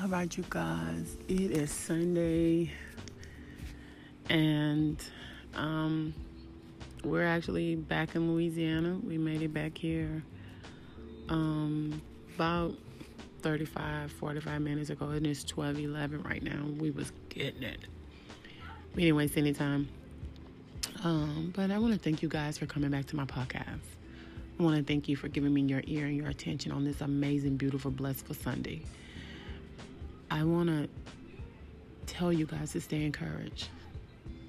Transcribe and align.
All 0.00 0.08
right, 0.08 0.36
you 0.36 0.44
guys, 0.48 1.16
it 1.26 1.50
is 1.50 1.72
Sunday, 1.72 2.70
and 4.28 5.02
um, 5.54 6.14
we're 7.02 7.24
actually 7.24 7.74
back 7.74 8.14
in 8.14 8.32
Louisiana. 8.32 9.00
We 9.02 9.18
made 9.18 9.42
it 9.42 9.52
back 9.52 9.76
here 9.76 10.22
um, 11.28 12.00
about 12.36 12.74
35, 13.42 14.12
45 14.12 14.60
minutes 14.60 14.90
ago, 14.90 15.06
and 15.08 15.26
it's 15.26 15.42
12 15.42 15.80
11 15.80 16.22
right 16.22 16.44
now. 16.44 16.64
We 16.78 16.92
was 16.92 17.10
getting 17.28 17.64
it. 17.64 17.80
We 18.94 19.02
didn't 19.02 19.16
waste 19.16 19.36
any 19.36 19.52
time. 19.52 19.88
Um, 21.02 21.52
but 21.56 21.72
I 21.72 21.78
want 21.78 21.94
to 21.94 21.98
thank 21.98 22.22
you 22.22 22.28
guys 22.28 22.56
for 22.56 22.66
coming 22.66 22.90
back 22.90 23.06
to 23.06 23.16
my 23.16 23.24
podcast. 23.24 23.80
I 24.60 24.62
want 24.62 24.76
to 24.76 24.84
thank 24.84 25.08
you 25.08 25.16
for 25.16 25.26
giving 25.26 25.52
me 25.52 25.62
your 25.62 25.82
ear 25.86 26.06
and 26.06 26.16
your 26.16 26.28
attention 26.28 26.70
on 26.70 26.84
this 26.84 27.00
amazing, 27.00 27.56
beautiful, 27.56 27.90
blissful 27.90 28.36
Sunday. 28.36 28.82
I 30.30 30.44
want 30.44 30.68
to 30.68 30.88
tell 32.06 32.32
you 32.32 32.46
guys 32.46 32.72
to 32.72 32.80
stay 32.80 33.04
encouraged, 33.04 33.68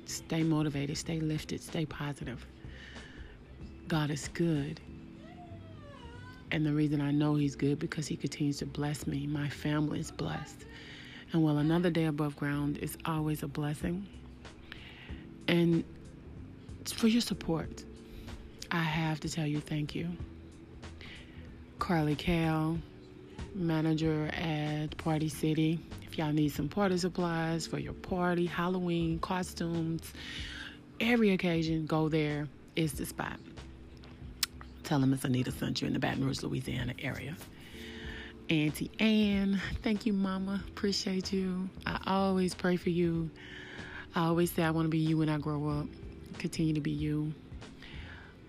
stay 0.05 0.43
motivated, 0.43 0.97
stay 0.97 1.19
lifted, 1.19 1.61
stay 1.61 1.85
positive. 1.85 2.45
God 3.87 4.11
is 4.11 4.27
good. 4.29 4.79
And 6.51 6.65
the 6.65 6.73
reason 6.73 6.99
I 7.01 7.11
know 7.11 7.35
He's 7.35 7.55
good 7.55 7.79
because 7.79 8.07
He 8.07 8.15
continues 8.15 8.57
to 8.59 8.65
bless 8.65 9.07
me. 9.07 9.27
My 9.27 9.49
family 9.49 9.99
is 9.99 10.11
blessed. 10.11 10.65
And 11.31 11.43
while 11.43 11.59
another 11.59 11.89
day 11.89 12.05
above 12.05 12.35
ground 12.35 12.77
is 12.79 12.97
always 13.05 13.43
a 13.43 13.47
blessing, 13.47 14.07
and 15.47 15.83
for 16.85 17.07
your 17.07 17.21
support, 17.21 17.83
I 18.71 18.81
have 18.81 19.19
to 19.21 19.29
tell 19.29 19.45
you 19.45 19.59
thank 19.59 19.93
you. 19.95 20.09
Carly 21.77 22.15
Kale, 22.15 22.77
manager 23.53 24.29
at 24.33 24.97
Party 24.97 25.29
City. 25.29 25.79
If 26.03 26.17
y'all 26.17 26.31
need 26.31 26.49
some 26.49 26.69
party 26.69 26.97
supplies 26.97 27.67
for 27.67 27.79
your 27.79 27.93
party, 27.93 28.45
Halloween, 28.45 29.19
costumes, 29.19 30.01
every 30.99 31.31
occasion, 31.31 31.85
go 31.85 32.09
there. 32.09 32.47
It's 32.75 32.93
the 32.93 33.05
spot. 33.05 33.39
Tell 34.83 34.99
them 34.99 35.13
it's 35.13 35.23
Anita 35.23 35.51
sent 35.51 35.81
you 35.81 35.87
in 35.87 35.93
the 35.93 35.99
Baton 35.99 36.25
Rouge, 36.25 36.41
Louisiana 36.41 36.93
area. 36.99 37.35
Auntie 38.49 38.89
Ann, 38.99 39.61
thank 39.83 40.07
you, 40.07 40.13
Mama. 40.13 40.63
Appreciate 40.69 41.31
you. 41.31 41.69
I 41.85 41.99
always 42.07 42.55
pray 42.55 42.77
for 42.77 42.89
you. 42.89 43.29
I 44.15 44.25
always 44.25 44.51
say 44.51 44.63
I 44.63 44.71
want 44.71 44.85
to 44.85 44.89
be 44.89 44.97
you 44.97 45.17
when 45.17 45.29
I 45.29 45.37
grow 45.37 45.69
up. 45.69 45.85
Continue 46.39 46.73
to 46.73 46.81
be 46.81 46.89
you. 46.89 47.33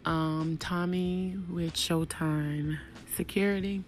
Um, 0.07 0.57
Tommy 0.59 1.37
with 1.51 1.75
Showtime 1.75 2.79
Security. 3.15 3.85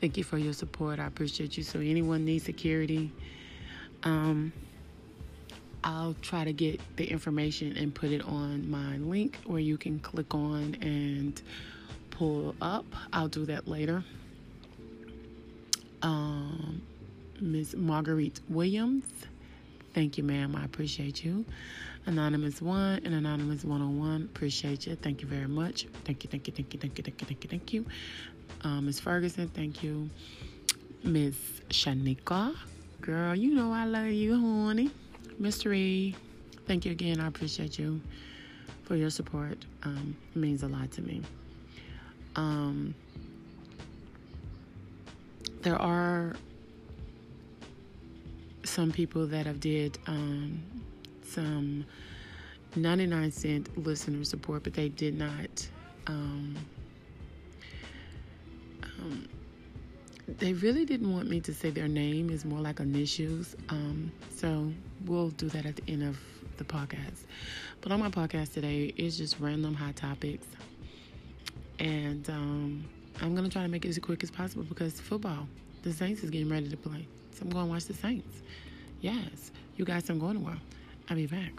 Thank 0.00 0.16
you 0.16 0.24
for 0.24 0.38
your 0.38 0.54
support. 0.54 0.98
I 0.98 1.06
appreciate 1.06 1.56
you. 1.56 1.62
So, 1.62 1.78
anyone 1.80 2.24
needs 2.24 2.44
security, 2.44 3.12
um, 4.02 4.52
I'll 5.84 6.14
try 6.22 6.44
to 6.44 6.52
get 6.52 6.80
the 6.96 7.04
information 7.04 7.76
and 7.76 7.94
put 7.94 8.10
it 8.10 8.22
on 8.22 8.70
my 8.70 8.96
link 8.98 9.38
where 9.44 9.60
you 9.60 9.76
can 9.76 9.98
click 10.00 10.34
on 10.34 10.76
and 10.80 11.40
pull 12.10 12.54
up. 12.60 12.86
I'll 13.12 13.28
do 13.28 13.44
that 13.46 13.68
later. 13.68 14.02
Um, 16.02 16.82
Miss 17.40 17.74
Marguerite 17.74 18.40
Williams. 18.48 19.04
Thank 19.94 20.18
you, 20.18 20.24
ma'am. 20.24 20.54
I 20.56 20.64
appreciate 20.64 21.24
you. 21.24 21.44
Anonymous 22.06 22.62
One 22.62 23.00
and 23.04 23.14
Anonymous 23.14 23.64
One 23.64 23.82
on 23.82 23.98
One. 23.98 24.22
Appreciate 24.34 24.86
you. 24.86 24.96
Thank 24.96 25.20
you 25.20 25.28
very 25.28 25.48
much. 25.48 25.86
Thank 26.04 26.24
you, 26.24 26.30
thank 26.30 26.46
you, 26.46 26.52
thank 26.52 26.72
you, 26.72 26.80
thank 26.80 26.96
you, 26.98 27.04
thank 27.04 27.20
you, 27.20 27.26
thank 27.26 27.44
you, 27.44 27.50
thank 27.50 27.72
you. 27.72 27.84
Um, 28.62 28.86
Miss 28.86 29.00
Ferguson, 29.00 29.48
thank 29.48 29.82
you. 29.82 30.10
Miss 31.02 31.34
Shanika, 31.70 32.54
girl, 33.00 33.34
you 33.34 33.54
know 33.54 33.72
I 33.72 33.84
love 33.86 34.08
you, 34.08 34.38
honey. 34.38 34.90
Mystery, 35.38 36.14
thank 36.66 36.84
you 36.84 36.92
again. 36.92 37.20
I 37.20 37.26
appreciate 37.26 37.78
you 37.78 38.00
for 38.84 38.96
your 38.96 39.10
support. 39.10 39.56
Um, 39.82 40.16
it 40.34 40.38
means 40.38 40.62
a 40.62 40.68
lot 40.68 40.90
to 40.92 41.02
me. 41.02 41.22
Um, 42.36 42.94
there 45.62 45.80
are 45.80 46.34
some 48.64 48.92
people 48.92 49.26
that 49.26 49.46
have 49.46 49.60
did 49.60 49.98
um, 50.06 50.62
some 51.24 51.84
99 52.76 53.30
cent 53.32 53.84
listener 53.84 54.24
support, 54.24 54.62
but 54.62 54.74
they 54.74 54.88
did 54.88 55.18
not. 55.18 55.68
Um, 59.00 59.28
they 60.38 60.52
really 60.52 60.84
didn't 60.84 61.12
want 61.12 61.28
me 61.28 61.40
to 61.40 61.54
say 61.54 61.70
their 61.70 61.88
name. 61.88 62.30
It's 62.30 62.44
more 62.44 62.60
like 62.60 62.80
initials. 62.80 63.56
Um, 63.68 64.12
so 64.34 64.72
we'll 65.06 65.30
do 65.30 65.48
that 65.48 65.66
at 65.66 65.76
the 65.76 65.92
end 65.92 66.04
of 66.04 66.18
the 66.56 66.64
podcast. 66.64 67.24
But 67.80 67.92
on 67.92 68.00
my 68.00 68.10
podcast 68.10 68.52
today, 68.52 68.92
it's 68.96 69.16
just 69.16 69.40
random 69.40 69.74
hot 69.74 69.96
topics. 69.96 70.46
And 71.78 72.28
um, 72.28 72.84
I'm 73.20 73.34
going 73.34 73.44
to 73.44 73.50
try 73.50 73.62
to 73.62 73.68
make 73.68 73.84
it 73.84 73.88
as 73.88 73.98
quick 73.98 74.22
as 74.22 74.30
possible 74.30 74.64
because 74.64 75.00
football, 75.00 75.48
the 75.82 75.92
Saints 75.92 76.22
is 76.22 76.30
getting 76.30 76.48
ready 76.48 76.68
to 76.68 76.76
play. 76.76 77.06
So 77.32 77.42
I'm 77.42 77.50
going 77.50 77.66
to 77.66 77.72
watch 77.72 77.86
the 77.86 77.94
Saints. 77.94 78.42
Yes, 79.00 79.50
you 79.76 79.84
guys, 79.84 80.08
I'm 80.10 80.18
going 80.18 80.34
to 80.34 80.40
well. 80.40 80.58
I'll 81.08 81.16
be 81.16 81.26
back. 81.26 81.52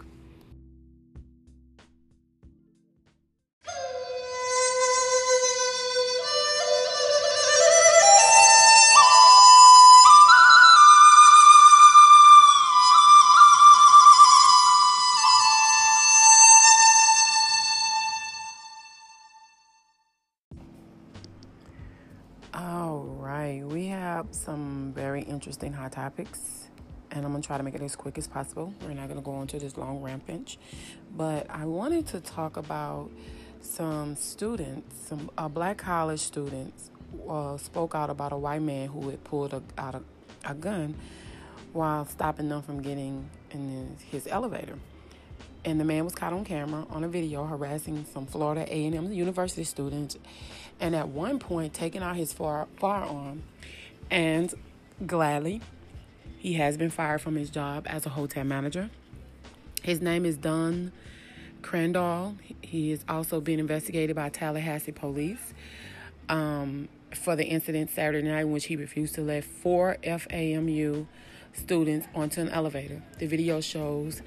Topics, 26.02 26.68
and 27.12 27.24
I'm 27.24 27.30
gonna 27.30 27.44
try 27.44 27.56
to 27.56 27.62
make 27.62 27.76
it 27.76 27.80
as 27.80 27.94
quick 27.94 28.18
as 28.18 28.26
possible. 28.26 28.74
We're 28.82 28.94
not 28.94 29.06
gonna 29.06 29.20
go 29.20 29.40
into 29.40 29.60
this 29.60 29.76
long 29.76 30.02
rampage, 30.02 30.58
but 31.16 31.46
I 31.48 31.64
wanted 31.64 32.08
to 32.08 32.20
talk 32.20 32.56
about 32.56 33.08
some 33.60 34.16
students, 34.16 35.06
some 35.06 35.30
uh, 35.38 35.46
black 35.46 35.78
college 35.78 36.18
students, 36.18 36.90
uh, 37.28 37.56
spoke 37.56 37.94
out 37.94 38.10
about 38.10 38.32
a 38.32 38.36
white 38.36 38.62
man 38.62 38.88
who 38.88 39.10
had 39.10 39.22
pulled 39.22 39.54
a, 39.54 39.62
out 39.78 39.94
a, 39.94 40.02
a 40.44 40.54
gun 40.54 40.96
while 41.72 42.04
stopping 42.04 42.48
them 42.48 42.62
from 42.62 42.82
getting 42.82 43.30
in 43.52 43.96
his 44.10 44.26
elevator. 44.26 44.76
And 45.64 45.78
the 45.78 45.84
man 45.84 46.04
was 46.04 46.16
caught 46.16 46.32
on 46.32 46.44
camera 46.44 46.84
on 46.90 47.04
a 47.04 47.08
video 47.08 47.44
harassing 47.44 48.06
some 48.12 48.26
Florida 48.26 48.62
A&M 48.62 49.12
University 49.12 49.62
students, 49.62 50.18
and 50.80 50.96
at 50.96 51.06
one 51.06 51.38
point 51.38 51.74
taking 51.74 52.02
out 52.02 52.16
his 52.16 52.32
far, 52.32 52.66
firearm. 52.80 53.44
And 54.10 54.52
gladly, 55.06 55.60
he 56.42 56.54
has 56.54 56.76
been 56.76 56.90
fired 56.90 57.20
from 57.20 57.36
his 57.36 57.50
job 57.50 57.86
as 57.88 58.04
a 58.04 58.08
hotel 58.08 58.42
manager. 58.42 58.90
His 59.80 60.00
name 60.02 60.26
is 60.26 60.36
Don 60.36 60.90
Crandall. 61.62 62.34
He 62.60 62.90
is 62.90 63.04
also 63.08 63.40
being 63.40 63.60
investigated 63.60 64.16
by 64.16 64.28
Tallahassee 64.28 64.90
police 64.90 65.54
um, 66.28 66.88
for 67.14 67.36
the 67.36 67.44
incident 67.44 67.90
Saturday 67.90 68.26
night 68.26 68.40
in 68.40 68.50
which 68.50 68.64
he 68.64 68.74
refused 68.74 69.14
to 69.14 69.20
let 69.20 69.44
four 69.44 69.98
FAMU 70.02 71.06
students 71.52 72.08
onto 72.12 72.40
an 72.40 72.48
elevator. 72.48 73.04
The 73.20 73.26
video 73.28 73.60
shows 73.60 74.20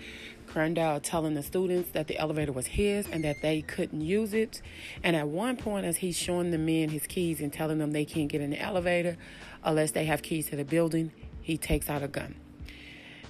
Crandall 0.47 1.01
telling 1.01 1.33
the 1.33 1.43
students 1.43 1.89
that 1.91 2.07
the 2.07 2.17
elevator 2.17 2.53
was 2.53 2.67
his 2.67 3.09
and 3.09 3.25
that 3.25 3.41
they 3.41 3.61
couldn't 3.61 3.99
use 3.99 4.33
it. 4.33 4.61
And 5.03 5.17
at 5.17 5.27
one 5.27 5.57
point, 5.57 5.85
as 5.85 5.97
he's 5.97 6.15
showing 6.17 6.51
the 6.51 6.57
men 6.57 6.87
his 6.87 7.07
keys 7.07 7.41
and 7.41 7.51
telling 7.51 7.77
them 7.77 7.91
they 7.91 8.05
can't 8.05 8.29
get 8.29 8.39
in 8.39 8.51
the 8.51 8.61
elevator 8.61 9.17
unless 9.65 9.91
they 9.91 10.05
have 10.05 10.21
keys 10.21 10.49
to 10.51 10.55
the 10.55 10.63
building, 10.63 11.11
he 11.45 11.57
takes 11.57 11.91
out 11.91 12.01
a 12.01 12.07
gun. 12.07 12.33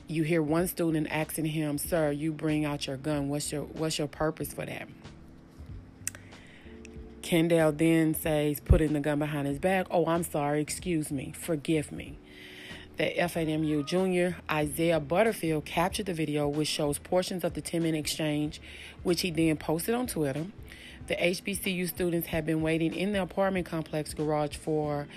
You 0.07 0.23
hear 0.23 0.41
one 0.41 0.69
student 0.69 1.07
asking 1.11 1.47
him, 1.47 1.77
"Sir, 1.77 2.11
you 2.11 2.31
bring 2.31 2.63
out 2.63 2.87
your 2.87 2.95
gun. 2.95 3.27
What's 3.27 3.51
your 3.51 3.63
what's 3.63 3.97
your 3.97 4.07
purpose 4.07 4.53
for 4.53 4.65
that?" 4.65 4.87
Kendall 7.21 7.73
then 7.73 8.13
says, 8.13 8.61
putting 8.61 8.93
the 8.93 9.01
gun 9.01 9.19
behind 9.19 9.47
his 9.47 9.59
back, 9.59 9.87
"Oh, 9.91 10.05
I'm 10.05 10.23
sorry. 10.23 10.61
Excuse 10.61 11.11
me. 11.11 11.33
Forgive 11.35 11.91
me." 11.91 12.17
The 12.95 13.11
FAMU 13.17 13.85
junior 13.85 14.37
Isaiah 14.49 15.01
Butterfield 15.01 15.65
captured 15.65 16.05
the 16.05 16.13
video, 16.13 16.47
which 16.47 16.69
shows 16.69 16.97
portions 16.97 17.43
of 17.43 17.53
the 17.53 17.59
10 17.59 17.83
minute 17.83 17.97
exchange, 17.97 18.61
which 19.03 19.21
he 19.21 19.29
then 19.29 19.57
posted 19.57 19.93
on 19.93 20.07
Twitter. 20.07 20.45
The 21.07 21.15
HBCU 21.15 21.87
students 21.87 22.27
had 22.27 22.45
been 22.45 22.61
waiting 22.61 22.95
in 22.95 23.11
the 23.11 23.21
apartment 23.21 23.65
complex 23.65 24.13
garage 24.13 24.55
for 24.55 25.07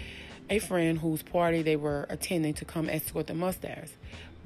a 0.51 0.59
friend 0.59 0.99
whose 0.99 1.23
party 1.23 1.63
they 1.63 1.77
were 1.77 2.07
attending 2.09 2.55
to 2.55 2.65
come 2.65 2.89
escort 2.89 3.27
the 3.27 3.45
upstairs. 3.45 3.91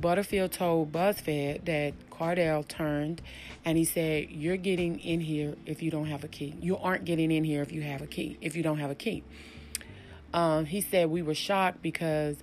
Butterfield 0.01 0.53
told 0.53 0.91
BuzzFeed 0.91 1.65
that 1.67 1.95
Cardell 2.11 2.65
turned 2.65 3.23
and 3.65 3.79
he 3.79 3.85
said, 3.85 4.31
You're 4.31 4.57
getting 4.57 4.99
in 4.99 5.21
here 5.21 5.55
if 5.67 5.83
you 5.83 5.91
don't 5.91 6.07
have 6.07 6.25
a 6.25 6.29
key. 6.29 6.55
You 6.61 6.77
aren't 6.77 7.05
getting 7.05 7.31
in 7.31 7.45
here 7.45 7.63
if 7.63 7.73
you 7.73 7.83
have 7.83 8.03
a 8.03 8.07
key, 8.07 8.37
if 8.41 8.57
you 8.57 8.63
don't 8.63 8.79
have 8.79 8.91
a 8.91 8.95
key. 8.95 9.23
Um, 10.35 10.65
he 10.65 10.81
said, 10.81 11.11
We 11.11 11.23
were 11.23 11.35
shocked 11.35 11.83
because 11.83 12.37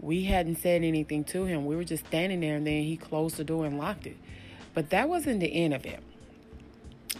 we 0.00 0.24
hadn't 0.24 0.56
said 0.56 0.82
anything 0.82 1.24
to 1.24 1.44
him. 1.44 1.66
We 1.66 1.76
were 1.76 1.84
just 1.84 2.06
standing 2.06 2.40
there, 2.40 2.56
and 2.56 2.66
then 2.66 2.82
he 2.82 2.96
closed 2.96 3.36
the 3.36 3.44
door 3.44 3.64
and 3.66 3.78
locked 3.78 4.06
it. 4.06 4.16
But 4.74 4.90
that 4.90 5.08
wasn't 5.08 5.40
the 5.40 5.52
end 5.52 5.74
of 5.74 5.84
it. 5.86 6.00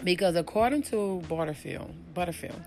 Because 0.04 0.36
according 0.36 0.82
to 0.84 1.22
Butterfield, 1.28 1.92
Butterfield, 2.14 2.62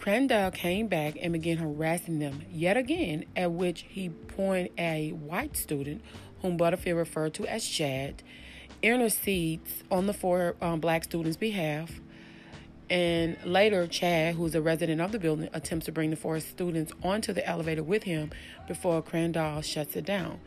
Crandall 0.00 0.50
came 0.52 0.86
back 0.86 1.16
and 1.20 1.32
began 1.32 1.58
harassing 1.58 2.18
them 2.18 2.42
yet 2.50 2.76
again, 2.76 3.24
at 3.36 3.50
which 3.50 3.84
he 3.88 4.08
pointed 4.08 4.72
a 4.78 5.10
white 5.10 5.56
student, 5.56 6.02
whom 6.40 6.56
Butterfield 6.56 6.96
referred 6.96 7.34
to 7.34 7.46
as 7.46 7.66
Chad, 7.66 8.22
intercedes 8.80 9.82
on 9.90 10.06
the 10.06 10.12
four 10.12 10.54
um, 10.62 10.80
black 10.80 11.04
students' 11.04 11.36
behalf. 11.36 12.00
And 12.88 13.36
later, 13.44 13.86
Chad, 13.86 14.36
who's 14.36 14.54
a 14.54 14.62
resident 14.62 15.00
of 15.00 15.12
the 15.12 15.18
building, 15.18 15.50
attempts 15.52 15.86
to 15.86 15.92
bring 15.92 16.10
the 16.10 16.16
four 16.16 16.40
students 16.40 16.92
onto 17.02 17.32
the 17.32 17.46
elevator 17.46 17.82
with 17.82 18.04
him 18.04 18.30
before 18.66 19.02
Crandall 19.02 19.60
shuts 19.62 19.96
it 19.96 20.06
down. 20.06 20.40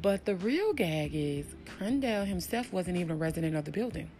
But 0.00 0.26
the 0.26 0.36
real 0.36 0.74
gag 0.74 1.10
is 1.14 1.46
Crandall 1.66 2.24
himself 2.24 2.72
wasn't 2.72 2.98
even 2.98 3.12
a 3.12 3.16
resident 3.16 3.56
of 3.56 3.64
the 3.64 3.72
building, 3.72 4.10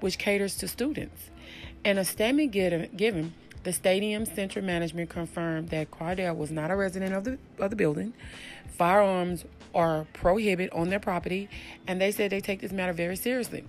which 0.00 0.18
caters 0.18 0.56
to 0.56 0.66
students. 0.66 1.30
And 1.84 1.98
a 1.98 2.04
statement 2.04 2.52
given, 2.52 3.34
the 3.68 3.72
stadium 3.74 4.24
center 4.24 4.62
management 4.62 5.10
confirmed 5.10 5.68
that 5.68 5.90
Cardell 5.90 6.34
was 6.34 6.50
not 6.50 6.70
a 6.70 6.76
resident 6.76 7.12
of 7.12 7.24
the 7.24 7.36
of 7.58 7.68
the 7.68 7.76
building. 7.76 8.14
Firearms 8.66 9.44
are 9.74 10.06
prohibited 10.14 10.72
on 10.72 10.88
their 10.88 10.98
property, 10.98 11.50
and 11.86 12.00
they 12.00 12.10
said 12.10 12.30
they 12.30 12.40
take 12.40 12.62
this 12.62 12.72
matter 12.72 12.94
very 12.94 13.14
seriously. 13.14 13.64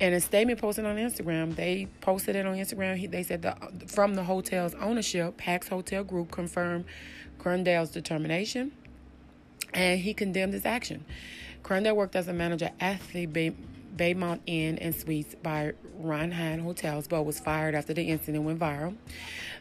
In 0.00 0.14
a 0.14 0.20
statement 0.20 0.58
posted 0.58 0.86
on 0.86 0.96
Instagram, 0.96 1.54
they 1.54 1.86
posted 2.00 2.34
it 2.34 2.46
on 2.46 2.56
Instagram. 2.56 3.10
They 3.10 3.22
said 3.22 3.42
the, 3.42 3.54
from 3.88 4.14
the 4.14 4.24
hotel's 4.24 4.74
ownership, 4.76 5.36
Pax 5.36 5.68
Hotel 5.68 6.02
Group 6.02 6.30
confirmed 6.30 6.86
Crandall's 7.38 7.90
determination, 7.90 8.72
and 9.74 10.00
he 10.00 10.14
condemned 10.14 10.54
his 10.54 10.64
action. 10.64 11.04
Crandall 11.62 11.94
worked 11.94 12.16
as 12.16 12.26
a 12.26 12.32
manager 12.32 12.70
at 12.80 13.06
the 13.12 13.26
Baymont 14.00 14.40
Inn 14.46 14.78
and 14.78 14.94
Suites 14.94 15.34
by 15.42 15.74
Wyndham 15.92 16.60
Hotels, 16.60 17.06
but 17.06 17.24
was 17.24 17.38
fired 17.38 17.74
after 17.74 17.92
the 17.92 18.02
incident 18.02 18.44
went 18.44 18.58
viral. 18.58 18.96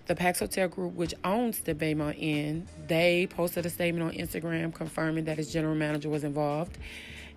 The 0.07 0.15
Pax 0.15 0.39
Hotel 0.39 0.69
Group, 0.69 0.93
which 0.93 1.13
owns 1.25 1.59
the 1.59 1.75
Baymont 1.75 2.15
Inn, 2.17 2.65
they 2.87 3.27
posted 3.27 3.65
a 3.65 3.69
statement 3.69 4.09
on 4.09 4.17
Instagram 4.17 4.73
confirming 4.73 5.25
that 5.25 5.37
his 5.37 5.51
general 5.51 5.75
manager 5.75 6.07
was 6.07 6.23
involved, 6.23 6.77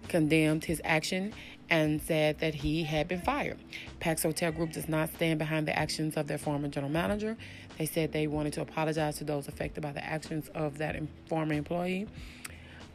condemned 0.06 0.64
his 0.64 0.80
action, 0.84 1.32
and 1.68 2.00
said 2.00 2.38
that 2.38 2.54
he 2.54 2.84
had 2.84 3.08
been 3.08 3.20
fired. 3.22 3.58
Pax 3.98 4.22
Hotel 4.22 4.52
Group 4.52 4.70
does 4.70 4.88
not 4.88 5.12
stand 5.12 5.40
behind 5.40 5.66
the 5.66 5.76
actions 5.76 6.16
of 6.16 6.28
their 6.28 6.38
former 6.38 6.68
general 6.68 6.92
manager. 6.92 7.36
They 7.78 7.86
said 7.86 8.12
they 8.12 8.28
wanted 8.28 8.52
to 8.52 8.60
apologize 8.60 9.18
to 9.18 9.24
those 9.24 9.48
affected 9.48 9.82
by 9.82 9.90
the 9.90 10.04
actions 10.04 10.48
of 10.54 10.78
that 10.78 11.02
former 11.28 11.54
employee. 11.54 12.06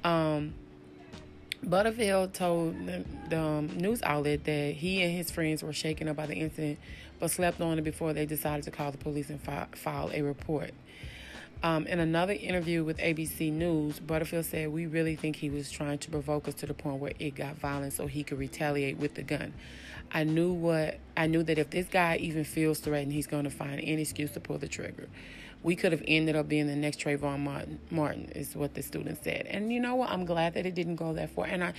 Um, 0.05 0.53
Butterfield 1.63 2.33
told 2.33 2.85
the, 2.85 3.03
the 3.29 3.39
um, 3.39 3.67
news 3.77 4.01
outlet 4.03 4.43
that 4.45 4.75
he 4.75 5.01
and 5.01 5.11
his 5.11 5.31
friends 5.31 5.63
were 5.63 5.73
shaken 5.73 6.07
up 6.07 6.15
by 6.15 6.25
the 6.25 6.35
incident, 6.35 6.79
but 7.19 7.31
slept 7.31 7.59
on 7.61 7.79
it 7.79 7.83
before 7.83 8.13
they 8.13 8.25
decided 8.25 8.63
to 8.65 8.71
call 8.71 8.91
the 8.91 8.97
police 8.97 9.29
and 9.29 9.41
fi- 9.41 9.67
file 9.73 10.11
a 10.13 10.21
report. 10.21 10.71
Um, 11.63 11.87
in 11.87 11.99
another 11.99 12.33
interview 12.33 12.83
with 12.83 12.99
ABC 12.99 13.51
News, 13.51 13.99
Butterfield 13.99 14.45
said, 14.45 14.71
We 14.71 14.85
really 14.85 15.15
think 15.15 15.37
he 15.37 15.49
was 15.49 15.71
trying 15.71 15.97
to 15.99 16.11
provoke 16.11 16.47
us 16.47 16.53
to 16.55 16.67
the 16.67 16.75
point 16.75 16.99
where 16.99 17.13
it 17.17 17.33
got 17.33 17.55
violent 17.55 17.93
so 17.93 18.05
he 18.05 18.23
could 18.23 18.37
retaliate 18.37 18.97
with 18.97 19.15
the 19.15 19.23
gun. 19.23 19.53
I 20.11 20.23
knew 20.23 20.53
what 20.53 20.99
I 21.17 21.27
knew 21.27 21.43
that 21.43 21.57
if 21.57 21.71
this 21.71 21.87
guy 21.87 22.17
even 22.17 22.43
feels 22.43 22.79
threatened, 22.79 23.11
he's 23.11 23.27
going 23.27 23.43
to 23.43 23.49
find 23.49 23.81
any 23.81 24.03
excuse 24.03 24.31
to 24.31 24.39
pull 24.39 24.57
the 24.59 24.67
trigger 24.67 25.09
we 25.63 25.75
could 25.75 25.91
have 25.91 26.03
ended 26.07 26.35
up 26.35 26.47
being 26.47 26.67
the 26.67 26.75
next 26.75 26.99
Trayvon 26.99 27.39
Martin, 27.39 27.79
Martin, 27.89 28.31
is 28.35 28.55
what 28.55 28.73
the 28.73 28.81
student 28.81 29.23
said. 29.23 29.47
And 29.49 29.71
you 29.71 29.79
know 29.79 29.95
what? 29.95 30.09
I'm 30.09 30.25
glad 30.25 30.53
that 30.53 30.65
it 30.65 30.75
didn't 30.75 30.95
go 30.95 31.13
that 31.13 31.31
far. 31.31 31.45
And 31.45 31.63
I 31.63 31.73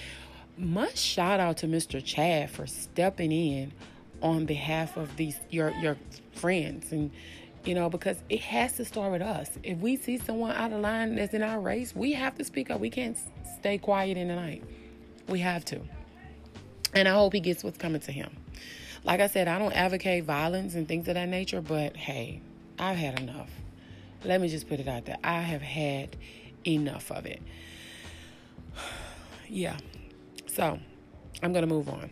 must 0.57 0.99
shout 0.99 1.41
out 1.41 1.59
to 1.59 1.67
Mr. 1.67 2.05
Chad 2.05 2.51
for 2.51 2.67
stepping 2.67 3.33
in 3.33 3.73
on 4.23 4.45
behalf 4.45 4.97
of 4.97 5.17
these 5.17 5.39
your 5.51 5.71
your 5.81 5.97
friends 6.33 6.93
and 6.93 7.11
you 7.65 7.75
know 7.75 7.89
because 7.89 8.17
it 8.29 8.41
has 8.41 8.73
to 8.73 8.85
start 8.85 9.13
with 9.13 9.23
us 9.23 9.51
if 9.63 9.79
we 9.79 9.97
see 9.97 10.19
someone 10.19 10.51
out 10.53 10.73
of 10.73 10.81
line 10.81 11.15
that's 11.15 11.35
in 11.35 11.43
our 11.43 11.61
race 11.61 11.95
we 11.95 12.13
have 12.13 12.37
to 12.37 12.45
speak 12.45 12.71
up 12.71 12.81
we 12.81 12.91
can't 12.91 13.17
stay 13.59 13.79
quiet 13.79 14.17
in 14.17 14.29
the 14.29 14.35
night 14.35 14.63
we 15.29 15.39
have 15.39 15.65
to 15.65 15.81
and 16.95 17.07
i 17.07 17.13
hope 17.13 17.33
he 17.33 17.41
gets 17.41 17.63
what's 17.63 17.79
coming 17.79 18.01
to 18.01 18.11
him 18.11 18.37
like 19.05 19.21
i 19.21 19.27
said 19.27 19.47
i 19.47 19.59
don't 19.59 19.73
advocate 19.73 20.25
violence 20.25 20.75
and 20.75 20.89
things 20.89 21.07
of 21.07 21.15
that 21.15 21.29
nature 21.29 21.61
but 21.61 21.97
hey 21.97 22.41
i've 22.79 22.97
had 22.97 23.21
enough 23.21 23.51
let 24.25 24.41
me 24.41 24.49
just 24.49 24.69
put 24.69 24.81
it 24.81 24.89
out 24.89 25.05
there. 25.05 25.19
I 25.23 25.41
have 25.41 25.63
had 25.63 26.17
enough 26.67 27.11
of 27.11 27.27
it. 27.27 27.43
yeah. 29.49 29.77
So, 30.47 30.79
I'm 31.43 31.53
going 31.53 31.67
to 31.67 31.73
move 31.73 31.89
on. 31.89 32.11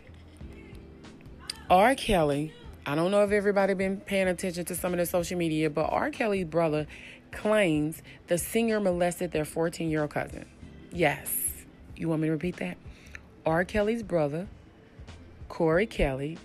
R. 1.69 1.95
Kelly, 1.95 2.53
I 2.85 2.95
don't 2.95 3.11
know 3.11 3.23
if 3.23 3.31
everybody 3.31 3.73
been 3.73 3.97
paying 3.99 4.29
attention 4.29 4.63
to 4.65 4.75
some 4.75 4.93
of 4.93 4.99
the 4.99 5.05
social 5.05 5.37
media, 5.37 5.69
but 5.69 5.91
R. 5.91 6.09
Kelly's 6.09 6.45
brother 6.45 6.87
claims 7.31 8.01
the 8.27 8.37
singer 8.37 8.79
molested 8.79 9.31
their 9.31 9.43
14 9.43 9.89
year 9.89 10.03
old 10.03 10.11
cousin. 10.11 10.45
Yes. 10.91 11.65
You 11.97 12.07
want 12.07 12.21
me 12.21 12.27
to 12.27 12.31
repeat 12.31 12.57
that? 12.57 12.77
R. 13.45 13.65
Kelly's 13.65 14.03
brother, 14.03 14.47
Corey 15.49 15.85
Kelly, 15.85 16.37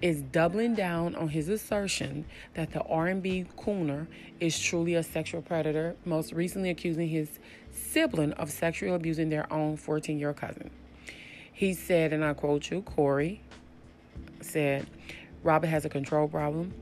is 0.00 0.22
doubling 0.22 0.74
down 0.74 1.14
on 1.16 1.28
his 1.28 1.48
assertion 1.48 2.24
that 2.54 2.72
the 2.72 2.82
R&B 2.82 3.46
crooner 3.56 4.06
is 4.40 4.58
truly 4.58 4.94
a 4.94 5.02
sexual 5.02 5.42
predator, 5.42 5.96
most 6.04 6.32
recently 6.32 6.70
accusing 6.70 7.08
his 7.08 7.38
sibling 7.72 8.32
of 8.34 8.50
sexually 8.50 8.94
abusing 8.94 9.28
their 9.28 9.52
own 9.52 9.76
14-year-old 9.76 10.36
cousin. 10.36 10.70
He 11.52 11.74
said, 11.74 12.12
and 12.12 12.24
I 12.24 12.34
quote 12.34 12.70
you, 12.70 12.82
Corey 12.82 13.40
said, 14.40 14.86
Robert 15.42 15.66
has 15.66 15.84
a 15.84 15.88
control 15.88 16.28
problem, 16.28 16.72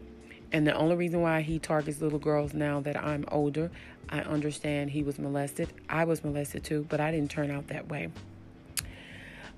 and 0.53 0.67
the 0.67 0.75
only 0.75 0.97
reason 0.97 1.23
why 1.23 1.41
he 1.41 1.59
targets 1.59 2.01
little 2.01 2.19
girls 2.19 2.53
now 2.53 2.81
that 2.81 3.03
I'm 3.03 3.25
older, 3.29 3.71
I 4.09 4.21
understand 4.21 4.91
he 4.91 5.03
was 5.03 5.19
molested. 5.19 5.69
I 5.89 6.05
was 6.05 6.23
molested 6.23 6.65
too, 6.65 6.87
but 6.89 7.01
I 7.01 7.11
didn't 7.11 7.31
turn 7.31 7.51
out 7.51 7.69
that 7.69 7.89
way. 7.89 8.11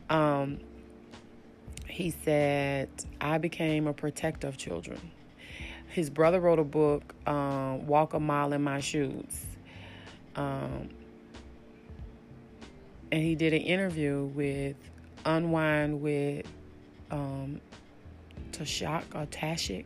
Um, 0.08 0.58
he 1.98 2.12
said, 2.12 2.88
I 3.20 3.38
became 3.38 3.88
a 3.88 3.92
protector 3.92 4.46
of 4.46 4.56
children. 4.56 5.00
His 5.88 6.10
brother 6.10 6.38
wrote 6.40 6.60
a 6.60 6.64
book, 6.64 7.12
um, 7.26 7.88
Walk 7.88 8.14
a 8.14 8.20
Mile 8.20 8.52
in 8.52 8.62
My 8.62 8.78
Shoes. 8.78 9.44
Um, 10.36 10.90
and 13.10 13.20
he 13.20 13.34
did 13.34 13.52
an 13.52 13.62
interview 13.62 14.30
with 14.32 14.76
Unwind 15.24 16.00
with 16.00 16.46
um, 17.10 17.60
Tashak 18.52 19.02
or 19.16 19.26
Tashik, 19.26 19.84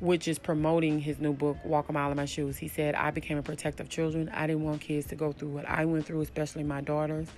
which 0.00 0.28
is 0.28 0.38
promoting 0.38 1.00
his 1.00 1.18
new 1.18 1.32
book, 1.32 1.56
Walk 1.64 1.88
a 1.88 1.94
Mile 1.94 2.10
in 2.10 2.18
My 2.18 2.26
Shoes. 2.26 2.58
He 2.58 2.68
said, 2.68 2.94
I 2.94 3.10
became 3.10 3.38
a 3.38 3.42
protector 3.42 3.82
of 3.82 3.88
children. 3.88 4.28
I 4.34 4.46
didn't 4.46 4.64
want 4.64 4.82
kids 4.82 5.06
to 5.06 5.14
go 5.14 5.32
through 5.32 5.48
what 5.48 5.66
I 5.66 5.86
went 5.86 6.04
through, 6.04 6.20
especially 6.20 6.64
my 6.64 6.82
daughters. 6.82 7.28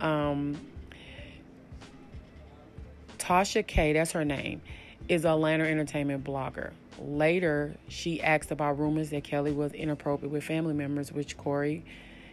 Um, 0.00 0.58
Tasha 3.20 3.64
K, 3.64 3.92
that's 3.92 4.12
her 4.12 4.24
name, 4.24 4.62
is 5.08 5.24
a 5.24 5.28
Atlanta 5.28 5.64
entertainment 5.64 6.24
blogger. 6.24 6.72
Later, 6.98 7.76
she 7.88 8.20
asked 8.22 8.50
about 8.50 8.78
rumors 8.78 9.10
that 9.10 9.24
Kelly 9.24 9.52
was 9.52 9.72
inappropriate 9.72 10.32
with 10.32 10.42
family 10.42 10.74
members, 10.74 11.12
which 11.12 11.36
Corey 11.36 11.84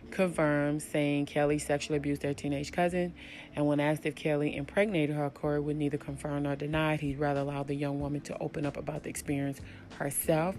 confirmed, 0.09 0.81
saying 0.81 1.25
Kelly 1.25 1.59
sexually 1.59 1.97
abused 1.97 2.21
their 2.21 2.33
teenage 2.33 2.71
cousin. 2.71 3.13
And 3.55 3.67
when 3.67 3.81
asked 3.81 4.05
if 4.05 4.15
Kelly 4.15 4.55
impregnated 4.55 5.15
her, 5.15 5.29
Corey 5.29 5.59
would 5.59 5.75
neither 5.75 5.97
confirm 5.97 6.43
nor 6.43 6.55
deny. 6.55 6.95
He'd 6.95 7.19
rather 7.19 7.41
allow 7.41 7.63
the 7.63 7.75
young 7.75 7.99
woman 7.99 8.21
to 8.21 8.37
open 8.39 8.65
up 8.65 8.77
about 8.77 9.03
the 9.03 9.09
experience 9.09 9.59
herself. 9.99 10.55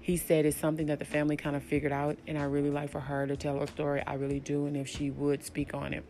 He 0.00 0.16
said 0.16 0.46
it's 0.46 0.56
something 0.56 0.86
that 0.86 0.98
the 0.98 1.04
family 1.04 1.36
kind 1.36 1.54
of 1.54 1.62
figured 1.62 1.92
out, 1.92 2.16
and 2.26 2.38
I 2.38 2.44
really 2.44 2.70
like 2.70 2.90
for 2.90 3.00
her 3.00 3.26
to 3.26 3.36
tell 3.36 3.60
her 3.60 3.66
story. 3.66 4.02
I 4.06 4.14
really 4.14 4.40
do, 4.40 4.66
and 4.66 4.76
if 4.76 4.88
she 4.88 5.10
would 5.10 5.44
speak 5.44 5.74
on 5.74 5.92
it. 5.92 6.04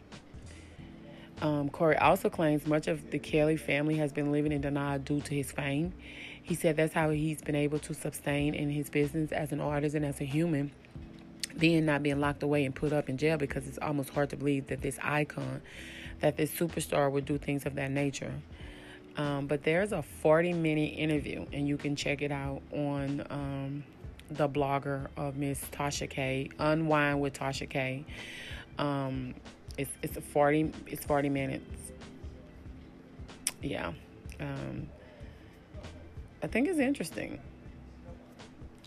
Um, 1.42 1.70
Corey 1.70 1.96
also 1.96 2.30
claims 2.30 2.66
much 2.68 2.87
of 2.87 3.11
the 3.11 3.18
Kelly 3.18 3.56
family 3.56 3.96
has 3.96 4.12
been 4.12 4.30
living 4.30 4.52
in 4.52 4.61
denial 4.61 5.00
due 5.00 5.20
to 5.20 5.34
his 5.34 5.50
fame. 5.50 5.92
He 6.40 6.54
said 6.54 6.76
that's 6.76 6.94
how 6.94 7.11
he's 7.11 7.42
been 7.42 7.56
able 7.56 7.80
to 7.80 7.94
sustain 7.94 8.54
in 8.54 8.70
his 8.70 8.88
business 8.88 9.32
as 9.32 9.50
an 9.50 9.61
artist 9.61 9.96
and 9.96 10.04
as 10.04 10.20
a 10.20 10.25
human, 10.25 10.70
being 11.58 11.84
not 11.84 12.04
being 12.04 12.20
locked 12.20 12.44
away 12.44 12.64
and 12.64 12.72
put 12.72 12.92
up 12.92 13.08
in 13.08 13.18
jail 13.18 13.38
because 13.38 13.66
it's 13.66 13.78
almost 13.78 14.11
hard 14.11 14.30
to 14.30 14.37
believe 14.37 14.68
that 14.68 14.82
this 14.82 15.00
icon, 15.02 15.61
that 16.20 16.37
this 16.37 16.52
superstar 16.52 17.11
would 17.11 17.25
do 17.25 17.38
things 17.38 17.66
of 17.66 17.75
that 17.75 17.90
nature. 17.90 18.32
Um, 19.16 19.49
but 19.49 19.64
there's 19.64 19.90
a 19.90 20.02
40 20.02 20.52
minute 20.52 20.94
interview, 20.96 21.44
and 21.52 21.66
you 21.66 21.76
can 21.76 21.96
check 21.96 22.22
it 22.22 22.30
out 22.30 22.62
on 22.70 23.26
um, 23.30 23.84
the 24.30 24.49
blogger 24.49 25.08
of 25.16 25.37
Miss 25.37 25.61
Tasha 25.72 26.08
K, 26.08 26.50
Unwind 26.61 27.20
with 27.20 27.34
Tasha 27.34 27.68
K. 27.68 28.04
Um, 28.78 29.34
it's 29.79 29.91
it's 30.02 30.19
40 30.19 30.73
it's 30.87 31.05
40 31.05 31.29
minutes 31.29 31.93
yeah 33.62 33.93
um, 34.41 34.88
i 36.43 36.47
think 36.47 36.69
it's 36.69 36.79
interesting 36.79 37.38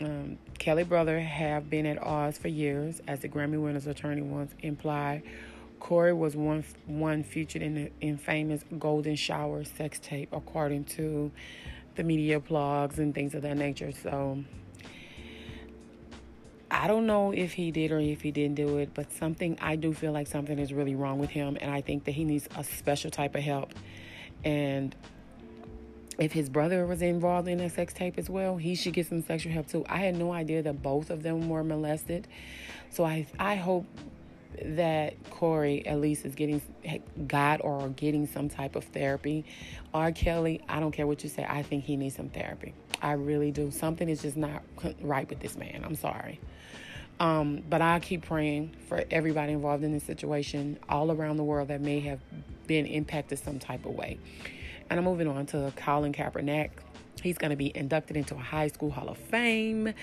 Um, 0.01 0.38
Kelly 0.60 0.84
brother 0.84 1.20
have 1.22 1.70
been 1.70 1.86
at 1.86 2.01
odds 2.04 2.38
for 2.38 2.50
years, 2.50 3.01
as 3.08 3.22
the 3.22 3.30
Grammy 3.30 3.62
winner's 3.62 3.88
attorney 3.88 4.22
once 4.22 4.54
implied. 4.62 5.24
Corey 5.80 6.13
was 6.13 6.36
one 6.36 6.63
one 6.86 7.24
featured 7.24 7.62
in 7.62 7.75
the 7.75 7.92
infamous 8.01 8.63
Golden 8.77 9.15
Shower 9.15 9.63
sex 9.63 10.00
tape, 10.00 10.30
according 10.34 10.86
to 10.86 11.32
the 11.96 12.04
media 12.04 12.39
blogs 12.42 12.98
and 12.98 13.13
things 13.15 13.34
of 13.36 13.42
that 13.44 13.56
nature. 13.58 13.92
So 13.94 14.44
I 16.69 16.88
don't 16.88 17.05
know 17.05 17.31
if 17.31 17.53
he 17.53 17.72
did 17.72 17.91
or 17.91 18.00
if 18.00 18.22
he 18.22 18.31
didn't 18.31 18.55
do 18.55 18.77
it, 18.77 18.89
but 18.93 19.12
something 19.12 19.57
I 19.62 19.75
do 19.75 19.93
feel 19.93 20.12
like 20.12 20.27
something 20.27 20.57
is 20.57 20.74
really 20.74 20.95
wrong 20.95 21.19
with 21.19 21.29
him, 21.29 21.57
and 21.62 21.72
I 21.72 21.81
think 21.81 22.05
that 22.05 22.12
he 22.12 22.24
needs 22.24 22.48
a 22.57 22.63
special 22.63 23.12
type 23.12 23.36
of 23.36 23.41
help. 23.41 23.74
And 24.43 24.95
if 26.17 26.31
his 26.31 26.50
brother 26.50 26.86
was 26.86 27.01
involved 27.01 27.48
in 27.48 27.60
a 27.60 27.69
sex 27.69 27.93
tape 27.93 28.17
as 28.17 28.29
well, 28.29 28.57
he 28.57 28.75
should 28.75 28.93
get 28.93 29.07
some 29.07 29.22
sexual 29.22 29.51
help 29.51 29.67
too. 29.67 29.86
I 29.89 29.98
had 29.98 30.15
no 30.15 30.31
idea 30.31 30.63
that 30.63 30.81
both 30.81 31.10
of 31.10 31.24
them 31.24 31.50
were 31.50 31.63
molested. 31.63 32.27
So 32.89 33.03
I 33.03 33.27
I 33.38 33.55
hope 33.55 33.86
that 34.62 35.15
Corey 35.31 35.86
at 35.86 36.00
least 36.00 36.25
is 36.25 36.36
getting 36.36 36.62
got 37.27 37.63
or 37.63 37.89
getting 37.89 38.27
some 38.27 38.50
type 38.50 38.75
of 38.75 38.86
therapy. 38.86 39.43
R. 39.93 40.12
Kelly, 40.12 40.62
I 40.69 40.79
don't 40.79 40.91
care 40.91 41.05
what 41.05 41.24
you 41.24 41.29
say, 41.29 41.45
I 41.48 41.62
think 41.62 41.84
he 41.84 41.98
needs 41.98 42.15
some 42.15 42.29
therapy. 42.29 42.74
I 43.05 43.12
really 43.12 43.51
do. 43.51 43.69
Something 43.69 44.09
is 44.09 44.24
just 44.24 44.35
not 44.35 44.63
right 45.00 45.29
with 45.29 45.39
this 45.39 45.55
man. 45.55 45.83
I'm 45.85 45.93
sorry. 45.93 46.39
Um, 47.19 47.62
but 47.69 47.79
I 47.79 48.00
keep 48.00 48.25
praying 48.25 48.75
for 48.89 49.03
everybody 49.12 49.53
involved 49.53 49.83
in 49.83 49.93
this 49.93 50.03
situation 50.03 50.79
all 50.89 51.12
around 51.12 51.38
the 51.38 51.43
world 51.43 51.67
that 51.67 51.81
may 51.81 52.00
have 52.00 52.19
been 52.65 52.88
impacted 52.88 53.38
some 53.38 53.59
type 53.59 53.85
of 53.85 53.93
way. 53.93 54.17
And 54.89 54.97
I'm 55.00 55.05
moving 55.05 55.27
on 55.27 55.45
to 55.47 55.71
Colin 55.75 56.13
Kaepernick. 56.13 56.71
He's 57.21 57.38
going 57.38 57.51
to 57.51 57.55
be 57.55 57.71
inducted 57.77 58.17
into 58.17 58.33
a 58.33 58.39
high 58.39 58.69
school 58.69 58.89
hall 58.89 59.07
of 59.07 59.19
fame. 59.19 59.93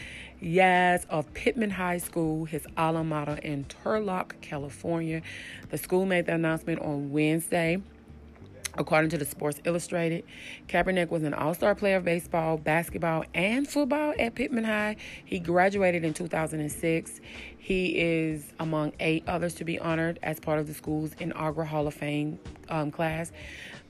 Yes, 0.41 1.05
of 1.11 1.35
Pitman 1.35 1.71
High 1.71 1.99
School, 1.99 2.45
his 2.45 2.65
alma 2.77 3.03
mater 3.03 3.39
in 3.43 3.65
Turlock, 3.65 4.41
California. 4.43 5.23
The 5.71 5.79
school 5.79 6.07
made 6.07 6.27
the 6.27 6.35
announcement 6.35 6.81
on 6.81 7.11
Wednesday. 7.11 7.83
According 8.79 9.11
to 9.11 9.19
the 9.19 9.27
Sports 9.27 9.61
Illustrated, 9.65 10.25
Kaepernick 10.67 11.11
was 11.11 11.23
an 11.25 11.35
all 11.35 11.53
star 11.53 11.75
player 11.75 11.97
of 11.97 12.05
baseball, 12.05 12.57
basketball, 12.57 13.25
and 13.35 13.69
football 13.69 14.15
at 14.19 14.35
Pitman 14.35 14.65
High. 14.65 14.97
He 15.25 15.39
graduated 15.41 16.05
in 16.05 16.15
2006. 16.15 17.21
He 17.59 17.99
is 17.99 18.45
among 18.59 18.93
eight 18.99 19.25
others 19.29 19.55
to 19.57 19.65
be 19.65 19.79
honored 19.79 20.19
as 20.23 20.41
part 20.41 20.59
of 20.59 20.67
the 20.67 20.75
school's 20.75 21.13
inaugural 21.21 21.67
Hall 21.67 21.87
of 21.87 21.93
Fame 21.93 22.39
um, 22.71 22.91
class. 22.91 23.31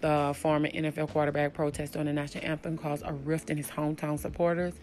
The 0.00 0.34
former 0.36 0.68
NFL 0.68 1.10
quarterback 1.10 1.54
protested 1.54 2.00
on 2.00 2.06
the 2.06 2.12
national 2.12 2.44
anthem 2.44 2.76
caused 2.76 3.04
a 3.06 3.12
rift 3.12 3.50
in 3.50 3.56
his 3.56 3.68
hometown 3.68 4.18
supporters. 4.18 4.74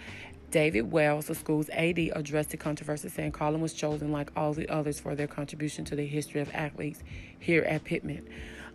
David 0.50 0.91
Wells, 0.91 1.27
the 1.27 1.36
school's 1.36 1.70
AD, 1.70 2.00
addressed 2.13 2.50
the 2.50 2.58
controversy, 2.58 3.10
saying 3.10 3.34
Colin 3.34 3.62
was 3.62 3.74
chosen 3.74 4.12
like 4.12 4.32
all 4.36 4.53
the 4.53 4.68
others 4.70 5.00
for 5.00 5.13
their 5.13 5.27
contribution 5.27 5.86
to 5.86 5.96
the 5.96 6.08
history 6.08 6.41
of 6.41 6.50
athletes 6.56 7.03
here 7.38 7.63
at 7.63 7.84
Pitman. 7.84 8.27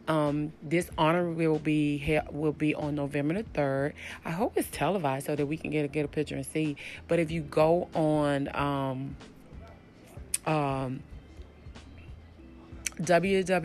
Um, 0.06 0.52
this 0.62 0.90
honor 0.98 1.30
will 1.30 1.58
be 1.58 2.20
will 2.30 2.52
be 2.52 2.74
on 2.74 2.94
November 2.94 3.34
the 3.34 3.42
third. 3.42 3.94
I 4.24 4.30
hope 4.30 4.56
it's 4.56 4.68
televised 4.70 5.26
so 5.26 5.34
that 5.34 5.46
we 5.46 5.56
can 5.56 5.70
get 5.70 5.84
a, 5.84 5.88
get 5.88 6.04
a 6.04 6.08
picture 6.08 6.34
and 6.34 6.44
see. 6.44 6.76
But 7.08 7.18
if 7.18 7.30
you 7.30 7.40
go 7.40 7.88
on 7.94 8.54
um, 8.54 9.16
um, 10.46 11.00
www.ebony.com. 13.00 13.58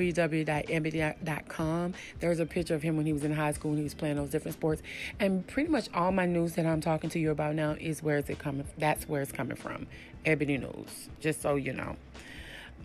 There's 2.19 2.39
a 2.39 2.45
picture 2.45 2.75
of 2.75 2.81
him 2.81 2.97
when 2.97 3.05
he 3.05 3.13
was 3.13 3.23
in 3.23 3.31
high 3.33 3.51
school 3.51 3.71
and 3.71 3.77
he 3.79 3.83
was 3.83 3.93
playing 3.93 4.15
those 4.15 4.29
different 4.29 4.55
sports. 4.55 4.81
And 5.19 5.45
pretty 5.47 5.69
much 5.69 5.87
all 5.93 6.11
my 6.11 6.25
news 6.25 6.53
that 6.53 6.65
I'm 6.65 6.81
talking 6.81 7.11
to 7.11 7.19
you 7.19 7.29
about 7.31 7.53
now 7.55 7.75
is 7.79 8.01
where 8.01 8.17
is 8.17 8.29
it 8.29 8.39
coming 8.39 8.65
that's 8.77 9.07
where 9.07 9.21
it's 9.21 9.31
coming 9.31 9.55
from. 9.55 9.87
Ebony 10.25 10.57
News, 10.57 11.09
just 11.19 11.41
so 11.41 11.55
you 11.55 11.73
know. 11.73 11.95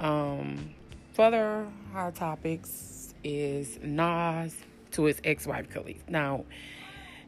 Um, 0.00 0.75
further 1.14 1.66
hot 1.92 2.14
topics 2.14 3.03
is 3.25 3.78
Nas 3.83 4.54
to 4.93 5.04
his 5.04 5.21
ex-wife 5.25 5.69
Kelis. 5.71 6.00
Now, 6.09 6.45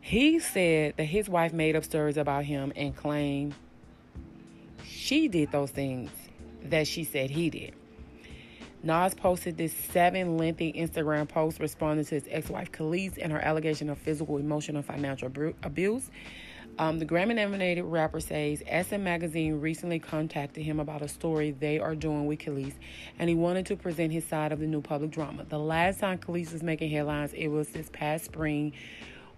he 0.01 0.39
said 0.39 0.95
that 0.97 1.05
his 1.05 1.29
wife 1.29 1.53
made 1.53 1.75
up 1.75 1.85
stories 1.85 2.17
about 2.17 2.45
him 2.45 2.73
and 2.77 2.95
claimed 2.95 3.55
she 4.85 5.27
did 5.27 5.51
those 5.51 5.71
things 5.71 6.11
that 6.65 6.87
she 6.87 7.03
said 7.03 7.31
he 7.31 7.51
did. 7.51 7.75
Nas 8.83 9.15
posted 9.15 9.57
this 9.57 9.73
seven 9.73 10.37
lengthy 10.37 10.73
Instagram 10.73 11.29
post 11.29 11.59
responding 11.59 12.05
to 12.05 12.15
his 12.15 12.25
ex 12.31 12.49
wife 12.49 12.71
Kelis 12.71 13.19
and 13.21 13.33
her 13.33 13.41
allegation 13.41 13.91
of 13.91 13.99
physical, 13.99 14.37
emotional, 14.39 14.77
and 14.79 14.87
financial 14.87 15.29
abuse. 15.65 16.09
Um, 16.79 16.99
the 16.99 17.07
Grammy 17.07 17.35
nominated 17.35 17.85
rapper 17.85 18.21
says 18.21 18.63
SM 18.69 19.03
Magazine 19.03 19.61
recently 19.61 19.99
contacted 19.99 20.63
him 20.63 20.79
about 20.79 21.01
a 21.01 21.09
story 21.09 21.53
they 21.53 21.79
are 21.79 21.95
doing 21.95 22.27
with 22.27 22.41
Kelis, 22.41 22.75
and 23.19 23.31
he 23.31 23.35
wanted 23.35 23.65
to 23.67 23.77
present 23.77 24.13
his 24.13 24.25
side 24.27 24.53
of 24.53 24.61
the 24.61 24.67
new 24.67 24.83
public 24.83 25.11
drama. 25.11 25.45
The 25.49 25.59
last 25.59 26.01
time 26.01 26.19
Kelis 26.19 26.53
was 26.53 26.63
making 26.63 26.91
headlines, 26.91 27.33
it 27.33 27.49
was 27.49 27.69
this 27.69 27.89
past 27.93 28.27
spring 28.27 28.75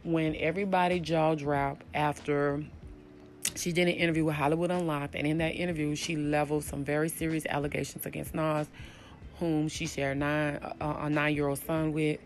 when 0.03 0.35
everybody 0.37 0.99
jaw 0.99 1.37
dropped 1.37 1.85
after 1.95 2.65
she 3.55 3.71
did 3.73 3.87
an 3.87 3.95
interview 3.95 4.25
with 4.25 4.35
Hollywood 4.35 4.73
Unlocked, 4.73 5.15
and 5.15 5.25
in 5.25 5.39
that 5.39 5.53
interview, 5.55 5.95
she 5.95 6.17
leveled 6.17 6.65
some 6.65 6.85
very 6.85 7.09
serious 7.09 7.47
allegations 7.47 8.05
against 8.05 8.35
Nas 8.35 8.67
whom 9.39 9.69
she 9.69 9.87
shared 9.87 10.19
nine, 10.19 10.57
uh, 10.81 10.95
a 10.99 11.11
nine 11.11 11.35
year 11.35 11.47
old 11.47 11.59
son 11.59 11.93
with. 11.93 12.19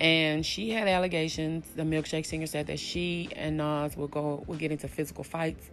And 0.00 0.44
she 0.44 0.70
had 0.70 0.88
allegations. 0.88 1.66
The 1.76 1.82
milkshake 1.82 2.26
singer 2.26 2.46
said 2.46 2.66
that 2.68 2.78
she 2.78 3.28
and 3.36 3.58
Nas 3.58 3.96
would 3.96 4.10
go 4.10 4.44
would 4.46 4.58
get 4.58 4.72
into 4.72 4.88
physical 4.88 5.24
fights 5.24 5.70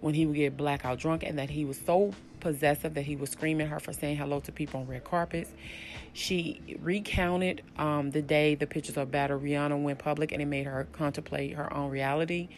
when 0.00 0.14
he 0.14 0.26
would 0.26 0.36
get 0.36 0.56
blackout 0.56 0.98
drunk, 0.98 1.22
and 1.22 1.38
that 1.38 1.50
he 1.50 1.64
was 1.64 1.78
so 1.78 2.12
possessive 2.40 2.94
that 2.94 3.02
he 3.02 3.16
was 3.16 3.30
screaming 3.30 3.66
at 3.66 3.72
her 3.72 3.80
for 3.80 3.92
saying 3.92 4.16
hello 4.16 4.40
to 4.40 4.52
people 4.52 4.80
on 4.80 4.86
red 4.86 5.04
carpets. 5.04 5.50
She 6.12 6.60
recounted 6.80 7.62
um, 7.76 8.10
the 8.10 8.22
day 8.22 8.54
the 8.54 8.66
pictures 8.66 8.96
of 8.96 9.10
Battle 9.10 9.38
Rihanna 9.38 9.82
went 9.82 9.98
public, 9.98 10.32
and 10.32 10.40
it 10.40 10.46
made 10.46 10.66
her 10.66 10.86
contemplate 10.92 11.54
her 11.54 11.72
own 11.72 11.90
reality. 11.90 12.48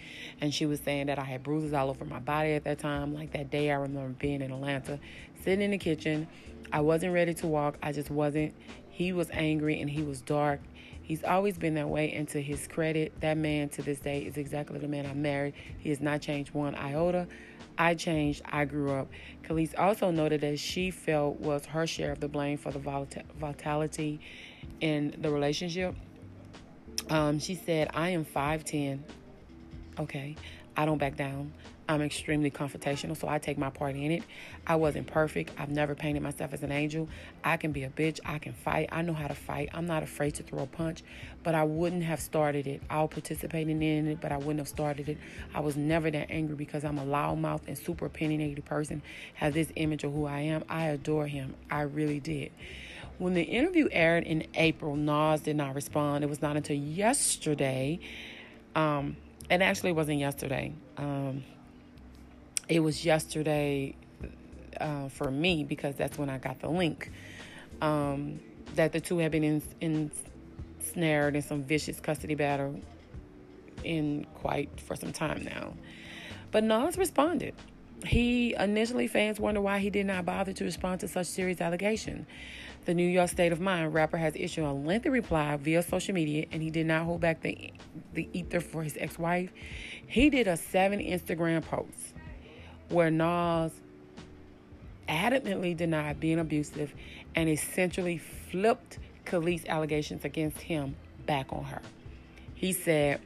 And 0.41 0.55
she 0.55 0.67
was 0.67 0.81
saying 0.81 1.07
that 1.07 1.19
I 1.19 1.25
had 1.25 1.43
bruises 1.43 1.73
all 1.73 1.91
over 1.91 2.05
my 2.05 2.21
body 2.21 2.53
at 2.53 2.65
that 2.65 2.79
time. 2.79 3.15
Like 3.15 3.33
that 3.33 3.51
day, 3.51 3.71
I 3.71 3.77
remember 3.77 4.15
being 4.19 4.43
in 4.43 4.53
Atlanta, 4.53 5.01
sitting 5.43 5.63
in 5.63 5.73
the 5.73 5.79
kitchen 5.79 6.29
I 6.73 6.81
wasn't 6.81 7.15
ready 7.15 7.35
to 7.35 7.47
walk. 7.47 7.79
I 7.83 7.93
just 7.93 8.11
wasn't. 8.11 8.55
He 8.91 9.13
was 9.13 9.31
angry 9.33 9.81
and 9.81 9.89
he 9.89 10.03
was 10.03 10.21
dark. 10.21 10.61
He's 11.09 11.25
always 11.25 11.57
been 11.57 11.73
that 11.77 11.89
way, 11.89 12.13
and 12.13 12.29
to 12.29 12.43
his 12.43 12.69
credit, 12.69 13.19
that 13.23 13.39
man 13.39 13.71
to 13.71 13.83
this 13.83 13.99
day 13.99 14.21
is 14.21 14.37
exactly 14.37 14.79
the 14.79 14.89
man 14.89 15.07
I 15.07 15.15
married. 15.15 15.55
He 15.79 15.89
has 15.89 16.03
not 16.03 16.21
changed 16.21 16.53
one 16.53 16.75
iota. 16.75 17.27
I 17.79 17.95
changed. 17.95 18.43
I 18.45 18.67
grew 18.67 18.93
up. 18.93 19.09
Kelis 19.43 19.73
also 19.79 20.11
noted 20.11 20.43
that 20.43 20.59
she 20.59 20.91
felt 20.91 21.41
was 21.41 21.65
her 21.65 21.87
share 21.87 22.13
of 22.13 22.21
the 22.21 22.29
blame 22.29 22.59
for 22.59 22.71
the 22.71 22.79
volatility 22.79 24.21
in 24.83 25.15
the 25.23 25.31
relationship. 25.31 25.95
Um, 27.09 27.39
she 27.39 27.55
said, 27.55 27.89
I 27.95 28.11
am 28.11 28.27
5'10. 28.27 29.01
Okay. 29.99 30.37
I 30.77 30.85
don't 30.85 30.99
back 30.99 31.17
down. 31.17 31.55
I'm 31.89 32.03
extremely 32.03 32.51
confrontational, 32.51 33.17
so 33.17 33.29
I 33.29 33.39
take 33.39 33.57
my 33.57 33.71
part 33.71 33.97
in 33.97 34.11
it. 34.11 34.23
I 34.67 34.77
wasn't 34.77 35.07
perfect. 35.07 35.53
I've 35.59 35.71
never 35.71 35.95
painted 35.95 36.23
myself 36.23 36.53
as 36.53 36.63
an 36.63 36.71
angel. 36.71 37.09
I 37.43 37.57
can 37.57 37.73
be 37.73 37.85
a 37.85 37.89
bitch. 37.89 38.21
I 38.27 38.39
can 38.39 38.53
fight. 38.53 38.91
I 38.93 39.01
know 39.01 39.15
how 39.15 39.27
to 39.27 39.35
fight. 39.35 39.71
I'm 39.73 39.87
not 39.87 40.03
afraid 40.03 40.35
to 40.35 40.43
throw 40.43 40.65
a 40.65 40.67
punch, 40.67 41.03
but 41.43 41.55
I 41.55 41.65
wouldn't 41.65 42.03
have 42.03 42.21
started 42.21 42.67
it. 42.67 42.83
I'll 42.91 43.09
participate 43.09 43.71
in 43.71 43.83
it, 43.83 44.21
but 44.21 44.33
I 44.33 44.37
wouldn't 44.37 44.59
have 44.59 44.69
started 44.69 45.09
it. 45.09 45.17
I 45.55 45.61
was 45.61 45.77
never 45.77 46.11
that 46.11 46.31
angry 46.31 46.57
because 46.57 46.85
I'm 46.85 46.99
a 46.99 47.07
loudmouth 47.07 47.63
and 47.67 47.79
super 47.79 48.05
opinionated 48.05 48.63
person. 48.67 49.01
Have 49.35 49.55
this 49.55 49.73
image 49.75 50.05
of 50.05 50.13
who 50.13 50.27
I 50.27 50.41
am. 50.41 50.65
I 50.69 50.89
adore 50.89 51.27
him. 51.27 51.55
I 51.71 51.83
really 51.83 52.21
did. 52.21 52.53
When 53.17 53.33
the 53.33 53.43
interview 53.43 53.89
aired 53.91 54.25
in 54.25 54.47
April, 54.55 54.95
Nas 54.95 55.41
did 55.41 55.57
not 55.57 55.75
respond. 55.75 56.23
It 56.23 56.29
was 56.29 56.43
not 56.43 56.57
until 56.57 56.77
yesterday. 56.77 57.99
Um, 58.77 59.17
and 59.49 59.63
actually, 59.63 59.91
it 59.91 59.97
wasn't 59.97 60.19
yesterday. 60.19 60.75
Um, 60.99 61.45
it 62.69 62.81
was 62.81 63.05
yesterday 63.05 63.95
uh, 64.81 65.09
for 65.09 65.31
me 65.31 65.65
because 65.65 65.95
that's 65.97 66.19
when 66.19 66.29
I 66.29 66.39
got 66.39 66.61
the 66.61 66.69
link 66.69 67.11
um, 67.81 68.41
that 68.75 68.93
the 68.93 69.01
two 69.01 69.19
had 69.19 69.33
been 69.33 69.45
in, 69.45 69.63
ensnared 69.81 71.37
in 71.37 71.43
some 71.43 71.65
vicious 71.65 72.01
custody 72.01 72.35
battle 72.35 72.81
in 73.85 74.27
quite 74.35 74.81
for 74.81 74.97
some 74.97 75.13
time 75.13 75.45
now. 75.45 75.75
But 76.51 76.65
Nas 76.65 76.97
responded. 76.97 77.55
He 78.07 78.55
initially 78.55 79.09
fans 79.09 79.41
wonder 79.41 79.61
why 79.61 79.81
he 79.81 79.91
did 79.91 80.07
not 80.07 80.25
bother 80.25 80.53
to 80.53 80.65
respond 80.65 81.01
to 81.01 81.09
such 81.09 81.27
serious 81.27 81.61
allegation. 81.61 82.27
The 82.85 82.95
New 82.95 83.07
York 83.07 83.29
State 83.29 83.51
of 83.51 83.61
Mind 83.61 83.93
rapper 83.93 84.17
has 84.17 84.35
issued 84.37 84.65
a 84.65 84.73
lengthy 84.73 85.09
reply 85.09 85.57
via 85.57 85.83
social 85.83 86.15
media, 86.15 86.47
and 86.53 86.63
he 86.63 86.71
did 86.71 86.87
not 86.87 87.05
hold 87.05 87.21
back 87.21 87.43
the 87.43 87.73
the 88.15 88.29
ether 88.33 88.61
for 88.61 88.83
his 88.83 88.97
ex-wife. 88.99 89.53
He 90.07 90.31
did 90.31 90.47
a 90.47 90.57
seven 90.57 91.01
Instagram 91.01 91.63
posts 91.63 92.15
where 92.89 93.11
Nas 93.11 93.73
adamantly 95.09 95.77
denied 95.77 96.21
being 96.21 96.39
abusive 96.39 96.93
and 97.35 97.49
essentially 97.49 98.19
flipped 98.19 98.99
Kelis' 99.25 99.67
allegations 99.67 100.25
against 100.25 100.61
him 100.61 100.97
back 101.27 101.53
on 101.53 101.65
her. 101.65 101.83
He 102.55 102.73
said, 102.73 103.21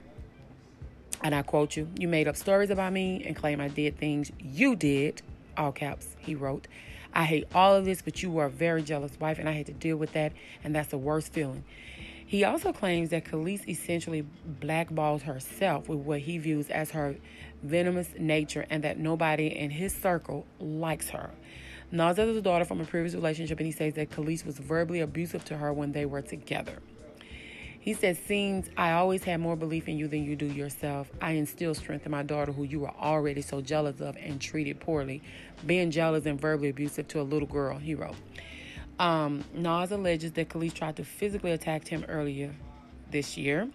And 1.23 1.35
I 1.35 1.43
quote 1.43 1.77
you, 1.77 1.89
you 1.99 2.09
made 2.09 2.29
up 2.29 2.37
stories 2.37 2.71
about 2.71 2.93
me 2.93 3.25
and 3.25 3.35
claim 3.35 3.61
I 3.61 3.69
did 3.69 3.99
things 3.99 4.31
you 4.39 4.77
did, 4.77 5.23
all 5.57 5.73
caps, 5.73 6.17
he 6.19 6.35
wrote. 6.35 6.67
I 7.15 7.25
hate 7.25 7.47
all 7.55 7.75
of 7.75 7.85
this, 7.85 8.03
but 8.03 8.23
you 8.23 8.31
were 8.31 8.47
a 8.47 8.51
very 8.51 8.83
jealous 8.83 9.19
wife, 9.21 9.39
and 9.39 9.49
I 9.49 9.53
had 9.53 9.67
to 9.67 9.73
deal 9.73 9.97
with 9.97 10.13
that, 10.15 10.33
and 10.65 10.75
that's 10.75 10.89
the 10.89 10.99
worst 10.99 11.33
feeling. 11.33 11.63
He 12.25 12.45
also 12.45 12.73
claims 12.73 13.11
that 13.11 13.27
Kelis 13.27 13.69
essentially 13.69 14.25
blackballs 14.61 15.23
herself 15.23 15.91
with 15.91 15.99
what 15.99 16.21
he 16.21 16.39
views 16.39 16.71
as 16.71 16.93
her 16.93 17.17
venomous 17.63 18.09
nature 18.19 18.67
and 18.71 18.85
that 18.85 18.99
nobody 18.99 19.47
in 19.47 19.71
his 19.71 19.95
circle 19.95 20.47
likes 20.59 21.11
her. 21.11 21.31
Nas 21.91 22.19
is 22.19 22.37
a 22.37 22.41
daughter 22.41 22.65
from 22.65 22.81
a 22.81 22.85
previous 22.85 23.15
relationship, 23.15 23.59
and 23.59 23.67
he 23.67 23.73
says 23.73 23.95
that 23.95 24.11
Kelis 24.11 24.47
was 24.47 24.59
verbally 24.59 25.01
abusive 25.01 25.45
to 25.47 25.59
her 25.59 25.73
when 25.73 25.93
they 25.93 26.07
were 26.07 26.23
together. 26.23 26.79
He 27.83 27.95
says, 27.95 28.17
Seems 28.17 28.71
I 28.77 28.93
always 28.93 29.25
had 29.25 29.41
more 29.41 29.57
belief 29.57 29.89
in 29.89 29.99
you 29.99 30.07
than 30.09 30.25
you 30.25 30.37
do 30.37 30.47
yourself. 30.47 31.11
I 31.21 31.33
instill 31.33 31.75
strength 31.75 32.07
in 32.07 32.13
my 32.13 32.23
daughter, 32.23 32.53
who 32.53 32.63
you 32.63 32.81
were 32.81 32.93
already 32.93 33.43
so 33.43 33.61
jealous 33.61 34.01
of 34.01 34.17
and 34.17 34.41
treated 34.41 34.81
poorly, 34.81 35.21
being 35.67 35.91
jealous 35.91 36.25
and 36.25 36.41
verbally 36.41 36.69
abusive 36.69 37.09
to 37.09 37.21
a 37.21 37.23
little 37.23 37.49
girl, 37.49 37.79
he 37.79 37.95
wrote. 37.95 38.15
Um, 38.99 39.45
Nas 39.53 39.91
alleges 39.91 40.33
that 40.33 40.49
Kelis 40.49 40.73
tried 40.73 40.97
to 40.97 41.05
physically 41.05 41.51
attack 41.51 41.89
him 41.89 42.05
earlier 42.09 42.55
this 43.11 43.37
year. 43.37 43.69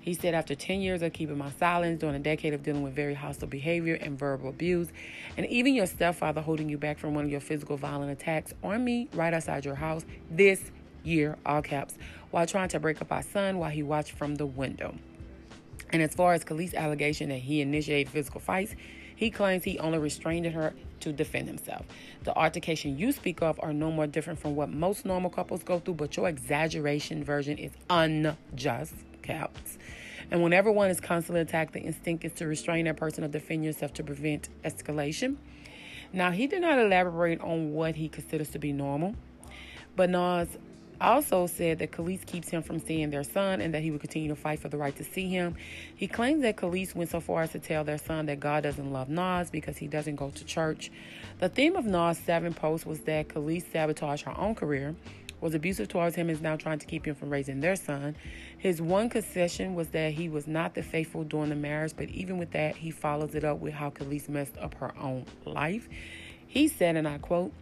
He 0.00 0.14
said, 0.14 0.34
after 0.34 0.54
10 0.54 0.80
years 0.80 1.02
of 1.02 1.12
keeping 1.12 1.36
my 1.36 1.50
silence, 1.50 2.00
during 2.00 2.16
a 2.16 2.20
decade 2.20 2.54
of 2.54 2.62
dealing 2.62 2.82
with 2.82 2.94
very 2.94 3.14
hostile 3.14 3.48
behavior 3.48 3.94
and 3.94 4.18
verbal 4.18 4.48
abuse, 4.48 4.88
and 5.36 5.46
even 5.46 5.74
your 5.74 5.86
stepfather 5.86 6.40
holding 6.40 6.68
you 6.68 6.78
back 6.78 6.98
from 6.98 7.14
one 7.14 7.24
of 7.24 7.30
your 7.30 7.40
physical 7.40 7.76
violent 7.76 8.10
attacks 8.10 8.54
on 8.64 8.82
me 8.82 9.08
right 9.12 9.34
outside 9.34 9.64
your 9.64 9.74
house 9.74 10.04
this 10.30 10.70
year, 11.02 11.36
all 11.44 11.60
caps, 11.60 11.96
while 12.30 12.46
trying 12.46 12.68
to 12.68 12.80
break 12.80 13.00
up 13.02 13.12
our 13.12 13.22
son 13.22 13.58
while 13.58 13.70
he 13.70 13.82
watched 13.82 14.12
from 14.12 14.36
the 14.36 14.46
window. 14.46 14.94
And 15.90 16.02
as 16.02 16.14
far 16.14 16.32
as 16.32 16.44
Kelis' 16.44 16.74
allegation 16.74 17.28
that 17.28 17.38
he 17.38 17.60
initiated 17.60 18.10
physical 18.10 18.40
fights, 18.40 18.74
he 19.16 19.30
claims 19.30 19.64
he 19.64 19.78
only 19.78 19.98
restrained 19.98 20.46
her 20.46 20.72
to 21.00 21.12
defend 21.12 21.46
himself. 21.46 21.84
The 22.24 22.34
altercation 22.34 22.96
you 22.96 23.12
speak 23.12 23.42
of 23.42 23.60
are 23.62 23.72
no 23.72 23.90
more 23.90 24.06
different 24.06 24.38
from 24.38 24.56
what 24.56 24.70
most 24.70 25.04
normal 25.04 25.30
couples 25.30 25.62
go 25.62 25.78
through, 25.78 25.94
but 25.94 26.16
your 26.16 26.28
exaggeration 26.28 27.22
version 27.22 27.58
is 27.58 27.72
unjust, 27.90 28.94
caps. 29.22 29.78
And 30.30 30.42
whenever 30.42 30.70
one 30.70 30.90
is 30.90 31.00
constantly 31.00 31.40
attacked, 31.40 31.72
the 31.72 31.80
instinct 31.80 32.24
is 32.24 32.32
to 32.34 32.46
restrain 32.46 32.84
that 32.84 32.96
person 32.96 33.24
or 33.24 33.28
defend 33.28 33.64
yourself 33.64 33.92
to 33.94 34.04
prevent 34.04 34.48
escalation. 34.64 35.36
Now, 36.12 36.30
he 36.30 36.46
did 36.46 36.62
not 36.62 36.78
elaborate 36.78 37.40
on 37.40 37.72
what 37.72 37.96
he 37.96 38.08
considers 38.08 38.50
to 38.50 38.58
be 38.58 38.72
normal, 38.72 39.14
but 39.96 40.10
Nas 40.10 40.58
also 41.00 41.46
said 41.46 41.78
that 41.78 41.92
Kelis 41.92 42.24
keeps 42.26 42.50
him 42.50 42.62
from 42.62 42.78
seeing 42.78 43.10
their 43.10 43.24
son 43.24 43.60
and 43.60 43.72
that 43.74 43.82
he 43.82 43.90
would 43.90 44.00
continue 44.00 44.28
to 44.28 44.36
fight 44.36 44.58
for 44.58 44.68
the 44.68 44.76
right 44.76 44.94
to 44.96 45.04
see 45.04 45.28
him. 45.28 45.56
He 45.96 46.06
claims 46.06 46.42
that 46.42 46.56
Kelis 46.56 46.94
went 46.94 47.10
so 47.10 47.20
far 47.20 47.42
as 47.42 47.52
to 47.52 47.58
tell 47.58 47.84
their 47.84 47.98
son 47.98 48.26
that 48.26 48.40
God 48.40 48.62
doesn't 48.62 48.92
love 48.92 49.08
Nas 49.08 49.50
because 49.50 49.78
he 49.78 49.86
doesn't 49.86 50.16
go 50.16 50.30
to 50.30 50.44
church. 50.44 50.90
The 51.38 51.48
theme 51.48 51.76
of 51.76 51.86
Nas' 51.86 52.18
seven 52.18 52.52
posts 52.52 52.84
was 52.86 53.00
that 53.00 53.28
Kelis 53.28 53.70
sabotaged 53.72 54.24
her 54.24 54.38
own 54.38 54.54
career, 54.54 54.94
was 55.40 55.54
abusive 55.54 55.88
towards 55.88 56.16
him, 56.16 56.28
and 56.28 56.36
is 56.36 56.42
now 56.42 56.56
trying 56.56 56.78
to 56.78 56.86
keep 56.86 57.06
him 57.06 57.14
from 57.14 57.30
raising 57.30 57.60
their 57.60 57.76
son. 57.76 58.16
His 58.58 58.80
one 58.82 59.08
concession 59.08 59.74
was 59.74 59.88
that 59.88 60.12
he 60.12 60.28
was 60.28 60.46
not 60.46 60.74
the 60.74 60.82
faithful 60.82 61.24
during 61.24 61.50
the 61.50 61.56
marriage, 61.56 61.94
but 61.96 62.08
even 62.10 62.38
with 62.38 62.50
that, 62.52 62.76
he 62.76 62.90
follows 62.90 63.34
it 63.34 63.44
up 63.44 63.58
with 63.58 63.74
how 63.74 63.90
Kelis 63.90 64.28
messed 64.28 64.56
up 64.58 64.74
her 64.74 64.92
own 64.98 65.26
life. 65.44 65.88
He 66.46 66.68
said, 66.68 66.96
and 66.96 67.06
I 67.06 67.18
quote, 67.18 67.52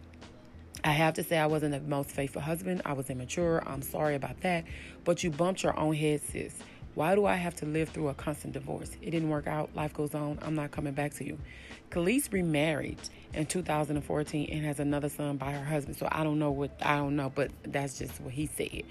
I 0.83 0.91
have 0.91 1.15
to 1.15 1.23
say, 1.23 1.37
I 1.37 1.45
wasn't 1.45 1.73
the 1.73 1.81
most 1.81 2.09
faithful 2.09 2.41
husband. 2.41 2.81
I 2.85 2.93
was 2.93 3.09
immature. 3.09 3.61
I'm 3.65 3.81
sorry 3.81 4.15
about 4.15 4.39
that. 4.41 4.63
But 5.03 5.23
you 5.23 5.29
bumped 5.29 5.63
your 5.63 5.77
own 5.77 5.93
head, 5.93 6.21
sis. 6.21 6.55
Why 6.95 7.15
do 7.15 7.25
I 7.25 7.35
have 7.35 7.55
to 7.57 7.65
live 7.65 7.89
through 7.89 8.07
a 8.07 8.13
constant 8.13 8.53
divorce? 8.53 8.91
It 9.01 9.11
didn't 9.11 9.29
work 9.29 9.47
out. 9.47 9.75
Life 9.75 9.93
goes 9.93 10.15
on. 10.15 10.39
I'm 10.41 10.55
not 10.55 10.71
coming 10.71 10.93
back 10.93 11.13
to 11.15 11.25
you. 11.25 11.37
Kelis 11.89 12.31
remarried 12.31 12.99
in 13.33 13.45
2014 13.45 14.49
and 14.51 14.65
has 14.65 14.79
another 14.79 15.09
son 15.09 15.37
by 15.37 15.51
her 15.51 15.63
husband. 15.63 15.97
So 15.97 16.07
I 16.11 16.23
don't 16.23 16.39
know 16.39 16.51
what, 16.51 16.71
I 16.81 16.97
don't 16.97 17.15
know, 17.15 17.31
but 17.33 17.51
that's 17.63 17.97
just 17.97 18.19
what 18.21 18.33
he 18.33 18.45
said. 18.45 18.83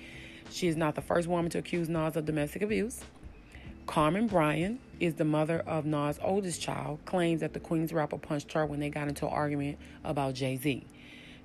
She 0.51 0.68
is 0.68 0.77
not 0.77 0.94
the 0.94 1.03
first 1.03 1.29
woman 1.29 1.51
to 1.53 1.59
accuse 1.59 1.88
Nas 1.88 2.16
of 2.16 2.25
domestic 2.25 2.62
abuse. 2.62 3.01
Carmen 3.87 4.27
Bryan 4.27 4.79
is 5.01 5.14
the 5.14 5.25
mother 5.25 5.61
of 5.61 5.87
Nas' 5.87 6.18
oldest 6.23 6.61
child, 6.61 6.99
claims 7.07 7.40
that 7.40 7.55
the 7.55 7.61
Queens 7.61 7.92
rapper 7.92 8.18
punched 8.18 8.53
her 8.53 8.66
when 8.66 8.81
they 8.81 8.90
got 8.90 9.09
into 9.09 9.27
an 9.27 9.33
argument 9.33 9.79
about 10.05 10.35
Jay 10.35 10.57
Z. 10.57 10.85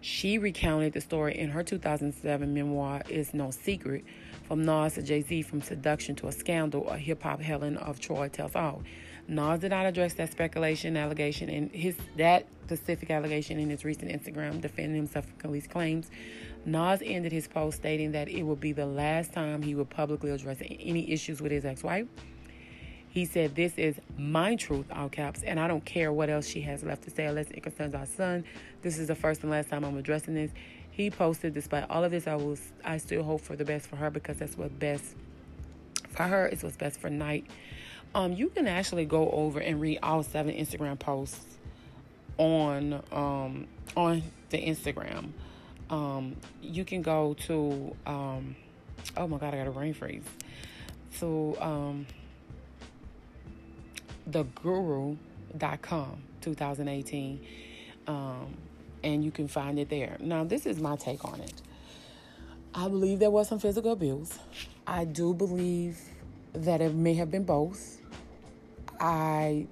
She 0.02 0.38
recounted 0.38 0.92
the 0.92 1.00
story 1.00 1.38
in 1.38 1.52
her 1.52 1.64
2007 1.64 2.54
memoir, 2.54 3.04
It's 3.08 3.34
No 3.34 3.52
Secret 3.52 4.04
From 4.46 4.66
Nas 4.66 4.96
to 4.96 5.02
Jay 5.02 5.22
Z 5.22 5.44
From 5.44 5.62
Seduction 5.62 6.16
to 6.18 6.28
a 6.28 6.32
Scandal, 6.34 6.90
a 6.90 6.98
hip 6.98 7.24
hop 7.24 7.40
Helen 7.40 7.78
of 7.78 8.02
Troy 8.02 8.28
tells 8.28 8.56
all. 8.56 8.84
Nas 9.28 9.60
did 9.60 9.72
not 9.72 9.86
address 9.86 10.14
that 10.16 10.32
speculation 10.32 10.98
allegation 10.98 11.50
and 11.50 11.72
his 11.72 11.96
that 12.18 12.46
specific 12.66 13.10
allegation 13.10 13.60
in 13.60 13.70
his 13.70 13.86
recent 13.86 14.12
Instagram 14.12 14.62
defending 14.62 14.96
himself 14.96 15.26
from 15.26 15.52
Kelis' 15.52 15.70
claims. 15.70 16.10
Nas 16.66 17.02
ended 17.04 17.32
his 17.32 17.48
post 17.48 17.78
stating 17.78 18.12
that 18.14 18.28
it 18.28 18.44
would 18.44 18.60
be 18.60 18.72
the 18.72 18.86
last 18.86 19.34
time 19.34 19.62
he 19.62 19.76
would 19.76 19.90
publicly 19.90 20.32
address 20.32 20.58
any 20.62 21.12
issues 21.12 21.42
with 21.42 21.52
his 21.52 21.66
ex-wife. 21.66 22.08
He 23.10 23.26
said, 23.26 23.56
This 23.56 23.78
is 23.78 23.96
my 24.18 24.56
truth, 24.56 24.88
all 24.92 25.08
caps, 25.08 25.44
and 25.44 25.60
I 25.60 25.68
don't 25.68 25.86
care 25.86 26.12
what 26.12 26.30
else 26.30 26.48
she 26.48 26.62
has 26.62 26.84
left 26.84 27.04
to 27.04 27.12
say 27.12 27.26
unless 27.26 27.50
it 27.52 27.62
concerns 27.62 27.94
our 27.94 28.08
son. 28.08 28.44
This 28.82 28.98
is 28.98 29.08
the 29.08 29.16
first 29.16 29.42
and 29.44 29.52
last 29.52 29.70
time 29.70 29.86
I'm 29.86 29.98
addressing 29.98 30.34
this. 30.34 30.52
He 30.90 31.12
posted, 31.12 31.54
Despite 31.54 31.90
all 31.90 32.04
of 32.04 32.12
this, 32.12 32.28
I 32.28 32.36
will 32.36 32.58
I 32.84 32.98
still 32.98 33.24
hope 33.24 33.42
for 33.42 33.56
the 33.56 33.66
best 33.66 33.88
for 33.88 33.98
her 33.98 34.10
because 34.10 34.38
that's 34.38 34.58
what's 34.58 34.74
best 34.74 35.16
for 36.10 36.24
her, 36.24 36.48
it's 36.48 36.64
what's 36.64 36.78
best 36.78 37.00
for 37.00 37.10
Knight. 37.10 37.46
Um, 38.16 38.34
you 38.34 38.50
can 38.50 38.68
actually 38.68 39.06
go 39.06 39.30
over 39.32 39.60
and 39.60 39.82
read 39.82 40.00
all 40.04 40.24
seven 40.24 40.54
Instagram 40.56 41.00
posts 41.00 41.46
on 42.38 43.02
um 43.12 43.68
on 43.96 44.24
the 44.50 44.58
Instagram. 44.58 45.30
Um, 45.90 46.36
you 46.62 46.86
can 46.86 47.02
go 47.02 47.36
to 47.48 47.96
um 48.06 48.56
oh 49.18 49.28
my 49.28 49.38
god, 49.38 49.54
I 49.54 49.58
got 49.58 49.68
a 49.68 49.72
brain 49.72 49.94
freeze. 49.94 50.24
So 51.12 51.58
um 51.60 52.06
theguru.com 54.30 55.18
2018 56.42 57.46
um, 58.08 58.54
and 59.04 59.24
you 59.24 59.32
can 59.32 59.48
find 59.48 59.80
it 59.80 59.90
there. 59.90 60.18
Now 60.20 60.44
this 60.44 60.66
is 60.66 60.80
my 60.80 60.96
take 60.96 61.26
on 61.26 61.40
it. 61.42 61.62
I 62.76 62.88
believe 62.88 63.20
there 63.20 63.30
was 63.30 63.48
some 63.50 63.60
physical 63.60 63.92
abuse. 63.92 64.40
I 64.88 65.06
do 65.06 65.34
believe 65.34 66.00
that 66.54 66.82
it 66.82 66.94
may 66.94 67.14
have 67.16 67.30
been 67.32 67.44
both 67.44 68.00
i 69.04 69.68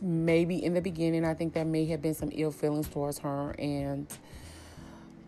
maybe 0.00 0.64
in 0.64 0.72
the 0.72 0.80
beginning 0.80 1.24
i 1.24 1.34
think 1.34 1.52
there 1.52 1.64
may 1.64 1.84
have 1.84 2.00
been 2.00 2.14
some 2.14 2.30
ill 2.32 2.50
feelings 2.50 2.88
towards 2.88 3.18
her 3.18 3.54
and 3.58 4.06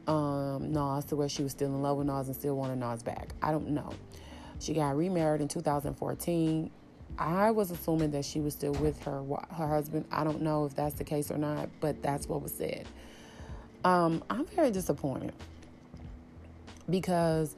um, 0.07 0.70
Nas 0.70 1.07
to 1.07 1.16
where 1.16 1.31
she 1.31 1.42
was 1.42 1.53
still 1.53 1.68
in 1.68 1.81
love 1.81 1.97
with 1.97 2.07
Nas 2.07 2.29
and 2.29 2.37
still 2.37 2.57
wanted 2.57 2.79
Nas 2.79 3.03
back. 3.03 3.35
I 3.40 3.53
don't 3.53 3.70
know. 3.70 3.90
She 4.59 4.75
got 4.75 4.99
remarried 4.99 5.40
in 5.40 5.49
2014 5.49 6.70
I 7.18 7.53
was 7.53 7.70
assuming 7.70 8.11
that 8.11 8.25
she 8.25 8.40
was 8.40 8.55
still 8.55 8.73
with 8.73 9.01
her 9.05 9.23
her 9.51 9.68
husband. 9.68 10.07
I 10.11 10.25
don't 10.25 10.42
know 10.42 10.64
if 10.64 10.75
that's 10.75 10.97
the 10.97 11.05
case 11.05 11.31
or 11.31 11.38
not, 11.38 11.68
but 11.81 12.03
that's 12.03 12.29
what 12.29 12.42
was 12.42 12.53
said. 12.53 12.87
Um, 13.85 14.25
I'm 14.31 14.47
very 14.47 14.70
disappointed 14.70 15.33
because 16.90 17.55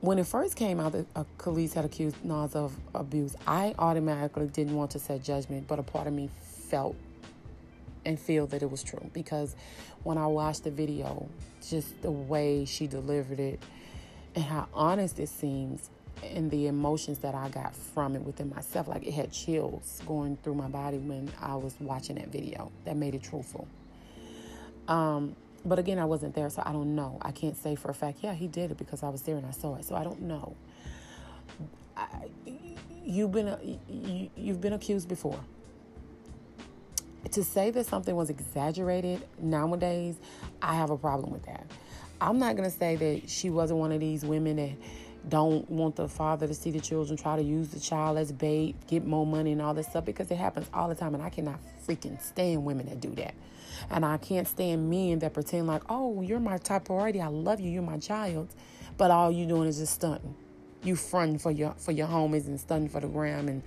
when 0.00 0.18
it 0.18 0.26
first 0.26 0.56
came 0.56 0.78
out 0.78 0.92
that 0.92 1.06
uh, 1.16 1.24
Kelis 1.38 1.72
had 1.74 1.84
accused 1.84 2.16
Nas 2.24 2.54
of 2.54 2.76
abuse, 2.94 3.34
I 3.46 3.74
automatically 3.78 4.46
didn't 4.46 4.76
want 4.76 4.90
to 4.92 4.98
set 4.98 5.22
judgment, 5.22 5.66
but 5.66 5.78
a 5.78 5.82
part 5.82 6.06
of 6.06 6.12
me 6.12 6.30
felt 6.68 6.96
and 8.04 8.18
feel 8.18 8.46
that 8.46 8.62
it 8.62 8.70
was 8.70 8.82
true 8.82 9.10
because 9.12 9.56
when 10.04 10.16
I 10.16 10.26
watched 10.26 10.64
the 10.64 10.70
video, 10.70 11.28
just 11.68 12.00
the 12.02 12.10
way 12.10 12.64
she 12.64 12.86
delivered 12.86 13.40
it 13.40 13.60
and 14.34 14.44
how 14.44 14.68
honest 14.72 15.18
it 15.18 15.28
seems, 15.28 15.90
and 16.22 16.50
the 16.50 16.66
emotions 16.66 17.18
that 17.18 17.34
I 17.34 17.48
got 17.48 17.74
from 17.74 18.14
it 18.16 18.22
within 18.22 18.50
myself. 18.50 18.88
Like 18.88 19.06
it 19.06 19.12
had 19.12 19.32
chills 19.32 20.00
going 20.06 20.38
through 20.42 20.54
my 20.54 20.68
body 20.68 20.98
when 20.98 21.30
I 21.40 21.56
was 21.56 21.74
watching 21.80 22.16
that 22.16 22.28
video. 22.28 22.70
That 22.84 22.96
made 22.96 23.14
it 23.14 23.22
truthful. 23.22 23.66
Um, 24.88 25.36
but 25.66 25.78
again, 25.78 25.98
I 25.98 26.04
wasn't 26.04 26.34
there, 26.34 26.48
so 26.48 26.62
I 26.64 26.72
don't 26.72 26.94
know. 26.94 27.18
I 27.22 27.32
can't 27.32 27.56
say 27.56 27.74
for 27.74 27.90
a 27.90 27.94
fact, 27.94 28.18
yeah, 28.22 28.34
he 28.34 28.46
did 28.46 28.70
it 28.70 28.78
because 28.78 29.02
I 29.02 29.08
was 29.08 29.22
there 29.22 29.36
and 29.36 29.44
I 29.44 29.50
saw 29.50 29.74
it. 29.74 29.84
So 29.84 29.96
I 29.96 30.04
don't 30.04 30.22
know. 30.22 30.56
I, 31.96 32.06
you've 33.04 33.32
been 33.32 33.48
uh, 33.48 33.58
you, 33.88 34.30
you've 34.36 34.60
been 34.60 34.72
accused 34.72 35.08
before. 35.08 35.40
To 37.32 37.42
say 37.42 37.70
that 37.72 37.86
something 37.86 38.14
was 38.14 38.30
exaggerated 38.30 39.26
nowadays, 39.40 40.16
I 40.62 40.76
have 40.76 40.90
a 40.90 40.96
problem 40.96 41.32
with 41.32 41.44
that. 41.46 41.66
I'm 42.20 42.38
not 42.38 42.56
gonna 42.56 42.70
say 42.70 42.96
that 42.96 43.28
she 43.28 43.50
wasn't 43.50 43.80
one 43.80 43.90
of 43.90 44.00
these 44.00 44.24
women 44.24 44.56
that 44.56 44.72
don't 45.28 45.68
want 45.68 45.96
the 45.96 46.08
father 46.08 46.46
to 46.46 46.54
see 46.54 46.70
the 46.70 46.80
children, 46.80 47.16
try 47.16 47.34
to 47.34 47.42
use 47.42 47.68
the 47.70 47.80
child 47.80 48.16
as 48.16 48.30
bait, 48.30 48.76
get 48.86 49.04
more 49.04 49.26
money 49.26 49.52
and 49.52 49.60
all 49.60 49.74
this 49.74 49.88
stuff 49.88 50.04
because 50.04 50.30
it 50.30 50.36
happens 50.36 50.68
all 50.72 50.88
the 50.88 50.94
time. 50.94 51.14
And 51.14 51.22
I 51.22 51.30
cannot 51.30 51.58
freaking 51.86 52.20
stand 52.22 52.64
women 52.64 52.86
that 52.86 53.00
do 53.00 53.10
that. 53.16 53.34
And 53.90 54.04
I 54.04 54.16
can't 54.16 54.46
stand 54.46 54.90
men 54.90 55.18
that 55.20 55.34
pretend 55.34 55.66
like, 55.66 55.82
oh, 55.88 56.22
you're 56.22 56.40
my 56.40 56.58
top 56.58 56.86
priority. 56.86 57.20
I 57.20 57.28
love 57.28 57.60
you. 57.60 57.70
You're 57.70 57.82
my 57.82 57.98
child. 57.98 58.48
But 58.96 59.10
all 59.10 59.30
you 59.30 59.46
doing 59.46 59.68
is 59.68 59.78
just 59.78 59.94
stunting. 59.94 60.34
You 60.82 60.96
fronting 60.96 61.38
for 61.38 61.50
your 61.50 61.74
for 61.78 61.92
your 61.92 62.06
homies 62.06 62.46
and 62.46 62.60
stunting 62.60 62.88
for 62.88 63.00
the 63.00 63.08
gram 63.08 63.48
and 63.48 63.62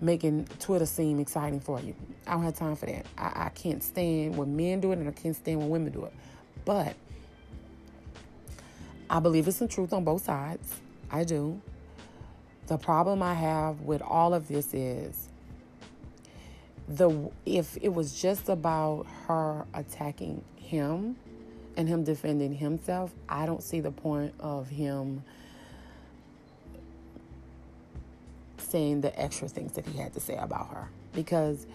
making 0.00 0.46
Twitter 0.60 0.86
seem 0.86 1.20
exciting 1.20 1.60
for 1.60 1.80
you. 1.80 1.94
I 2.26 2.32
don't 2.32 2.44
have 2.44 2.56
time 2.56 2.76
for 2.76 2.86
that. 2.86 3.06
I, 3.18 3.46
I 3.46 3.48
can't 3.50 3.82
stand 3.82 4.36
when 4.36 4.56
men 4.56 4.80
do 4.80 4.92
it 4.92 4.98
and 4.98 5.08
I 5.08 5.12
can't 5.12 5.36
stand 5.36 5.58
when 5.58 5.68
women 5.68 5.92
do 5.92 6.04
it. 6.04 6.12
But 6.64 6.94
I 9.08 9.20
believe 9.20 9.48
it's 9.48 9.56
some 9.56 9.68
truth 9.68 9.92
on 9.92 10.04
both 10.04 10.24
sides. 10.24 10.76
I 11.10 11.24
do. 11.24 11.60
The 12.68 12.78
problem 12.78 13.22
I 13.22 13.34
have 13.34 13.80
with 13.80 14.00
all 14.02 14.32
of 14.32 14.46
this 14.46 14.72
is 14.72 15.29
the 16.90 17.30
if 17.46 17.78
it 17.80 17.94
was 17.94 18.20
just 18.20 18.48
about 18.48 19.06
her 19.26 19.64
attacking 19.72 20.42
him 20.56 21.16
and 21.76 21.88
him 21.88 22.02
defending 22.02 22.52
himself, 22.52 23.12
I 23.28 23.46
don't 23.46 23.62
see 23.62 23.80
the 23.80 23.92
point 23.92 24.34
of 24.40 24.68
him 24.68 25.22
saying 28.58 29.00
the 29.00 29.18
extra 29.20 29.48
things 29.48 29.72
that 29.72 29.86
he 29.86 29.98
had 29.98 30.12
to 30.14 30.20
say 30.20 30.36
about 30.36 30.68
her 30.68 30.88
because 31.12 31.66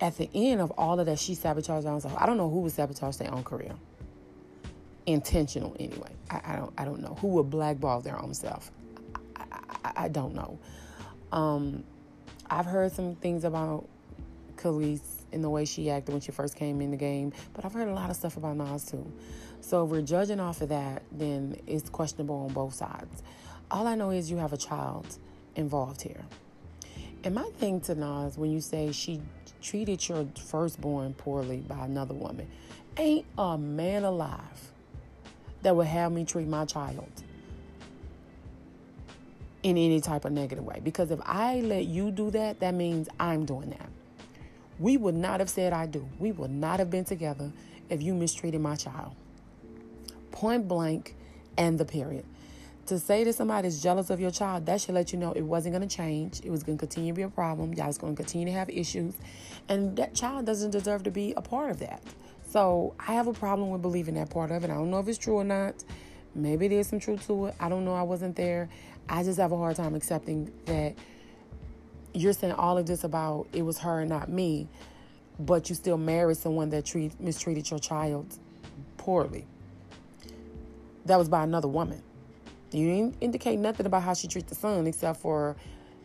at 0.00 0.18
the 0.18 0.28
end 0.34 0.60
of 0.60 0.72
all 0.72 0.98
of 0.98 1.06
that, 1.06 1.20
she 1.20 1.36
sabotaged 1.36 1.86
herself. 1.86 2.14
I 2.18 2.26
don't 2.26 2.36
know 2.36 2.50
who 2.50 2.60
would 2.60 2.72
sabotage 2.72 3.16
their 3.16 3.32
own 3.32 3.44
career, 3.44 3.72
intentional 5.06 5.76
anyway. 5.78 6.10
I, 6.28 6.40
I 6.44 6.56
don't. 6.56 6.72
I 6.76 6.84
don't 6.84 7.00
know 7.00 7.16
who 7.20 7.28
would 7.28 7.50
blackball 7.50 8.00
their 8.00 8.20
own 8.20 8.34
self. 8.34 8.72
I, 9.36 9.44
I, 9.84 9.92
I 9.96 10.08
don't 10.08 10.34
know. 10.34 10.58
Um, 11.30 11.84
I've 12.50 12.66
heard 12.66 12.90
some 12.92 13.14
things 13.14 13.44
about 13.44 13.88
Kelis 14.62 15.00
in 15.32 15.42
the 15.42 15.50
way 15.50 15.64
she 15.64 15.90
acted 15.90 16.12
when 16.12 16.20
she 16.20 16.30
first 16.30 16.56
came 16.56 16.80
in 16.80 16.90
the 16.90 16.96
game, 16.96 17.32
but 17.54 17.64
I've 17.64 17.72
heard 17.72 17.88
a 17.88 17.94
lot 17.94 18.10
of 18.10 18.16
stuff 18.16 18.36
about 18.36 18.56
Nas 18.56 18.84
too. 18.84 19.10
So 19.60 19.84
if 19.84 19.90
we're 19.90 20.02
judging 20.02 20.40
off 20.40 20.60
of 20.60 20.68
that, 20.68 21.02
then 21.10 21.56
it's 21.66 21.88
questionable 21.88 22.36
on 22.36 22.52
both 22.52 22.74
sides. 22.74 23.22
All 23.70 23.86
I 23.86 23.94
know 23.94 24.10
is 24.10 24.30
you 24.30 24.36
have 24.36 24.52
a 24.52 24.56
child 24.58 25.06
involved 25.56 26.02
here. 26.02 26.24
And 27.24 27.34
my 27.34 27.48
thing 27.58 27.80
to 27.82 27.94
Nas, 27.94 28.36
when 28.36 28.50
you 28.50 28.60
say 28.60 28.92
she 28.92 29.20
treated 29.60 30.06
your 30.08 30.26
firstborn 30.46 31.14
poorly 31.14 31.58
by 31.58 31.84
another 31.84 32.14
woman, 32.14 32.48
ain't 32.96 33.26
a 33.38 33.56
man 33.56 34.04
alive 34.04 34.72
that 35.62 35.74
would 35.74 35.86
have 35.86 36.12
me 36.12 36.24
treat 36.24 36.48
my 36.48 36.64
child 36.64 37.10
in 39.62 39.78
any 39.78 40.00
type 40.00 40.24
of 40.24 40.32
negative 40.32 40.64
way. 40.64 40.80
Because 40.82 41.10
if 41.10 41.20
I 41.24 41.60
let 41.60 41.86
you 41.86 42.10
do 42.10 42.30
that, 42.32 42.60
that 42.60 42.74
means 42.74 43.08
I'm 43.20 43.44
doing 43.44 43.70
that. 43.70 43.88
We 44.82 44.96
would 44.96 45.14
not 45.14 45.40
have 45.40 45.48
said 45.48 45.72
I 45.72 45.86
do. 45.86 46.08
We 46.18 46.32
would 46.32 46.50
not 46.50 46.80
have 46.80 46.90
been 46.90 47.04
together 47.04 47.52
if 47.88 48.02
you 48.02 48.14
mistreated 48.14 48.60
my 48.60 48.76
child. 48.76 49.14
Point 50.32 50.66
blank 50.66 51.14
and 51.56 51.78
the 51.78 51.84
period 51.84 52.24
to 52.86 52.98
say 52.98 53.22
that 53.24 53.34
somebody's 53.34 53.80
jealous 53.80 54.10
of 54.10 54.20
your 54.20 54.30
child, 54.30 54.66
that 54.66 54.80
should 54.80 54.94
let 54.94 55.12
you 55.12 55.18
know 55.18 55.32
it 55.32 55.42
wasn't 55.42 55.72
going 55.74 55.88
to 55.88 55.96
change. 55.96 56.40
It 56.44 56.50
was 56.50 56.62
going 56.62 56.78
to 56.78 56.82
continue 56.82 57.12
to 57.12 57.16
be 57.16 57.22
a 57.22 57.28
problem. 57.28 57.72
Y'all 57.74 57.86
was 57.86 57.98
going 57.98 58.16
to 58.16 58.22
continue 58.22 58.46
to 58.46 58.52
have 58.52 58.68
issues. 58.68 59.14
And 59.68 59.96
that 59.96 60.14
child 60.14 60.46
doesn't 60.46 60.72
deserve 60.72 61.04
to 61.04 61.10
be 61.10 61.32
a 61.36 61.42
part 61.42 61.70
of 61.70 61.78
that. 61.78 62.02
So 62.48 62.94
I 62.98 63.12
have 63.12 63.28
a 63.28 63.32
problem 63.32 63.70
with 63.70 63.82
believing 63.82 64.14
that 64.14 64.30
part 64.30 64.50
of 64.50 64.64
it. 64.64 64.70
I 64.70 64.74
don't 64.74 64.90
know 64.90 64.98
if 64.98 65.08
it's 65.08 65.18
true 65.18 65.36
or 65.36 65.44
not. 65.44 65.84
Maybe 66.34 66.66
there's 66.66 66.88
some 66.88 66.98
truth 66.98 67.26
to 67.28 67.46
it. 67.46 67.54
I 67.60 67.68
don't 67.68 67.84
know. 67.84 67.94
I 67.94 68.02
wasn't 68.02 68.36
there. 68.36 68.68
I 69.08 69.22
just 69.22 69.38
have 69.38 69.52
a 69.52 69.56
hard 69.56 69.76
time 69.76 69.94
accepting 69.94 70.50
that 70.66 70.94
you're 72.14 72.32
saying 72.32 72.54
all 72.54 72.78
of 72.78 72.86
this 72.86 73.04
about 73.04 73.46
it 73.52 73.62
was 73.62 73.78
her 73.78 74.00
and 74.00 74.08
not 74.08 74.28
me, 74.28 74.68
but 75.38 75.68
you 75.68 75.74
still 75.74 75.98
married 75.98 76.36
someone 76.36 76.70
that 76.70 76.84
treat, 76.84 77.18
mistreated 77.20 77.70
your 77.70 77.80
child 77.80 78.38
poorly. 78.96 79.46
That 81.06 81.16
was 81.16 81.28
by 81.28 81.42
another 81.42 81.68
woman. 81.68 82.02
You 82.70 82.86
didn't 82.86 83.16
indicate 83.20 83.58
nothing 83.58 83.86
about 83.86 84.02
how 84.02 84.14
she 84.14 84.28
treats 84.28 84.48
the 84.48 84.54
son, 84.54 84.86
except 84.86 85.20
for 85.20 85.56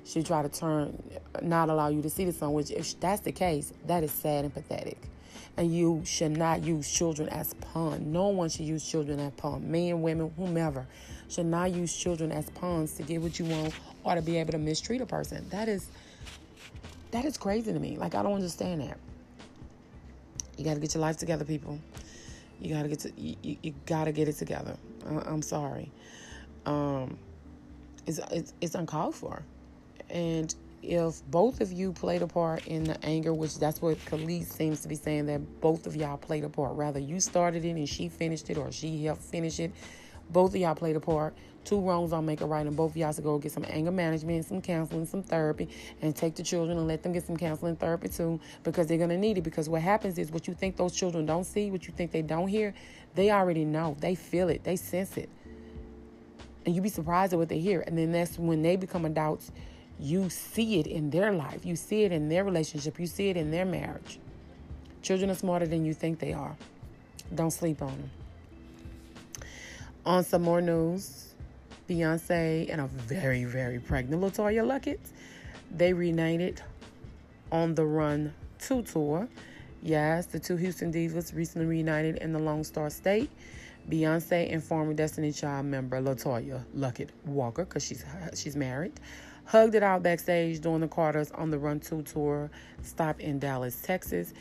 she 0.04 0.24
tried 0.24 0.52
to 0.52 0.60
turn, 0.60 1.02
not 1.42 1.70
allow 1.70 1.90
you 1.90 2.02
to 2.02 2.10
see 2.10 2.26
the 2.26 2.34
son. 2.34 2.54
Which, 2.54 2.72
if 2.72 3.00
that's 3.00 3.22
the 3.22 3.32
case, 3.32 3.74
that 3.86 4.04
is 4.04 4.12
sad 4.12 4.46
and 4.46 4.54
pathetic. 4.54 4.98
And 5.56 5.74
you 5.74 6.02
should 6.06 6.38
not 6.38 6.64
use 6.64 6.92
children 6.92 7.30
as 7.30 7.54
pawn. 7.56 8.12
No 8.12 8.28
one 8.30 8.50
should 8.50 8.66
use 8.66 8.88
children 8.88 9.20
as 9.20 9.32
pawn. 9.34 9.70
Men, 9.70 10.02
women, 10.02 10.32
whomever 10.38 10.88
should 11.30 11.46
not 11.46 11.72
use 11.72 11.96
children 11.96 12.32
as 12.32 12.50
pawns 12.52 12.94
to 12.94 13.04
get 13.04 13.22
what 13.22 13.40
you 13.40 13.46
want 13.46 13.74
or 14.08 14.16
to 14.16 14.22
be 14.22 14.38
able 14.38 14.52
to 14.54 14.58
mistreat 14.58 15.02
a 15.02 15.06
person. 15.06 15.48
That 15.50 15.68
is 15.68 15.88
that 17.12 17.26
is 17.26 17.38
crazy 17.38 17.74
to 17.74 17.80
me. 17.80 17.98
Like 17.98 18.16
I 18.16 18.24
don't 18.24 18.34
understand 18.34 18.82
that. 18.82 18.98
You 20.58 20.66
got 20.66 20.74
to 20.74 20.80
get 20.80 20.94
your 20.94 21.02
life 21.02 21.18
together, 21.18 21.46
people. 21.46 21.80
You 22.60 22.74
got 22.74 22.84
to 22.84 22.88
get 22.88 23.00
to 23.00 23.12
you, 23.16 23.36
you, 23.44 23.58
you 23.62 23.74
got 23.86 24.06
to 24.06 24.12
get 24.12 24.28
it 24.28 24.34
together. 24.34 24.76
I'm 25.08 25.42
sorry 25.42 25.92
um, 26.68 27.18
is 28.06 28.22
it's, 28.32 28.54
it's 28.62 28.76
uncalled 28.76 29.16
for. 29.16 29.42
And 30.10 30.54
if 30.84 31.26
both 31.32 31.62
of 31.62 31.72
you 31.72 31.92
played 31.92 32.22
a 32.22 32.28
part 32.28 32.68
in 32.68 32.84
the 32.84 33.04
anger, 33.04 33.34
which 33.34 33.58
that's 33.58 33.82
what 33.82 33.98
Kelis 34.06 34.46
seems 34.46 34.82
to 34.82 34.88
be 34.88 34.96
saying 34.96 35.26
that 35.26 35.62
both 35.62 35.88
of 35.88 35.96
y'all 35.96 36.18
played 36.18 36.44
a 36.44 36.50
part. 36.50 36.76
Rather, 36.76 37.00
you 37.00 37.20
started 37.20 37.66
it 37.66 37.72
and 37.72 37.90
she 37.90 38.10
finished 38.10 38.50
it, 38.50 38.58
or 38.58 38.72
she 38.72 39.04
helped 39.06 39.24
finish 39.24 39.60
it. 39.60 39.72
Both 40.30 40.54
of 40.54 40.62
y'all 40.62 40.76
played 40.76 40.96
a 40.96 41.00
part. 41.00 41.34
Two 41.68 41.82
wrongs 41.82 42.12
don't 42.12 42.26
make 42.26 42.40
a 42.40 42.46
right, 42.46 42.66
and 42.66 42.78
both 42.78 42.92
of 42.92 42.98
y'all 42.98 43.12
should 43.12 43.26
go 43.26 43.38
get 43.38 43.52
some 43.52 43.66
anger 43.68 43.92
management, 43.92 44.46
some 44.46 44.62
counseling, 44.62 45.06
some 45.06 45.22
therapy, 45.22 45.68
and 46.02 46.16
take 46.16 46.36
the 46.36 46.44
children 46.44 46.78
and 46.78 46.88
let 46.88 47.04
them 47.04 47.12
get 47.12 47.28
some 47.28 47.36
counseling 47.36 47.76
therapy 47.76 48.08
too, 48.08 48.40
because 48.64 48.88
they're 48.88 48.98
gonna 48.98 49.18
need 49.18 49.38
it. 49.38 49.42
Because 49.42 49.68
what 49.68 49.82
happens 49.82 50.18
is 50.18 50.32
what 50.32 50.48
you 50.48 50.54
think 50.54 50.78
those 50.78 50.96
children 50.96 51.26
don't 51.26 51.44
see, 51.44 51.70
what 51.70 51.86
you 51.86 51.94
think 51.94 52.12
they 52.12 52.22
don't 52.22 52.48
hear, 52.48 52.74
they 53.16 53.32
already 53.32 53.66
know. 53.66 53.98
They 54.00 54.16
feel 54.16 54.48
it. 54.48 54.64
They 54.64 54.78
sense 54.78 55.18
it 55.18 55.30
and 56.68 56.76
you'd 56.76 56.82
be 56.82 56.90
surprised 56.90 57.32
at 57.32 57.40
what 57.40 57.48
they 57.48 57.60
hear. 57.60 57.82
And 57.88 57.98
then 57.98 58.12
that's 58.12 58.38
when 58.38 58.62
they 58.62 58.76
become 58.76 59.06
adults, 59.06 59.54
you 60.00 60.30
see 60.30 60.80
it 60.80 60.86
in 60.86 61.10
their 61.10 61.32
life, 61.32 61.66
you 61.66 61.78
see 61.78 62.04
it 62.04 62.12
in 62.12 62.28
their 62.28 62.44
relationship, 62.44 63.00
you 63.00 63.08
see 63.08 63.30
it 63.30 63.38
in 63.38 63.52
their 63.52 63.66
marriage. 63.66 64.20
Children 65.02 65.32
are 65.32 65.36
smarter 65.36 65.66
than 65.66 65.86
you 65.86 65.94
think 65.94 66.20
they 66.20 66.34
are. 66.34 66.58
Don't 67.34 67.52
sleep 67.52 67.82
on 67.82 67.88
them. 67.88 68.12
On 70.06 70.24
some 70.26 70.42
more 70.42 70.60
news, 70.60 71.27
Beyonce 71.88 72.70
and 72.72 72.82
a 72.82 72.88
very, 72.88 73.46
very 73.46 73.80
pregnant 73.80 74.22
LeToya 74.22 74.66
Luckett, 74.66 75.00
they 75.72 75.94
reunited 75.94 76.62
on 77.52 77.76
the 77.76 77.86
Run 77.86 78.34
2 78.60 78.84
tour. 78.84 79.28
Yes, 79.82 80.26
the 80.26 80.40
two 80.40 80.58
Houston 80.58 80.92
Divas 80.92 81.34
recently 81.36 81.68
reunited 81.68 82.18
in 82.18 82.34
the 82.34 82.40
Lone 82.40 82.64
Star 82.64 82.90
State. 82.90 83.30
Beyonce 83.90 84.52
and 84.52 84.62
former 84.62 84.94
Destiny 84.94 85.32
Child 85.32 85.68
member 85.68 86.02
LeToya 86.02 86.62
Luckett 86.76 87.10
Walker, 87.26 87.64
because 87.64 87.86
she's 87.86 88.04
she's 88.36 88.56
married, 88.58 89.00
hugged 89.46 89.76
it 89.76 89.84
out 89.84 90.04
backstage 90.04 90.60
during 90.60 90.82
the 90.82 90.90
Carters 90.90 91.32
on 91.32 91.52
the 91.52 91.58
Run 91.58 91.80
2 91.80 92.02
tour 92.02 92.50
stop 92.84 93.22
in 93.22 93.40
Dallas, 93.40 93.82
Texas. 93.82 94.34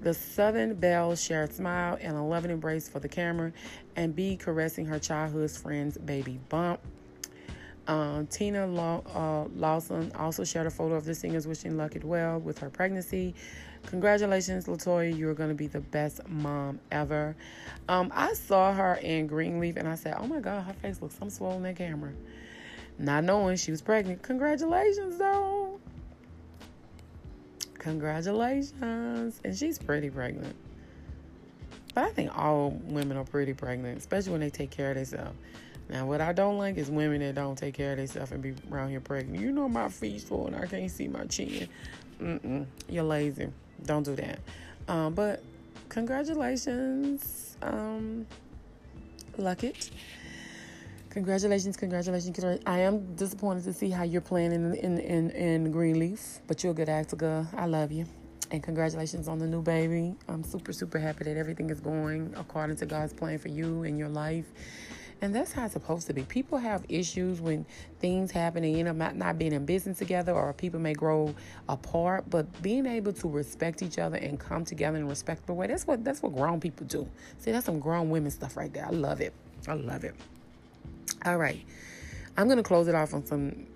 The 0.00 0.14
Southern 0.14 0.74
Belle 0.74 1.14
shared 1.14 1.50
a 1.50 1.52
smile 1.52 1.98
and 2.00 2.16
a 2.16 2.22
loving 2.22 2.50
embrace 2.50 2.88
for 2.88 3.00
the 3.00 3.08
camera, 3.08 3.52
and 3.96 4.16
B 4.16 4.36
caressing 4.36 4.86
her 4.86 4.98
childhood 4.98 5.50
friend's 5.50 5.98
baby 5.98 6.40
bump. 6.48 6.80
Um, 7.86 8.26
Tina 8.28 8.66
Law, 8.66 9.02
uh, 9.14 9.48
Lawson 9.56 10.12
also 10.14 10.44
shared 10.44 10.66
a 10.66 10.70
photo 10.70 10.94
of 10.94 11.04
the 11.04 11.14
singers 11.14 11.46
wishing 11.46 11.72
Luckett 11.72 12.04
well 12.04 12.38
with 12.38 12.58
her 12.60 12.70
pregnancy. 12.70 13.34
Congratulations, 13.86 14.66
LeToya! 14.66 15.16
You're 15.16 15.34
going 15.34 15.48
to 15.48 15.54
be 15.54 15.66
the 15.66 15.80
best 15.80 16.26
mom 16.28 16.80
ever. 16.90 17.36
Um, 17.88 18.12
I 18.14 18.32
saw 18.34 18.72
her 18.72 18.94
in 18.94 19.26
Greenleaf 19.26 19.76
and 19.76 19.88
I 19.88 19.96
said, 19.96 20.16
oh 20.18 20.26
my 20.26 20.40
God, 20.40 20.64
her 20.64 20.72
face 20.74 21.02
looks 21.02 21.18
so 21.18 21.28
swollen 21.28 21.62
that 21.64 21.76
camera. 21.76 22.12
Not 22.98 23.24
knowing 23.24 23.56
she 23.56 23.70
was 23.70 23.82
pregnant. 23.82 24.22
Congratulations, 24.22 25.18
though. 25.18 25.69
Congratulations. 27.80 29.40
And 29.42 29.56
she's 29.56 29.78
pretty 29.78 30.10
pregnant. 30.10 30.54
But 31.94 32.04
I 32.04 32.10
think 32.10 32.36
all 32.38 32.70
women 32.84 33.16
are 33.16 33.24
pretty 33.24 33.52
pregnant, 33.52 33.98
especially 33.98 34.32
when 34.32 34.40
they 34.40 34.50
take 34.50 34.70
care 34.70 34.90
of 34.90 34.96
themselves. 34.96 35.36
Now, 35.88 36.06
what 36.06 36.20
I 36.20 36.32
don't 36.32 36.56
like 36.56 36.76
is 36.76 36.88
women 36.88 37.18
that 37.20 37.34
don't 37.34 37.56
take 37.56 37.74
care 37.74 37.92
of 37.92 37.98
themselves 37.98 38.30
and 38.30 38.40
be 38.40 38.54
around 38.70 38.90
here 38.90 39.00
pregnant. 39.00 39.42
You 39.42 39.50
know 39.50 39.68
my 39.68 39.88
feet's 39.88 40.22
full 40.22 40.46
and 40.46 40.54
I 40.54 40.66
can't 40.66 40.90
see 40.90 41.08
my 41.08 41.24
chin. 41.24 41.68
Mm-mm, 42.20 42.66
you're 42.88 43.02
lazy. 43.02 43.48
Don't 43.84 44.04
do 44.04 44.14
that. 44.14 44.38
Um, 44.86 45.14
but 45.14 45.42
congratulations, 45.88 47.56
um, 47.62 48.26
Luckett. 49.36 49.90
Congratulations, 51.10 51.76
congratulations. 51.76 52.60
I 52.66 52.78
am 52.78 53.16
disappointed 53.16 53.64
to 53.64 53.72
see 53.72 53.90
how 53.90 54.04
you're 54.04 54.20
playing 54.20 54.52
in 54.52 54.74
in 54.76 54.98
in, 55.00 55.30
in 55.30 55.72
Greenleaf, 55.72 56.38
but 56.46 56.62
you're 56.62 56.70
a 56.70 56.74
good 56.74 56.88
actor, 56.88 57.16
girl. 57.16 57.48
I 57.56 57.66
love 57.66 57.90
you. 57.90 58.06
And 58.52 58.62
congratulations 58.62 59.26
on 59.26 59.40
the 59.40 59.46
new 59.48 59.60
baby. 59.60 60.14
I'm 60.28 60.44
super, 60.44 60.72
super 60.72 61.00
happy 61.00 61.24
that 61.24 61.36
everything 61.36 61.68
is 61.70 61.80
going 61.80 62.32
according 62.36 62.76
to 62.76 62.86
God's 62.86 63.12
plan 63.12 63.38
for 63.38 63.48
you 63.48 63.82
and 63.82 63.98
your 63.98 64.08
life. 64.08 64.46
And 65.20 65.34
that's 65.34 65.52
how 65.52 65.64
it's 65.64 65.72
supposed 65.72 66.06
to 66.06 66.14
be. 66.14 66.22
People 66.22 66.58
have 66.58 66.84
issues 66.88 67.40
when 67.40 67.66
things 67.98 68.30
happen 68.30 68.62
and 68.62 68.76
end 68.76 68.88
up 68.88 68.96
not, 68.96 69.16
not 69.16 69.36
being 69.36 69.52
in 69.52 69.66
business 69.66 69.98
together, 69.98 70.32
or 70.32 70.52
people 70.52 70.78
may 70.78 70.94
grow 70.94 71.34
apart. 71.68 72.30
But 72.30 72.62
being 72.62 72.86
able 72.86 73.12
to 73.14 73.28
respect 73.28 73.82
each 73.82 73.98
other 73.98 74.16
and 74.16 74.38
come 74.38 74.64
together 74.64 74.96
in 74.98 75.02
a 75.02 75.08
respectful 75.08 75.56
way, 75.56 75.66
that's 75.66 75.88
what 75.88 76.04
that's 76.04 76.22
what 76.22 76.36
grown 76.36 76.60
people 76.60 76.86
do. 76.86 77.08
See, 77.38 77.50
that's 77.50 77.66
some 77.66 77.80
grown 77.80 78.10
women 78.10 78.30
stuff 78.30 78.56
right 78.56 78.72
there. 78.72 78.86
I 78.86 78.90
love 78.90 79.20
it. 79.20 79.34
I 79.66 79.74
love 79.74 80.04
it. 80.04 80.14
All 81.24 81.36
right. 81.36 81.64
I'm 82.36 82.48
gonna 82.48 82.62
close 82.62 82.88
it 82.88 82.94
off 82.94 83.12
on 83.12 83.26
some 83.26 83.66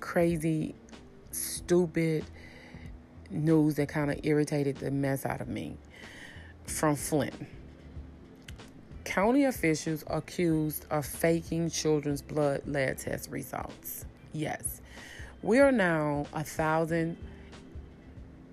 crazy 0.00 0.74
stupid 1.30 2.24
news 3.30 3.76
that 3.76 3.88
kind 3.88 4.10
of 4.10 4.18
irritated 4.24 4.76
the 4.76 4.90
mess 4.90 5.24
out 5.24 5.40
of 5.40 5.48
me 5.48 5.76
from 6.66 6.96
Flint. 6.96 7.34
County 9.04 9.44
officials 9.44 10.04
accused 10.08 10.86
of 10.90 11.04
faking 11.06 11.70
children's 11.70 12.22
blood 12.22 12.62
lead 12.66 12.98
test 12.98 13.30
results. 13.30 14.04
Yes, 14.32 14.80
we 15.42 15.60
are 15.60 15.72
now 15.72 16.26
a 16.32 16.42
thousand 16.42 17.16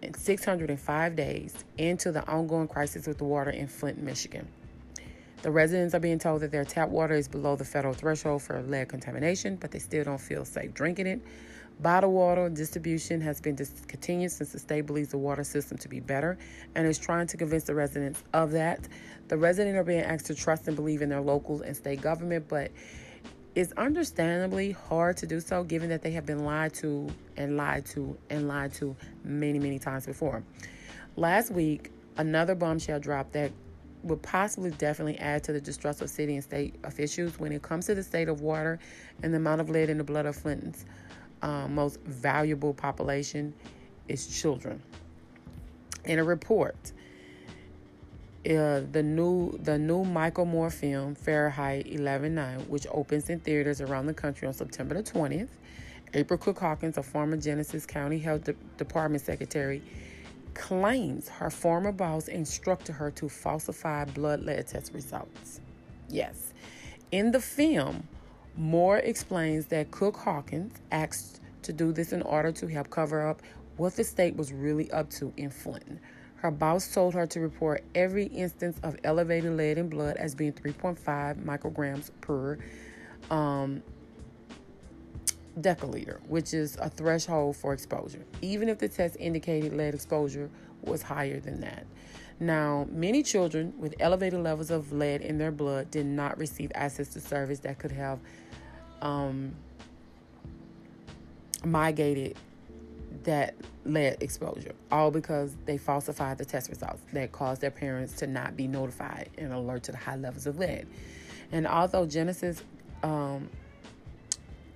and 0.01 0.15
six 0.15 0.45
hundred 0.45 0.69
and 0.69 0.79
five 0.79 1.15
days 1.15 1.55
into 1.77 2.12
the 2.12 2.27
ongoing 2.27 2.67
crisis 2.67 3.08
with 3.08 3.17
the 3.17 3.25
water 3.25 3.51
in 3.51 3.67
Flint, 3.67 4.01
Michigan. 4.01 4.47
The 5.41 5.52
residents 5.52 5.95
are 5.95 5.99
being 5.99 6.19
told 6.19 6.41
that 6.41 6.52
their 6.52 6.65
tap 6.65 6.89
water 6.89 7.13
is 7.13 7.30
below 7.30 7.56
the 7.56 7.63
federal 7.63 7.93
threshold 7.93 8.41
for 8.41 8.62
lead 8.62 8.89
contamination, 8.89 9.56
but 9.56 9.71
they 9.71 9.80
still 9.80 10.04
don't 10.04 10.19
feel 10.19 10.43
safe 10.43 10.73
drinking 10.73 11.08
it. 11.08 11.21
Bottled 11.80 12.13
water 12.13 12.49
distribution 12.49 13.21
has 13.21 13.39
been 13.39 13.56
discontinued 13.56 14.34
since 14.34 14.52
the 14.52 14.60
state 14.60 14.82
believes 14.82 15.10
the 15.10 15.17
water 15.17 15.45
system 15.45 15.78
to 15.78 15.88
be 15.88 16.02
better 16.02 16.38
and 16.75 16.86
is 16.86 16.97
trying 16.97 17.25
to 17.28 17.38
convince 17.38 17.63
the 17.63 17.73
residents 17.73 18.21
of 18.34 18.52
that. 18.52 18.86
The 19.30 19.38
residents 19.38 19.78
are 19.78 19.86
being 19.86 20.02
asked 20.02 20.25
to 20.25 20.36
trust 20.36 20.67
and 20.67 20.75
believe 20.75 21.02
in 21.02 21.08
their 21.08 21.21
local 21.21 21.62
and 21.62 21.73
state 21.73 22.02
government, 22.02 22.49
but 22.49 22.71
it's 23.56 23.71
understandably 23.73 24.71
hard 24.71 25.15
to 25.17 25.25
do 25.25 25.39
so 25.39 25.63
given 25.63 25.88
that 25.88 26.02
they 26.02 26.12
have 26.12 26.25
been 26.25 26.43
lied 26.43 26.73
to 26.75 27.08
and 27.38 27.56
lied 27.56 27.86
to 27.88 28.17
and 28.30 28.49
lied 28.49 28.73
to 28.73 28.93
many, 29.23 29.58
many 29.58 29.80
times 29.80 30.06
before. 30.06 30.43
Last 31.15 31.49
week, 31.49 31.91
another 32.17 32.56
bombshell 32.56 32.99
dropped 32.99 33.32
that 33.34 33.52
would 34.03 34.21
possibly 34.21 34.71
definitely 34.71 35.17
add 35.17 35.43
to 35.43 35.53
the 35.53 35.62
distrust 35.62 36.01
of 36.01 36.09
city 36.09 36.35
and 36.35 36.43
state 36.43 36.75
officials 36.83 37.39
when 37.39 37.51
it 37.51 37.62
comes 37.62 37.85
to 37.88 37.95
the 37.95 38.03
state 38.03 38.29
of 38.29 38.41
water 38.41 38.79
and 39.23 39.33
the 39.33 39.38
amount 39.38 39.62
of 39.62 39.69
lead 39.69 39.89
in 39.89 39.97
the 39.97 40.03
blood 40.03 40.25
of 40.25 40.35
Flint's 40.35 40.85
um, 41.41 41.75
most 41.75 41.99
valuable 42.01 42.73
population 42.73 43.53
is 44.07 44.27
children. 44.27 44.81
In 46.05 46.19
a 46.19 46.23
report, 46.23 46.91
uh, 48.45 48.81
the 48.91 49.03
new 49.03 49.57
the 49.63 49.77
new 49.77 50.03
Michael 50.03 50.45
Moore 50.45 50.69
film 50.69 51.15
Fahrenheit 51.15 51.85
11.9, 51.88 52.67
which 52.67 52.88
opens 52.91 53.29
in 53.29 53.39
theaters 53.39 53.81
around 53.81 54.05
the 54.05 54.13
country 54.13 54.47
on 54.47 54.53
September 54.53 54.95
the 54.95 55.03
20th, 55.03 55.49
April 56.13 56.38
Cook 56.38 56.59
Hawkins, 56.59 56.97
a 56.97 57.03
former 57.03 57.38
Genesee 57.38 57.79
County 57.85 58.17
Health 58.19 58.45
De- 58.45 58.55
Department 58.77 59.23
secretary, 59.23 59.81
claims 60.53 61.29
her 61.29 61.49
former 61.49 61.91
boss 61.91 62.27
instructed 62.27 62.93
her 62.93 63.12
to 63.12 63.29
falsify 63.29 64.05
blood 64.05 64.41
lead 64.41 64.67
test 64.67 64.93
results. 64.93 65.62
Yes, 66.09 66.53
in 67.12 67.31
the 67.31 67.39
film, 67.39 68.07
Moore 68.55 68.97
explains 68.97 69.67
that 69.67 69.91
Cook 69.91 70.17
Hawkins 70.17 70.73
asked 70.91 71.41
to 71.63 71.73
do 71.73 71.91
this 71.91 72.12
in 72.12 72.21
order 72.21 72.51
to 72.51 72.67
help 72.67 72.89
cover 72.89 73.27
up 73.27 73.41
what 73.77 73.95
the 73.95 74.03
state 74.03 74.35
was 74.35 74.51
really 74.51 74.91
up 74.91 75.09
to 75.12 75.31
in 75.38 75.49
Flint. 75.49 75.99
Her 76.35 76.51
boss 76.51 76.93
told 76.93 77.13
her 77.15 77.25
to 77.27 77.39
report 77.39 77.83
every 77.95 78.25
instance 78.25 78.79
of 78.83 78.97
elevated 79.03 79.55
lead 79.57 79.77
in 79.77 79.89
blood 79.89 80.17
as 80.17 80.35
being 80.35 80.53
3.5 80.53 81.43
micrograms 81.43 82.12
per 82.21 82.57
um, 83.29 83.83
deciliter, 85.59 86.19
which 86.27 86.53
is 86.53 86.77
a 86.77 86.89
threshold 86.89 87.55
for 87.55 87.73
exposure, 87.73 88.23
even 88.41 88.69
if 88.69 88.79
the 88.79 88.88
test 88.88 89.15
indicated 89.19 89.73
lead 89.73 89.93
exposure 89.93 90.49
was 90.81 91.01
higher 91.01 91.39
than 91.39 91.62
that. 91.62 91.85
Now, 92.39 92.88
many 92.89 93.21
children 93.23 93.73
with 93.77 93.95
elevated 93.99 94.41
levels 94.41 94.71
of 94.71 94.93
lead 94.93 95.21
in 95.21 95.38
their 95.38 95.51
blood 95.51 95.91
did 95.91 96.05
not 96.05 96.38
receive 96.38 96.71
access 96.73 97.09
to 97.09 97.19
service 97.19 97.59
that 97.59 97.79
could 97.79 97.91
have 97.91 98.19
um, 99.01 99.53
migrated 101.65 102.38
that 103.23 103.55
lead 103.83 104.17
exposure, 104.21 104.73
all 104.91 105.12
because 105.12 105.55
they 105.65 105.77
falsified 105.77 106.38
the 106.38 106.45
test 106.45 106.69
results 106.69 107.01
that 107.12 107.31
caused 107.33 107.59
their 107.62 107.71
parents 107.71 108.13
to 108.13 108.27
not 108.27 108.55
be 108.55 108.67
notified 108.67 109.29
and 109.38 109.51
alert 109.51 109.83
to 109.83 109.91
the 109.91 109.97
high 109.97 110.15
levels 110.15 110.47
of 110.47 110.57
lead. 110.57 110.88
And 111.51 111.67
although 111.67 112.05
Genesee 112.05 112.53
um, 113.03 113.49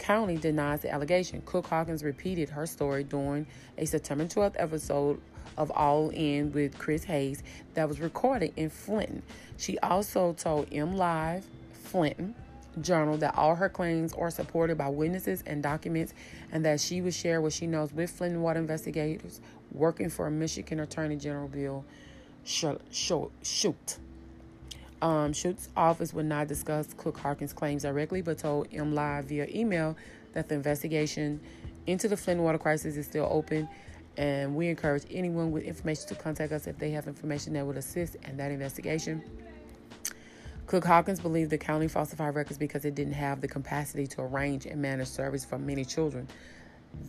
County 0.03 0.35
denies 0.35 0.81
the 0.81 0.91
allegation, 0.91 1.41
Cook 1.45 1.67
Hawkins 1.67 2.03
repeated 2.03 2.49
her 2.49 2.65
story 2.65 3.05
during 3.05 3.47
a 3.77 3.85
September 3.85 4.25
12th 4.25 4.55
episode 4.57 5.21
of 5.57 5.71
All 5.71 6.09
In 6.09 6.51
with 6.51 6.77
Chris 6.77 7.05
Hayes 7.05 7.41
that 7.73 7.87
was 7.87 8.01
recorded 8.01 8.51
in 8.57 8.69
Flint. 8.69 9.23
She 9.55 9.79
also 9.79 10.33
told 10.33 10.67
M 10.73 10.97
Live 10.97 11.45
Flint 11.71 12.35
journal 12.81 13.15
that 13.19 13.37
all 13.37 13.55
her 13.55 13.69
claims 13.69 14.11
are 14.11 14.29
supported 14.29 14.77
by 14.77 14.89
witnesses 14.89 15.41
and 15.47 15.63
documents 15.63 16.13
and 16.51 16.65
that 16.65 16.81
she 16.81 16.99
would 16.99 17.13
share 17.13 17.39
what 17.39 17.53
she 17.53 17.65
knows 17.65 17.93
with 17.93 18.11
Flint 18.11 18.37
water 18.37 18.59
investigators 18.59 19.39
working 19.71 20.09
for 20.09 20.29
Michigan 20.29 20.81
Attorney 20.81 21.15
General 21.15 21.47
Bill 21.47 21.85
Schuette. 22.45 23.99
Um, 25.03 25.33
Schuette's 25.33 25.67
office 25.75 26.13
would 26.13 26.27
not 26.27 26.47
discuss 26.47 26.87
Cook 26.95 27.17
Hawkins' 27.17 27.51
claims 27.51 27.81
directly, 27.81 28.21
but 28.21 28.37
told 28.37 28.69
M 28.71 28.95
Live 28.95 29.25
via 29.25 29.45
email 29.53 29.97
that 30.31 30.47
the 30.47 30.55
investigation 30.55 31.41
into 31.87 32.07
the 32.07 32.15
Flint 32.15 32.39
water 32.39 32.57
crisis 32.57 32.95
is 32.95 33.05
still 33.05 33.27
open, 33.29 33.67
and 34.15 34.55
we 34.55 34.69
encourage 34.69 35.03
anyone 35.11 35.51
with 35.51 35.63
information 35.63 36.07
to 36.07 36.15
contact 36.15 36.53
us 36.53 36.67
if 36.67 36.79
they 36.79 36.91
have 36.91 37.07
information 37.07 37.51
that 37.51 37.65
would 37.65 37.75
assist 37.75 38.15
in 38.23 38.37
that 38.37 38.49
investigation. 38.49 39.21
Cook 40.67 40.85
Hawkins 40.85 41.19
believed 41.19 41.49
the 41.49 41.57
county 41.57 41.89
falsified 41.89 42.33
records 42.33 42.57
because 42.57 42.85
it 42.85 42.95
didn't 42.95 43.11
have 43.11 43.41
the 43.41 43.47
capacity 43.49 44.07
to 44.07 44.21
arrange 44.21 44.65
and 44.65 44.81
manage 44.81 45.09
service 45.09 45.43
for 45.43 45.59
many 45.59 45.83
children 45.83 46.29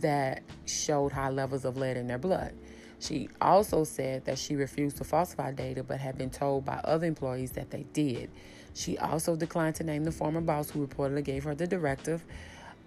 that 0.01 0.43
showed 0.65 1.13
high 1.13 1.29
levels 1.29 1.63
of 1.63 1.77
lead 1.77 1.95
in 1.95 2.07
their 2.07 2.17
blood. 2.17 2.53
She 2.99 3.29
also 3.41 3.83
said 3.83 4.25
that 4.25 4.37
she 4.37 4.55
refused 4.55 4.97
to 4.97 5.03
falsify 5.03 5.51
data 5.51 5.83
but 5.83 5.99
had 5.99 6.17
been 6.17 6.29
told 6.29 6.65
by 6.65 6.79
other 6.83 7.05
employees 7.05 7.51
that 7.51 7.71
they 7.71 7.83
did. 7.93 8.29
She 8.73 8.97
also 8.97 9.35
declined 9.35 9.75
to 9.75 9.83
name 9.83 10.03
the 10.03 10.11
former 10.11 10.41
boss 10.41 10.69
who 10.69 10.85
reportedly 10.85 11.23
gave 11.23 11.43
her 11.45 11.55
the 11.55 11.67
directive. 11.67 12.23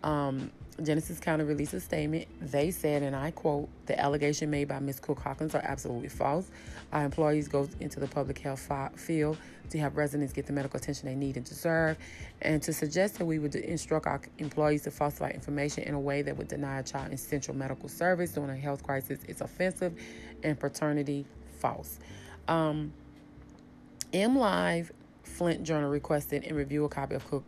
Um, 0.03 0.51
Genesee 0.83 1.15
County 1.21 1.45
released 1.45 1.75
a 1.75 1.81
statement. 1.81 2.29
They 2.41 2.71
said, 2.71 3.03
and 3.03 3.17
I 3.17 3.33
quote, 3.33 3.69
the 3.87 3.99
allegation 3.99 4.51
made 4.51 4.69
by 4.69 4.79
Ms. 4.79 5.01
Cook 5.01 5.19
Hawkins 5.19 5.55
are 5.55 5.63
absolutely 5.65 6.09
false. 6.09 6.51
Our 6.93 7.05
employees 7.05 7.49
go 7.49 7.69
into 7.81 7.99
the 8.01 8.07
public 8.07 8.39
health 8.39 8.71
field 8.97 9.39
to 9.71 9.79
help 9.79 9.97
residents 9.97 10.33
get 10.33 10.47
the 10.47 10.53
medical 10.53 10.79
attention 10.79 11.09
they 11.09 11.15
need 11.15 11.37
and 11.37 11.45
deserve, 11.45 11.99
and 12.41 12.63
to 12.63 12.73
suggest 12.73 13.19
that 13.19 13.25
we 13.25 13.39
would 13.39 13.55
instruct 13.55 14.07
our 14.07 14.21
employees 14.39 14.83
to 14.83 14.91
falsify 14.91 15.31
information 15.31 15.83
in 15.85 15.95
a 15.95 16.01
way 16.01 16.23
that 16.23 16.37
would 16.37 16.49
deny 16.49 16.79
a 16.79 16.83
child 16.83 17.13
essential 17.13 17.55
medical 17.55 17.89
service 17.89 18.33
during 18.33 18.51
a 18.51 18.57
health 18.57 18.83
crisis 18.83 19.19
is 19.29 19.41
offensive 19.41 19.93
and 20.43 20.59
paternity 20.59 21.27
false. 21.59 21.99
Um, 22.47 22.93
M 24.13 24.39
Live 24.39 24.93
Flint 25.23 25.65
Journal 25.65 25.91
requested 25.91 26.45
and 26.45 26.57
reviewed 26.57 26.87
a 26.87 26.89
copy 26.89 27.15
of 27.15 27.29
Cook 27.29 27.45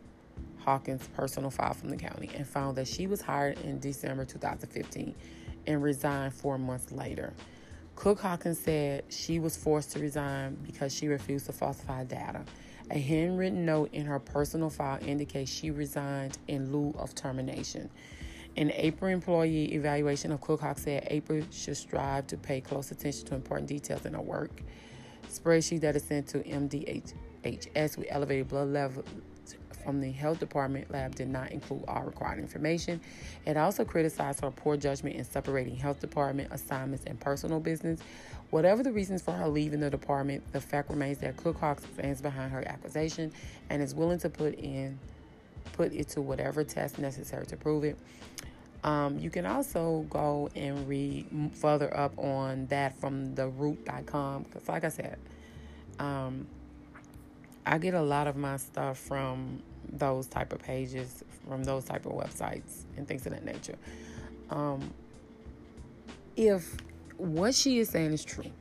Hawkins' 0.65 1.07
personal 1.15 1.49
file 1.49 1.73
from 1.73 1.89
the 1.89 1.97
county 1.97 2.29
and 2.35 2.47
found 2.47 2.77
that 2.77 2.87
she 2.87 3.07
was 3.07 3.21
hired 3.21 3.59
in 3.61 3.79
December 3.79 4.25
2015 4.25 5.15
and 5.67 5.83
resigned 5.83 6.33
four 6.33 6.57
months 6.57 6.91
later. 6.91 7.33
Cook 7.95 8.19
Hawkins 8.21 8.59
said 8.59 9.03
she 9.09 9.39
was 9.39 9.55
forced 9.57 9.91
to 9.91 9.99
resign 9.99 10.57
because 10.63 10.93
she 10.93 11.07
refused 11.07 11.45
to 11.47 11.51
falsify 11.51 12.03
data. 12.05 12.43
A 12.89 12.97
handwritten 12.97 13.65
note 13.65 13.93
in 13.93 14.05
her 14.05 14.19
personal 14.19 14.69
file 14.69 14.99
indicates 15.05 15.51
she 15.51 15.71
resigned 15.71 16.37
in 16.47 16.71
lieu 16.71 16.93
of 16.97 17.13
termination. 17.15 17.89
An 18.57 18.71
April 18.73 19.11
employee 19.11 19.73
evaluation 19.73 20.31
of 20.31 20.41
Cook 20.41 20.61
Hawkins 20.61 20.83
said 20.83 21.07
April 21.09 21.43
should 21.51 21.77
strive 21.77 22.27
to 22.27 22.37
pay 22.37 22.59
close 22.59 22.91
attention 22.91 23.25
to 23.27 23.35
important 23.35 23.69
details 23.69 24.05
in 24.05 24.13
her 24.13 24.21
work. 24.21 24.61
Spreadsheet 25.29 25.81
that 25.81 25.95
is 25.95 26.03
sent 26.03 26.27
to 26.29 26.39
MDHS 26.39 27.97
with 27.97 28.07
elevated 28.09 28.49
blood 28.49 28.67
level 28.69 29.03
from 29.81 30.01
the 30.01 30.11
health 30.11 30.39
department 30.39 30.91
lab 30.91 31.15
did 31.15 31.29
not 31.29 31.51
include 31.51 31.83
all 31.87 32.03
required 32.03 32.39
information. 32.39 33.01
It 33.45 33.57
also 33.57 33.83
criticized 33.83 34.41
her 34.41 34.51
poor 34.51 34.77
judgment 34.77 35.15
in 35.15 35.25
separating 35.25 35.75
health 35.75 35.99
department 35.99 36.51
assignments 36.51 37.05
and 37.05 37.19
personal 37.19 37.59
business. 37.59 37.99
Whatever 38.49 38.83
the 38.83 38.91
reasons 38.91 39.21
for 39.21 39.31
her 39.31 39.47
leaving 39.47 39.79
the 39.79 39.89
department, 39.89 40.43
the 40.51 40.61
fact 40.61 40.89
remains 40.89 41.19
that 41.19 41.37
Cook 41.37 41.57
stands 41.93 42.21
behind 42.21 42.51
her 42.51 42.67
accusation 42.67 43.31
and 43.69 43.81
is 43.81 43.95
willing 43.95 44.19
to 44.19 44.29
put 44.29 44.55
in 44.55 44.99
put 45.73 45.93
it 45.93 46.09
to 46.09 46.21
whatever 46.21 46.63
test 46.63 46.99
necessary 46.99 47.45
to 47.47 47.57
prove 47.57 47.83
it. 47.83 47.97
Um, 48.83 49.19
you 49.19 49.29
can 49.29 49.45
also 49.45 50.05
go 50.09 50.49
and 50.55 50.87
read 50.87 51.27
further 51.53 51.95
up 51.95 52.17
on 52.17 52.65
that 52.67 52.97
from 52.97 53.35
the 53.35 53.47
root.com 53.47 54.43
because, 54.43 54.67
like 54.67 54.83
I 54.83 54.89
said, 54.89 55.17
um, 55.99 56.47
I 57.65 57.77
get 57.77 57.93
a 57.93 58.01
lot 58.01 58.27
of 58.27 58.35
my 58.35 58.57
stuff 58.57 58.97
from 58.97 59.61
those 59.91 60.27
type 60.27 60.53
of 60.53 60.59
pages, 60.59 61.23
from 61.47 61.63
those 61.63 61.85
type 61.85 62.05
of 62.05 62.13
websites 62.13 62.83
and 62.97 63.07
things 63.07 63.25
of 63.25 63.33
that 63.33 63.45
nature. 63.45 63.75
Um, 64.49 64.93
if 66.35 66.77
what 67.17 67.55
she 67.55 67.79
is 67.79 67.89
saying 67.89 68.13
is 68.13 68.23
true 68.23 68.51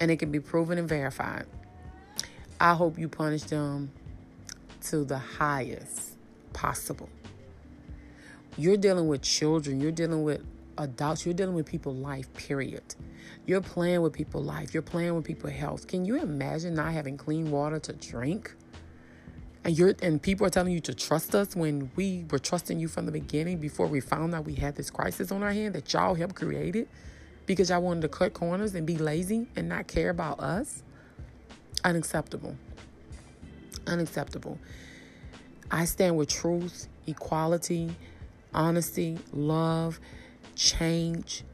and 0.00 0.10
it 0.10 0.16
can 0.16 0.30
be 0.30 0.40
proven 0.40 0.78
and 0.78 0.88
verified, 0.88 1.46
I 2.60 2.74
hope 2.74 2.98
you 2.98 3.08
punish 3.08 3.42
them 3.44 3.90
to 4.84 5.04
the 5.04 5.18
highest 5.18 6.16
possible. 6.52 7.08
You're 8.56 8.76
dealing 8.76 9.06
with 9.06 9.22
children, 9.22 9.80
you're 9.80 9.92
dealing 9.92 10.24
with 10.24 10.42
adults. 10.78 11.26
You're 11.26 11.34
dealing 11.34 11.54
with 11.54 11.66
people' 11.66 11.94
life, 11.94 12.32
period. 12.34 12.94
You're 13.46 13.60
playing 13.60 14.02
with 14.02 14.12
people' 14.12 14.42
life. 14.42 14.72
You're 14.72 14.82
playing 14.82 15.14
with 15.14 15.24
people' 15.24 15.50
health. 15.50 15.86
Can 15.86 16.04
you 16.04 16.16
imagine 16.16 16.74
not 16.74 16.92
having 16.92 17.16
clean 17.16 17.50
water 17.50 17.78
to 17.80 17.92
drink? 17.92 18.54
And 19.68 19.76
you're 19.76 19.92
and 20.00 20.22
people 20.22 20.46
are 20.46 20.50
telling 20.50 20.72
you 20.72 20.80
to 20.80 20.94
trust 20.94 21.34
us 21.34 21.54
when 21.54 21.90
we 21.94 22.24
were 22.30 22.38
trusting 22.38 22.80
you 22.80 22.88
from 22.88 23.04
the 23.04 23.12
beginning 23.12 23.58
before 23.58 23.86
we 23.86 24.00
found 24.00 24.34
out 24.34 24.46
we 24.46 24.54
had 24.54 24.76
this 24.76 24.88
crisis 24.88 25.30
on 25.30 25.42
our 25.42 25.52
hand 25.52 25.74
that 25.74 25.92
y'all 25.92 26.14
helped 26.14 26.36
create 26.36 26.74
it 26.74 26.88
because 27.44 27.68
y'all 27.68 27.82
wanted 27.82 28.00
to 28.00 28.08
cut 28.08 28.32
corners 28.32 28.74
and 28.74 28.86
be 28.86 28.96
lazy 28.96 29.46
and 29.56 29.68
not 29.68 29.86
care 29.86 30.08
about 30.08 30.40
us. 30.40 30.82
Unacceptable. 31.84 32.56
Unacceptable. 33.86 34.58
I 35.70 35.84
stand 35.84 36.16
with 36.16 36.30
truth, 36.30 36.88
equality, 37.06 37.90
honesty, 38.54 39.18
love, 39.34 40.00
change. 40.56 41.44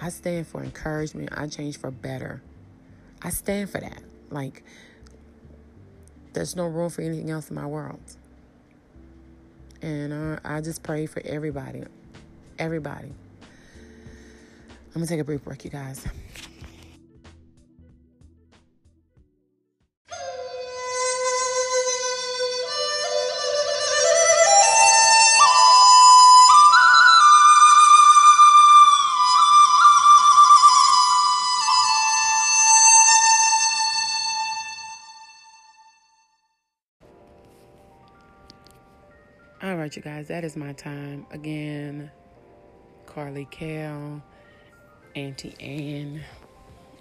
I 0.00 0.10
stand 0.10 0.46
for 0.46 0.62
encouragement. 0.62 1.30
I 1.32 1.48
change 1.48 1.80
for 1.80 1.90
better. 1.90 2.44
I 3.22 3.30
stand 3.30 3.70
for 3.70 3.80
that. 3.80 4.04
Like, 4.30 4.62
there's 6.34 6.56
no 6.56 6.66
room 6.66 6.90
for 6.90 7.02
anything 7.02 7.30
else 7.30 7.48
in 7.48 7.56
my 7.56 7.66
world. 7.66 8.00
And 9.80 10.12
uh, 10.12 10.40
I 10.44 10.60
just 10.60 10.82
pray 10.82 11.06
for 11.06 11.22
everybody. 11.24 11.84
Everybody. 12.58 13.08
I'm 13.08 15.00
going 15.00 15.06
to 15.06 15.12
take 15.12 15.20
a 15.20 15.24
brief 15.24 15.44
break, 15.44 15.64
you 15.64 15.70
guys. 15.70 16.06
You 39.96 40.02
guys, 40.02 40.26
that 40.26 40.42
is 40.42 40.56
my 40.56 40.72
time. 40.72 41.24
Again, 41.30 42.10
Carly 43.06 43.46
Cal, 43.52 44.20
Auntie 45.14 45.54
Anne, 45.60 46.20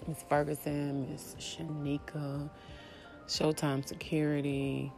Miss 0.07 0.23
Ferguson, 0.29 1.09
Miss 1.09 1.35
Shanika, 1.39 2.47
Showtime 3.25 3.87
Security, 3.87 4.91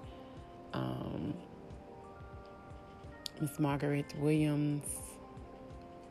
um, 0.73 1.33
Miss 3.39 3.57
Margaret 3.59 4.13
Williams, 4.17 4.83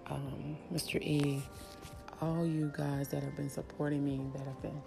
um, 0.07 0.57
Mr. 0.73 0.99
E, 1.03 1.43
all 2.23 2.47
you 2.47 2.73
guys 2.75 3.09
that 3.09 3.23
have 3.23 3.37
been 3.37 3.51
supporting 3.51 4.03
me, 4.03 4.23
that 4.33 4.47
have 4.47 4.63
been 4.63 4.81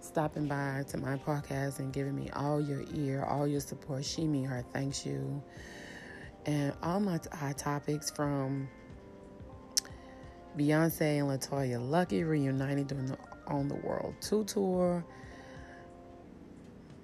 stopping 0.00 0.46
by 0.46 0.82
to 0.88 0.96
my 0.96 1.18
podcast 1.18 1.78
and 1.78 1.92
giving 1.92 2.16
me 2.16 2.30
all 2.30 2.58
your 2.58 2.84
ear, 2.94 3.24
all 3.24 3.46
your 3.46 3.60
support. 3.60 4.02
She, 4.02 4.26
me, 4.26 4.44
her, 4.44 4.64
thanks 4.72 5.04
you 5.04 5.42
and 6.48 6.72
all 6.82 6.98
my 6.98 7.20
hot 7.30 7.58
topics 7.58 8.10
from 8.10 8.68
Beyonce 10.56 11.20
and 11.20 11.28
LeToya 11.28 11.78
Luckett 11.78 12.26
reunited 12.26 12.86
during 12.86 13.06
the 13.06 13.18
on 13.46 13.68
the 13.68 13.74
World 13.74 14.14
Two 14.22 14.44
tour. 14.44 15.04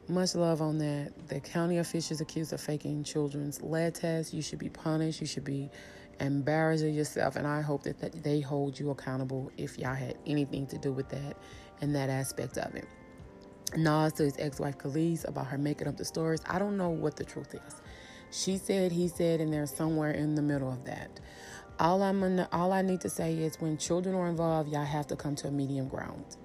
Much 0.09 0.35
love 0.35 0.62
on 0.62 0.78
that. 0.78 1.12
The 1.28 1.40
county 1.40 1.76
officials 1.78 2.22
accused 2.22 2.54
of 2.54 2.61
faking 2.61 3.04
children's 3.04 3.61
lead 3.62 3.94
tests. 3.94 4.33
You 4.33 4.40
should 4.40 4.59
be 4.59 4.70
punished. 4.70 5.20
You 5.20 5.26
should 5.26 5.44
be 5.44 5.70
embarrassed 6.20 6.85
of 6.85 6.94
yourself. 6.94 7.37
And 7.37 7.46
I 7.46 7.61
hope 7.61 7.83
that, 7.83 7.98
that 8.00 8.22
they 8.22 8.40
hold 8.40 8.78
you 8.78 8.90
accountable 8.90 9.50
if 9.59 9.78
y'all 9.78 9.94
had 9.94 10.16
anything 10.26 10.66
to 10.68 10.78
do 10.78 10.92
with 10.92 11.09
that 11.11 11.37
and 11.83 11.94
that 11.94 12.09
aspect 12.09 12.57
of 12.57 12.74
it. 12.74 12.87
Nas 13.76 14.12
to 14.14 14.24
his 14.24 14.37
ex-wife 14.38 14.78
Kelis 14.78 15.26
about 15.28 15.46
her 15.46 15.59
making 15.59 15.88
up 15.88 15.96
the 15.96 16.04
stories. 16.04 16.40
I 16.46 16.59
don't 16.59 16.76
know 16.76 16.90
what 16.90 17.16
the 17.16 17.24
truth 17.24 17.54
is. 17.54 17.80
She 18.35 18.59
said, 18.59 18.90
he 18.90 19.07
said, 19.07 19.40
and 19.40 19.53
there's 19.53 19.73
somewhere 19.73 20.11
in 20.11 20.35
the 20.35 20.42
middle 20.42 20.68
of 20.68 20.85
that. 20.87 21.20
All 21.79 22.03
I'm 22.03 22.20
gonna, 22.20 22.49
all 22.51 22.73
I 22.73 22.83
need 22.83 23.01
to 23.03 23.09
say 23.09 23.35
is 23.35 23.61
when 23.61 23.79
children 23.79 24.12
are 24.16 24.27
involved, 24.27 24.73
y'all 24.73 24.85
have 24.85 25.07
to 25.09 25.16
come 25.16 25.37
to 25.37 25.49
a 25.49 25.51
medium 25.53 25.87
ground. 25.87 26.37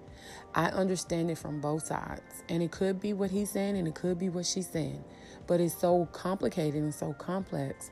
I 0.53 0.67
understand 0.67 1.31
it 1.31 1.39
from 1.39 1.59
both 1.59 1.87
sides, 1.87 2.43
and 2.47 2.61
it 2.61 2.69
could 2.69 3.01
be 3.01 3.13
what 3.13 3.31
he's 3.31 3.49
saying, 3.49 3.75
and 3.75 3.87
it 3.87 3.95
could 3.95 4.19
be 4.19 4.29
what 4.29 4.45
she's 4.45 4.67
saying, 4.67 5.03
but 5.47 5.59
it's 5.59 5.75
so 5.75 6.05
complicated 6.11 6.81
and 6.81 6.93
so 6.93 7.13
complex. 7.13 7.89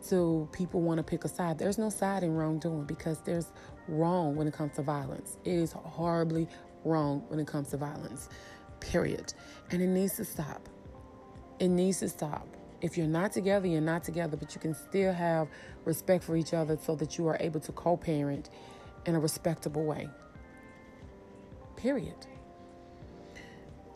So 0.00 0.48
people 0.52 0.80
want 0.80 0.98
to 0.98 1.02
pick 1.02 1.24
a 1.24 1.28
side. 1.28 1.58
There's 1.58 1.76
no 1.76 1.90
side 1.90 2.22
in 2.22 2.34
wrongdoing 2.34 2.84
because 2.84 3.20
there's 3.22 3.52
wrong 3.88 4.36
when 4.36 4.46
it 4.46 4.54
comes 4.54 4.76
to 4.76 4.82
violence. 4.82 5.38
It 5.44 5.54
is 5.54 5.72
horribly 5.72 6.46
wrong 6.84 7.24
when 7.26 7.40
it 7.40 7.48
comes 7.48 7.70
to 7.70 7.78
violence. 7.78 8.28
Period. 8.78 9.34
And 9.72 9.82
it 9.82 9.88
needs 9.88 10.16
to 10.16 10.24
stop. 10.24 10.68
It 11.58 11.68
needs 11.68 11.98
to 11.98 12.08
stop. 12.08 12.46
If 12.80 12.96
you're 12.96 13.06
not 13.06 13.32
together, 13.32 13.66
you're 13.66 13.80
not 13.80 14.04
together, 14.04 14.36
but 14.36 14.54
you 14.54 14.60
can 14.60 14.74
still 14.74 15.12
have 15.12 15.48
respect 15.84 16.24
for 16.24 16.36
each 16.36 16.54
other 16.54 16.78
so 16.82 16.94
that 16.96 17.18
you 17.18 17.26
are 17.28 17.36
able 17.40 17.60
to 17.60 17.72
co 17.72 17.96
parent 17.96 18.50
in 19.06 19.14
a 19.14 19.20
respectable 19.20 19.84
way. 19.84 20.08
Period. 21.76 22.26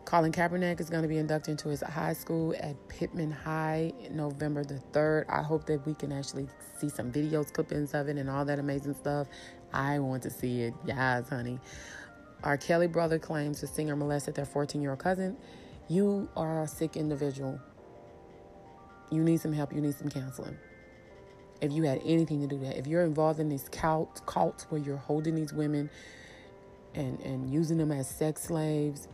Colin 0.04 0.32
Kaepernick 0.32 0.80
is 0.80 0.90
going 0.90 1.02
to 1.02 1.08
be 1.08 1.16
inducted 1.16 1.52
into 1.52 1.70
his 1.70 1.80
high 1.80 2.12
school 2.12 2.54
at 2.60 2.76
Pitman 2.88 3.30
High 3.30 3.92
November 4.10 4.62
the 4.62 4.80
3rd. 4.92 5.24
I 5.30 5.42
hope 5.42 5.64
that 5.66 5.84
we 5.86 5.94
can 5.94 6.12
actually 6.12 6.46
see 6.78 6.90
some 6.90 7.10
videos, 7.10 7.52
clippings 7.52 7.94
of 7.94 8.08
it, 8.08 8.18
and 8.18 8.28
all 8.28 8.44
that 8.44 8.58
amazing 8.58 8.94
stuff. 8.94 9.28
I 9.72 9.98
want 9.98 10.22
to 10.24 10.30
see 10.30 10.62
it. 10.62 10.74
Yes, 10.84 11.30
honey. 11.30 11.58
R. 12.42 12.58
Kelly 12.58 12.86
brother 12.86 13.18
claims 13.18 13.62
the 13.62 13.66
singer 13.66 13.96
molested 13.96 14.34
their 14.34 14.44
14 14.44 14.82
year 14.82 14.90
old 14.90 15.00
cousin. 15.00 15.36
You 15.88 16.28
are 16.36 16.62
a 16.62 16.68
sick 16.68 16.96
individual. 16.96 17.58
You 19.10 19.22
need 19.22 19.40
some 19.40 19.52
help. 19.52 19.72
You 19.72 19.80
need 19.80 19.94
some 19.94 20.08
counseling. 20.08 20.56
If 21.60 21.72
you 21.72 21.84
had 21.84 22.00
anything 22.04 22.40
to 22.40 22.46
do 22.46 22.56
with 22.56 22.68
that, 22.68 22.78
if 22.78 22.86
you're 22.86 23.04
involved 23.04 23.40
in 23.40 23.48
these 23.48 23.68
cult, 23.70 24.24
cults 24.26 24.66
where 24.70 24.80
you're 24.80 24.96
holding 24.96 25.34
these 25.34 25.52
women 25.52 25.88
and, 26.94 27.20
and 27.20 27.50
using 27.50 27.78
them 27.78 27.90
as 27.90 28.08
sex 28.08 28.42
slaves 28.42 29.08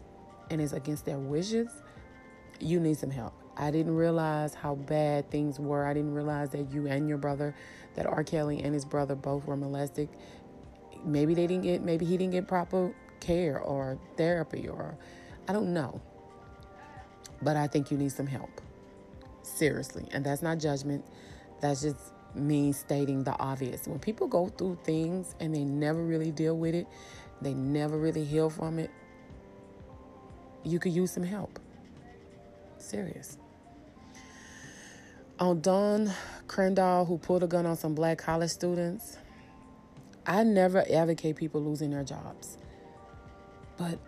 and 0.50 0.61
it's 0.61 0.72
against 0.72 1.05
their 1.05 1.18
wishes, 1.18 1.68
you 2.59 2.81
need 2.81 2.98
some 2.98 3.11
help. 3.11 3.35
I 3.57 3.70
didn't 3.70 3.94
realize 3.94 4.55
how 4.55 4.74
bad 4.74 5.31
things 5.31 5.59
were. 5.59 5.87
I 5.87 5.92
didn't 5.92 6.14
realize 6.14 6.50
that 6.50 6.72
you 6.72 6.87
and 6.87 7.09
your 7.09 7.18
brother, 7.18 7.55
that 7.94 8.07
R. 8.07 8.24
Kelly 8.24 8.62
and 8.62 8.72
his 8.72 8.85
brother 8.85 9.14
both 9.14 9.44
were 9.44 9.57
molested. 9.57 10.09
Maybe 11.05 11.35
they 11.35 11.46
didn't 11.46 11.64
get, 11.64 11.83
maybe 11.83 12.05
he 12.05 12.16
didn't 12.16 12.33
get 12.33 12.48
proper 12.48 12.94
care 13.20 13.61
or 13.61 13.98
therapy 14.16 14.66
or 14.66 14.96
I 15.46 15.53
don't 15.53 15.72
know. 15.72 16.00
But 17.42 17.57
I 17.57 17.66
think 17.66 17.90
you 17.90 17.98
need 17.98 18.12
some 18.12 18.26
help. 18.26 18.61
Seriously. 19.42 20.07
And 20.12 20.24
that's 20.24 20.42
not 20.42 20.59
judgment. 20.59 21.05
That's 21.61 21.83
just 21.83 22.12
me 22.35 22.72
stating 22.72 23.24
the 23.24 23.37
obvious. 23.38 23.87
When 23.87 23.98
people 23.98 24.26
go 24.26 24.48
through 24.48 24.79
things 24.85 25.35
and 25.40 25.55
they 25.55 25.64
never 25.64 26.03
really 26.03 26.31
deal 26.31 26.57
with 26.57 26.74
it, 26.74 26.87
they 27.40 27.55
never 27.55 27.98
really 27.98 28.24
heal 28.24 28.50
from 28.50 28.79
it, 28.79 28.90
you 30.62 30.79
could 30.79 30.92
use 30.92 31.12
some 31.12 31.22
help. 31.22 31.59
Serious. 32.79 33.38
On 35.38 35.61
Don 35.61 36.12
Crandall, 36.48 37.07
who 37.07 37.16
pulled 37.16 37.42
a 37.42 37.46
gun 37.46 37.64
on 37.64 37.76
some 37.76 37.94
black 37.94 38.18
college 38.18 38.50
students, 38.50 39.16
I 40.26 40.44
never 40.44 40.85
advocate 40.92 41.37
people 41.37 41.62
losing 41.62 41.90
their 41.90 42.05
jobs. 42.05 42.59
But 43.79 43.98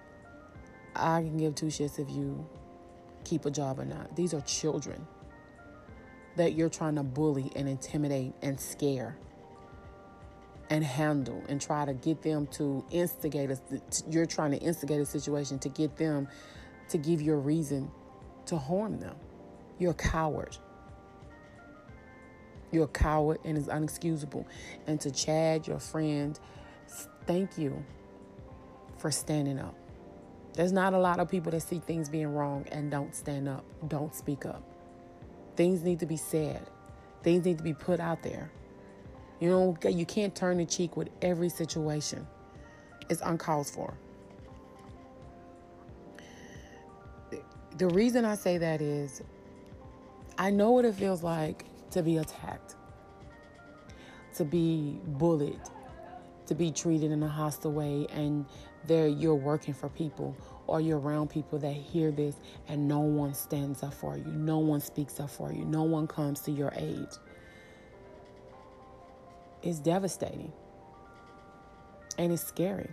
I 0.95 1.23
can 1.23 1.39
give 1.39 1.55
two 1.55 1.67
shits 1.67 1.99
if 1.99 2.11
you 2.11 2.47
keep 3.25 3.47
a 3.47 3.51
job 3.51 3.81
or 3.81 3.87
not. 3.87 4.15
These 4.15 4.35
are 4.35 4.43
children 4.43 5.07
that 6.37 6.55
you're 6.55 6.69
trying 6.69 6.97
to 6.97 7.03
bully 7.03 7.53
and 7.55 7.69
intimidate 7.69 8.33
and 8.43 8.59
scare 8.59 9.17
and 10.71 10.83
handle 10.83 11.43
and 11.49 11.61
try 11.61 11.85
to 11.85 11.93
get 11.93 12.23
them 12.23 12.47
to 12.47 12.85
instigate 12.91 13.51
us. 13.51 13.61
You're 14.09 14.27
trying 14.27 14.53
to 14.53 14.59
instigate 14.59 15.01
a 15.01 15.07
situation 15.07 15.59
to 15.61 15.69
get 15.69 15.97
them 15.97 16.29
to 16.89 16.99
give 16.99 17.21
you 17.21 17.35
a 17.35 17.39
reason 17.39 17.91
to 18.47 18.57
harm 18.57 18.99
them. 18.99 19.17
You're 19.79 19.91
a 19.91 19.95
coward. 19.95 20.57
You're 22.71 22.85
a 22.85 22.89
coward 22.89 23.39
and 23.45 23.59
it's 23.59 23.69
unexcusable. 23.69 24.47
And 24.87 25.01
to 25.03 25.11
Chad, 25.11 25.67
your 25.67 25.79
friend, 25.79 26.39
thank 27.27 27.59
you 27.59 27.85
for 28.97 29.11
standing 29.11 29.59
up. 29.59 29.75
There's 30.55 30.73
not 30.73 30.95
a 30.95 30.99
lot 30.99 31.19
of 31.19 31.31
people 31.31 31.53
that 31.53 31.61
see 31.61 31.81
things 31.81 32.09
being 32.09 32.33
wrong 32.33 32.67
and 32.71 32.91
don't 32.91 33.15
stand 33.15 33.49
up, 33.49 33.65
don't 33.89 34.15
speak 34.15 34.47
up. 34.47 34.72
Things 35.57 35.83
need 35.83 36.01
to 36.01 36.07
be 36.07 36.17
said, 36.17 36.67
things 37.23 37.45
need 37.45 37.59
to 37.59 37.65
be 37.65 37.75
put 37.75 38.01
out 38.01 38.23
there. 38.23 38.51
You 39.41 39.51
know, 39.51 39.77
you 39.89 40.07
can't 40.07 40.35
turn 40.35 40.59
the 40.59 40.65
cheek 40.65 40.97
with 40.97 41.09
every 41.21 41.49
situation, 41.49 42.27
it's 43.09 43.21
uncalled 43.23 43.67
for. 43.67 43.95
The 47.79 47.89
reason 47.89 48.25
I 48.25 48.35
say 48.35 48.59
that 48.59 48.81
is 48.81 49.23
I 50.39 50.51
know 50.51 50.71
what 50.73 50.85
it 50.85 50.95
feels 50.95 51.23
like 51.23 51.65
to 51.91 52.03
be 52.03 52.19
attacked, 52.19 52.77
to 54.37 54.45
be 54.45 55.01
bullied, 55.07 55.61
to 56.47 56.55
be 56.55 56.71
treated 56.71 57.11
in 57.11 57.23
a 57.23 57.29
hostile 57.29 57.73
way 57.73 58.07
and 58.13 58.45
there 58.87 59.07
you're 59.07 59.35
working 59.35 59.75
for 59.75 59.89
people 59.89 60.37
or 60.73 60.81
you're 60.81 60.99
around 60.99 61.29
people 61.29 61.59
that 61.59 61.75
hear 61.75 62.11
this 62.11 62.35
and 62.67 62.89
no 62.89 63.01
one 63.01 63.35
stands 63.35 63.83
up 63.83 63.93
for 63.93 64.17
you, 64.17 64.25
no 64.25 64.59
one 64.59 64.81
speaks 64.81 65.21
up 65.21 65.29
for 65.29 65.53
you, 65.53 65.67
no 65.67 65.83
one 65.83 66.07
comes 66.07 66.41
to 66.41 66.51
your 66.51 66.73
aid. 66.75 67.09
It's 69.63 69.79
devastating. 69.79 70.51
And 72.17 72.33
it's 72.33 72.43
scary. 72.43 72.89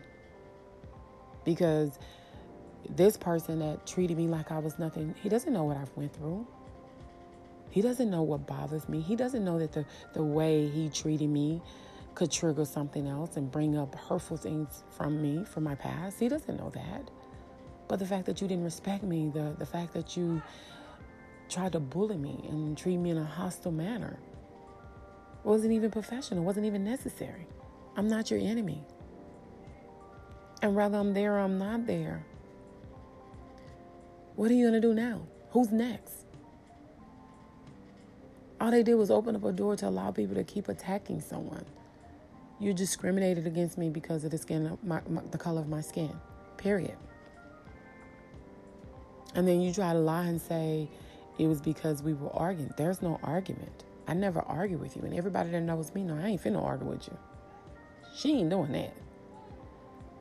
Because 1.45 1.97
this 2.89 3.15
person 3.15 3.59
that 3.59 3.88
treated 3.88 4.17
me 4.17 4.27
like 4.27 4.51
I 4.51 4.59
was 4.59 4.77
nothing, 4.77 5.15
he 5.23 5.30
doesn't 5.30 5.53
know 5.53 5.63
what 5.63 5.77
I've 5.77 5.95
went 5.95 6.13
through. 6.13 6.45
He 7.69 7.82
doesn't 7.82 8.09
know 8.09 8.23
what 8.23 8.45
bothers 8.45 8.89
me. 8.89 8.99
He 8.99 9.15
doesn't 9.15 9.45
know 9.45 9.57
that 9.57 9.71
the, 9.71 9.86
the 10.13 10.23
way 10.23 10.67
he 10.67 10.89
treated 10.89 11.30
me 11.30 11.61
could 12.13 12.30
trigger 12.30 12.65
something 12.65 13.07
else 13.07 13.38
and 13.38 13.49
bring 13.49 13.77
up 13.77 13.95
hurtful 13.95 14.36
things 14.36 14.84
from 14.89 15.21
me, 15.21 15.45
from 15.45 15.63
my 15.63 15.75
past. 15.75 16.19
He 16.19 16.27
doesn't 16.27 16.57
know 16.57 16.71
that. 16.71 17.09
But 17.89 17.97
the 17.97 18.05
fact 18.05 18.27
that 18.27 18.39
you 18.39 18.47
didn't 18.47 18.63
respect 18.63 19.03
me, 19.03 19.31
the, 19.33 19.55
the 19.57 19.65
fact 19.65 19.93
that 19.93 20.15
you 20.15 20.41
tried 21.49 21.73
to 21.73 21.79
bully 21.79 22.17
me 22.17 22.45
and 22.47 22.77
treat 22.77 22.97
me 22.97 23.09
in 23.09 23.17
a 23.17 23.25
hostile 23.25 23.71
manner 23.71 24.19
wasn't 25.43 25.73
even 25.73 25.89
professional, 25.89 26.43
wasn't 26.43 26.67
even 26.67 26.83
necessary. 26.83 27.47
I'm 27.97 28.07
not 28.07 28.29
your 28.29 28.39
enemy. 28.39 28.83
And 30.61 30.75
whether 30.75 30.97
I'm 30.97 31.13
there 31.13 31.33
or 31.33 31.39
I'm 31.39 31.57
not 31.57 31.87
there, 31.87 32.23
what 34.35 34.51
are 34.51 34.53
you 34.53 34.69
going 34.69 34.79
to 34.79 34.87
do 34.87 34.93
now? 34.93 35.21
Who's 35.49 35.71
next? 35.71 36.25
All 38.61 38.69
they 38.69 38.83
did 38.83 38.95
was 38.95 39.09
open 39.09 39.35
up 39.35 39.43
a 39.45 39.51
door 39.51 39.75
to 39.77 39.87
allow 39.87 40.11
people 40.11 40.35
to 40.35 40.43
keep 40.43 40.69
attacking 40.69 41.21
someone. 41.21 41.65
You 42.59 42.73
discriminated 42.73 43.47
against 43.47 43.77
me 43.77 43.89
because 43.89 44.23
of 44.25 44.31
the 44.31 44.37
skin, 44.37 44.77
my, 44.83 45.01
my, 45.09 45.21
the 45.31 45.37
color 45.39 45.61
of 45.61 45.69
my 45.69 45.81
skin. 45.81 46.13
Period. 46.57 46.97
And 49.36 49.47
then 49.47 49.61
you 49.61 49.73
try 49.73 49.93
to 49.93 49.99
lie 49.99 50.25
and 50.25 50.41
say 50.41 50.89
it 51.38 51.47
was 51.47 51.61
because 51.61 52.03
we 52.03 52.13
were 52.13 52.36
arguing. 52.36 52.73
There's 52.77 53.01
no 53.01 53.19
argument. 53.23 53.84
I 54.07 54.13
never 54.13 54.41
argue 54.41 54.77
with 54.77 54.95
you. 54.95 55.03
And 55.03 55.13
everybody 55.13 55.51
that 55.51 55.61
knows 55.61 55.93
me 55.93 56.03
know 56.03 56.15
I 56.15 56.30
ain't 56.30 56.43
finna 56.43 56.63
argue 56.63 56.88
with 56.88 57.07
you. 57.07 57.17
She 58.15 58.39
ain't 58.39 58.49
doing 58.49 58.71
that. 58.71 58.95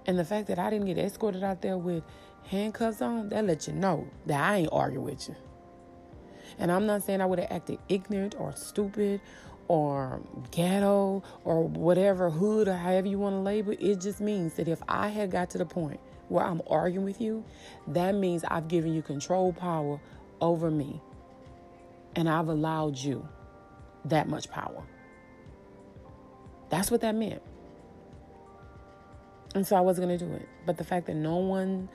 And 0.06 0.18
the 0.18 0.24
fact 0.24 0.48
that 0.48 0.58
I 0.58 0.70
didn't 0.70 0.86
get 0.86 0.98
escorted 0.98 1.42
out 1.42 1.62
there 1.62 1.76
with 1.76 2.02
handcuffs 2.44 3.02
on, 3.02 3.28
that 3.30 3.44
let 3.44 3.66
you 3.66 3.72
know 3.72 4.06
that 4.26 4.40
I 4.40 4.56
ain't 4.58 4.68
arguing 4.72 5.04
with 5.04 5.28
you. 5.28 5.36
And 6.58 6.72
I'm 6.72 6.86
not 6.86 7.02
saying 7.02 7.20
I 7.20 7.26
would 7.26 7.38
have 7.38 7.50
acted 7.50 7.78
ignorant 7.88 8.34
or 8.38 8.54
stupid 8.54 9.20
or 9.68 10.20
ghetto 10.50 11.22
or 11.44 11.64
whatever 11.64 12.30
hood 12.30 12.68
or 12.68 12.74
however 12.74 13.06
you 13.06 13.18
want 13.18 13.34
to 13.34 13.40
label 13.40 13.72
it. 13.72 13.82
It 13.82 14.00
just 14.00 14.20
means 14.20 14.54
that 14.54 14.68
if 14.68 14.82
I 14.88 15.08
had 15.08 15.30
got 15.30 15.50
to 15.50 15.58
the 15.58 15.66
point 15.66 16.00
where 16.28 16.44
I'm 16.44 16.62
arguing 16.68 17.04
with 17.04 17.20
you, 17.20 17.44
that 17.88 18.14
means 18.14 18.44
I've 18.44 18.68
given 18.68 18.94
you 18.94 19.02
control 19.02 19.52
power 19.52 20.00
over 20.40 20.70
me. 20.70 21.00
And 22.14 22.28
I've 22.28 22.48
allowed 22.48 22.98
you 22.98 23.28
that 24.06 24.28
much 24.28 24.50
power. 24.50 24.82
That's 26.70 26.90
what 26.90 27.00
that 27.02 27.14
meant. 27.14 27.42
And 29.54 29.66
so 29.66 29.76
I 29.76 29.80
wasn't 29.80 30.08
going 30.08 30.18
to 30.18 30.26
do 30.26 30.32
it. 30.34 30.48
But 30.66 30.76
the 30.76 30.84
fact 30.84 31.06
that 31.06 31.14
no 31.14 31.36
one 31.36 31.88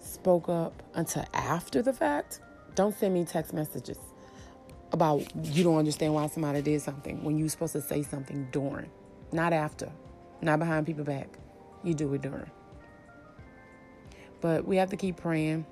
spoke 0.00 0.48
up 0.48 0.82
until 0.94 1.24
after 1.32 1.82
the 1.82 1.92
fact, 1.92 2.40
don't 2.74 2.96
send 2.96 3.14
me 3.14 3.24
text 3.24 3.52
messages 3.52 3.98
about 4.92 5.24
you 5.44 5.64
don't 5.64 5.78
understand 5.78 6.14
why 6.14 6.26
somebody 6.26 6.62
did 6.62 6.80
something 6.80 7.22
when 7.24 7.38
you're 7.38 7.48
supposed 7.48 7.72
to 7.72 7.80
say 7.80 8.02
something 8.02 8.48
during, 8.52 8.90
not 9.32 9.52
after, 9.52 9.90
not 10.40 10.58
behind 10.58 10.86
people's 10.86 11.06
back. 11.06 11.38
You 11.82 11.94
do 11.94 12.12
it 12.14 12.22
during. 12.22 12.50
But 14.44 14.66
we 14.66 14.76
have 14.76 14.90
to 14.90 14.96
keep 14.98 15.16
praying 15.16 15.64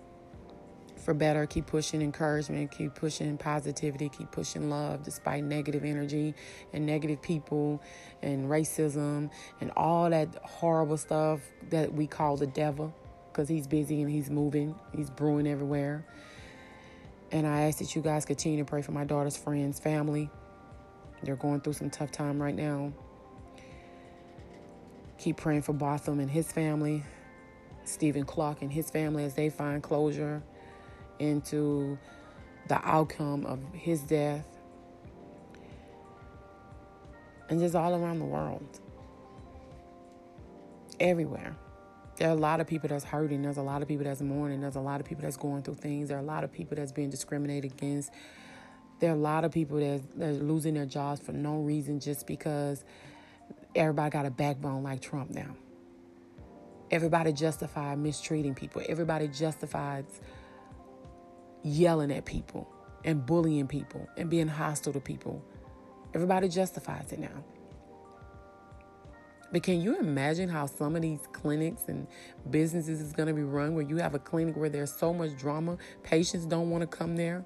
for 0.96 1.12
better, 1.12 1.44
keep 1.44 1.66
pushing 1.66 2.00
encouragement, 2.00 2.70
keep 2.70 2.94
pushing 2.94 3.36
positivity, 3.36 4.08
keep 4.08 4.30
pushing 4.30 4.70
love 4.70 5.02
despite 5.02 5.44
negative 5.44 5.84
energy 5.84 6.34
and 6.72 6.86
negative 6.86 7.20
people 7.20 7.82
and 8.22 8.48
racism 8.48 9.28
and 9.60 9.72
all 9.76 10.08
that 10.08 10.34
horrible 10.36 10.96
stuff 10.96 11.42
that 11.68 11.92
we 11.92 12.06
call 12.06 12.38
the 12.38 12.46
devil 12.46 12.94
because 13.30 13.46
he's 13.46 13.66
busy 13.66 14.00
and 14.00 14.10
he's 14.10 14.30
moving, 14.30 14.74
he's 14.96 15.10
brewing 15.10 15.46
everywhere. 15.46 16.06
And 17.30 17.46
I 17.46 17.64
ask 17.64 17.76
that 17.80 17.94
you 17.94 18.00
guys 18.00 18.24
continue 18.24 18.64
to 18.64 18.64
pray 18.64 18.80
for 18.80 18.92
my 18.92 19.04
daughter's 19.04 19.36
friends, 19.36 19.80
family. 19.80 20.30
They're 21.22 21.36
going 21.36 21.60
through 21.60 21.74
some 21.74 21.90
tough 21.90 22.10
time 22.10 22.40
right 22.40 22.56
now. 22.56 22.94
Keep 25.18 25.36
praying 25.36 25.60
for 25.60 25.74
Botham 25.74 26.20
and 26.20 26.30
his 26.30 26.50
family, 26.50 27.04
Stephon 27.85 28.26
Clark 28.26 28.62
and 28.62 28.72
his 28.72 28.91
family 28.91 29.24
as 29.24 29.35
they 29.35 29.51
find 29.51 29.83
closure 29.83 30.43
into 31.18 31.99
the 32.68 32.80
outcome 32.87 33.45
of 33.47 33.61
his 33.72 34.01
death. 34.03 34.47
And 37.49 37.61
just 37.61 37.74
all 37.74 37.95
around 37.95 38.18
the 38.18 38.24
world. 38.24 38.80
Everywhere 41.01 41.57
there 42.16 42.28
are 42.28 42.33
a 42.33 42.41
lot 42.41 42.61
of 42.61 42.66
people 42.66 42.89
that's 42.89 43.05
hurting. 43.05 43.43
There's 43.43 43.57
a 43.57 43.62
lot 43.62 43.83
of 43.83 43.89
people 43.89 44.05
that's 44.05 44.20
mourning. 44.20 44.61
There's 44.61 44.76
a 44.76 44.80
lot 44.80 45.01
of 45.01 45.07
people 45.07 45.22
that's 45.22 45.37
going 45.37 45.62
through 45.62 45.74
things. 45.74 46.09
There 46.09 46.16
are 46.18 46.20
a 46.20 46.24
lot 46.24 46.45
of 46.45 46.53
people 46.53 46.76
that's 46.76 46.93
being 46.93 47.11
discriminated 47.11 47.72
against. 47.72 48.12
There 49.01 49.11
are 49.11 49.14
a 49.14 49.18
lot 49.18 49.45
of 49.45 49.51
people 49.51 49.78
that 49.78 50.03
are 50.20 50.33
losing 50.33 50.74
their 50.74 50.87
jobs 50.87 51.20
for 51.20 51.33
no 51.33 51.57
reason 51.57 51.99
just 51.99 52.26
because 52.26 52.85
everybody 53.74 54.11
got 54.11 54.26
a 54.26 54.30
backbone 54.30 54.83
like 54.83 55.01
Trump 55.01 55.30
now. 55.30 55.57
Everybody 56.93 57.32
justifies 57.32 57.97
mistreating 57.97 58.55
people. 58.55 58.82
Everybody 58.86 59.26
justifies 59.26 60.05
yelling 61.62 62.12
at 62.12 62.26
people 62.26 62.68
and 63.03 63.24
bullying 63.24 63.66
people 63.66 64.07
and 64.18 64.28
being 64.28 64.47
hostile 64.47 64.93
to 64.93 65.01
people. 65.01 65.43
Everybody 66.14 66.49
justifies 66.51 67.11
it 67.12 67.18
now. 67.18 67.45
But 69.53 69.62
can 69.62 69.80
you 69.82 69.99
imagine 69.99 70.49
how 70.49 70.66
some 70.66 70.97
of 70.97 71.03
these 71.03 71.20
clinics 71.32 71.82
and 71.88 72.07
businesses 72.51 73.01
is 73.01 73.12
going 73.12 73.26
to 73.28 73.34
be 73.34 73.43
run 73.43 73.74
where 73.74 73.84
you 73.84 73.97
have 73.97 74.14
a 74.14 74.18
clinic 74.18 74.57
where 74.57 74.70
there's 74.70 74.93
so 74.93 75.12
much 75.12 75.36
drama, 75.36 75.76
patients 76.03 76.47
don't 76.47 76.70
want 76.70 76.82
to 76.82 76.86
come 76.86 77.16
there, 77.16 77.45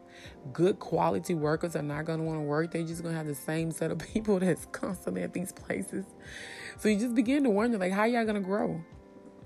good 0.52 0.78
quality 0.78 1.34
workers 1.34 1.74
are 1.74 1.82
not 1.82 2.04
going 2.04 2.20
to 2.20 2.24
want 2.24 2.38
to 2.38 2.42
work. 2.42 2.70
They're 2.72 2.82
just 2.82 3.02
going 3.02 3.12
to 3.12 3.18
have 3.18 3.26
the 3.26 3.34
same 3.34 3.72
set 3.72 3.90
of 3.90 3.98
people 4.14 4.40
that's 4.40 4.66
constantly 4.66 5.22
at 5.22 5.32
these 5.32 5.52
places. 5.52 6.04
So 6.78 6.88
you 6.88 6.98
just 6.98 7.14
begin 7.14 7.42
to 7.44 7.50
wonder, 7.50 7.78
like, 7.78 7.92
how 7.92 8.04
y'all 8.04 8.24
going 8.24 8.36
to 8.36 8.40
grow? 8.40 8.80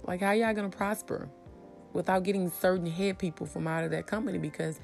Like, 0.05 0.21
how 0.21 0.33
y'all 0.33 0.55
to 0.55 0.69
prosper 0.69 1.29
without 1.93 2.23
getting 2.23 2.51
certain 2.51 2.87
head 2.87 3.19
people 3.19 3.47
from 3.47 3.67
out 3.67 3.85
of 3.85 3.91
that 3.91 4.07
company? 4.07 4.39
Because 4.39 4.81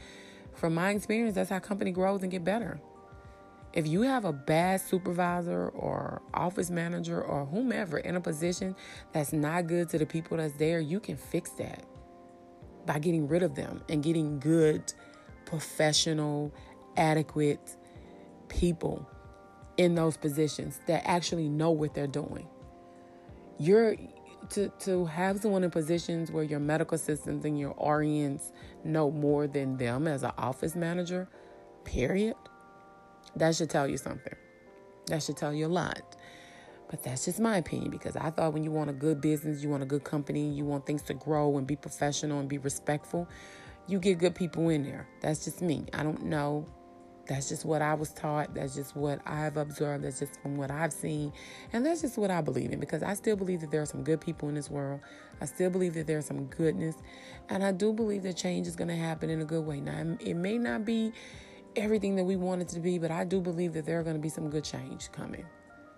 from 0.53 0.75
my 0.75 0.91
experience, 0.91 1.35
that's 1.35 1.51
how 1.51 1.59
company 1.59 1.91
grows 1.91 2.23
and 2.23 2.31
get 2.31 2.45
better. 2.45 2.81
If 3.73 3.87
you 3.87 4.03
have 4.03 4.25
a 4.25 4.33
bad 4.33 4.81
supervisor 4.81 5.69
or 5.69 6.23
office 6.33 6.71
manager 6.71 7.23
or 7.23 7.45
whomever 7.45 7.99
in 7.99 8.17
a 8.17 8.21
position 8.21 8.75
that's 9.13 9.35
not 9.35 9.67
good 9.67 9.91
to 9.91 9.99
the 9.99 10.07
people 10.07 10.39
that's 10.39 10.55
there, 10.55 10.81
you 10.81 10.99
can 10.99 11.17
fix 11.17 11.51
that 11.53 11.85
by 12.87 12.99
getting 12.99 13.29
rid 13.29 13.43
of 13.43 13.55
them 13.55 13.83
and 13.91 14.03
getting 14.03 14.39
good, 14.39 14.95
professional, 15.45 16.55
adequate 16.97 17.77
people 18.49 19.07
in 19.77 19.95
those 19.95 20.17
positions 20.17 20.81
that 20.87 21.03
actually 21.05 21.49
know 21.49 21.71
what 21.71 21.93
they're 21.93 22.07
doing. 22.07 22.49
You're 23.59 23.97
to 24.51 24.69
to 24.81 25.05
have 25.07 25.41
someone 25.41 25.65
in 25.65 25.71
positions 25.71 26.31
where 26.31 26.45
your 26.45 26.61
medical 26.61 26.95
assistants 26.95 27.45
and 27.45 27.59
your 27.59 27.75
RNs 27.75 28.53
know 28.85 29.11
more 29.11 29.47
than 29.47 29.77
them 29.77 30.07
as 30.07 30.23
an 30.23 30.33
office 30.39 30.75
manager, 30.77 31.29
period. 31.85 32.37
That 33.37 33.55
should 33.55 33.71
tell 33.71 33.89
you 33.89 33.97
something. 33.97 34.35
That 35.07 35.23
should 35.23 35.37
tell 35.37 35.53
you 35.53 35.67
a 35.67 35.69
lot. 35.69 36.17
But 36.89 37.03
that's 37.03 37.25
just 37.25 37.41
my 37.41 37.57
opinion 37.57 37.91
because 37.91 38.17
I 38.17 38.31
thought 38.31 38.53
when 38.53 38.63
you 38.63 38.71
want 38.71 38.91
a 38.91 38.93
good 38.93 39.21
business, 39.21 39.63
you 39.63 39.69
want 39.69 39.83
a 39.83 39.87
good 39.87 40.05
company, 40.05 40.49
you 40.51 40.65
want 40.65 40.87
things 40.87 41.03
to 41.05 41.15
grow 41.15 41.59
and 41.59 41.67
be 41.67 41.77
professional 41.77 42.39
and 42.39 42.49
be 42.49 42.59
respectful, 42.59 43.29
you 43.89 43.99
get 43.99 44.19
good 44.19 44.35
people 44.35 44.69
in 44.69 44.85
there. 44.85 45.09
That's 45.21 45.45
just 45.45 45.63
me. 45.63 45.87
I 45.93 46.03
don't 46.03 46.25
know. 46.25 46.67
That's 47.27 47.49
just 47.49 47.65
what 47.65 47.83
I 47.83 47.95
was 47.95 48.13
taught. 48.13 48.55
That's 48.55 48.75
just 48.75 48.95
what 48.95 49.21
I've 49.27 49.57
observed. 49.57 50.05
That's 50.05 50.21
just 50.21 50.41
from 50.41 50.57
what 50.57 50.71
I've 50.71 50.93
seen. 50.93 51.33
And 51.73 51.85
that's 51.85 52.03
just 52.03 52.17
what 52.17 52.31
I 52.31 52.41
believe 52.41 52.73
in 52.73 52.79
because 52.79 53.03
I 53.03 53.15
still 53.15 53.37
believe 53.37 53.61
that 53.63 53.71
there 53.71 53.83
are 53.83 53.87
some 53.87 54.05
good 54.05 54.21
people 54.21 54.49
in 54.49 54.55
this 54.55 54.71
world. 54.71 55.01
I 55.41 55.47
still 55.47 55.71
believe 55.71 55.95
that 55.95 56.07
there's 56.07 56.27
some 56.27 56.47
goodness. 56.47 56.97
And 57.49 57.65
I 57.65 57.73
do 57.73 57.93
believe 57.93 58.23
that 58.23 58.37
change 58.37 58.67
is 58.67 58.77
going 58.77 58.89
to 58.89 58.97
happen 58.97 59.29
in 59.29 59.41
a 59.41 59.45
good 59.45 59.65
way. 59.65 59.81
Now, 59.81 60.17
it 60.21 60.35
may 60.35 60.57
not 60.57 60.85
be 60.85 61.13
everything 61.75 62.17
that 62.17 62.25
we 62.25 62.37
want 62.37 62.63
it 62.63 62.69
to 62.69 62.81
be, 62.81 62.99
but 62.99 63.11
I 63.11 63.25
do 63.25 63.41
believe 63.41 63.73
that 63.75 63.87
there 63.87 63.99
are 63.99 64.03
going 64.05 64.17
to 64.17 64.23
be 64.23 64.29
some 64.29 64.49
good 64.49 64.65
change 64.65 65.11
coming 65.11 65.45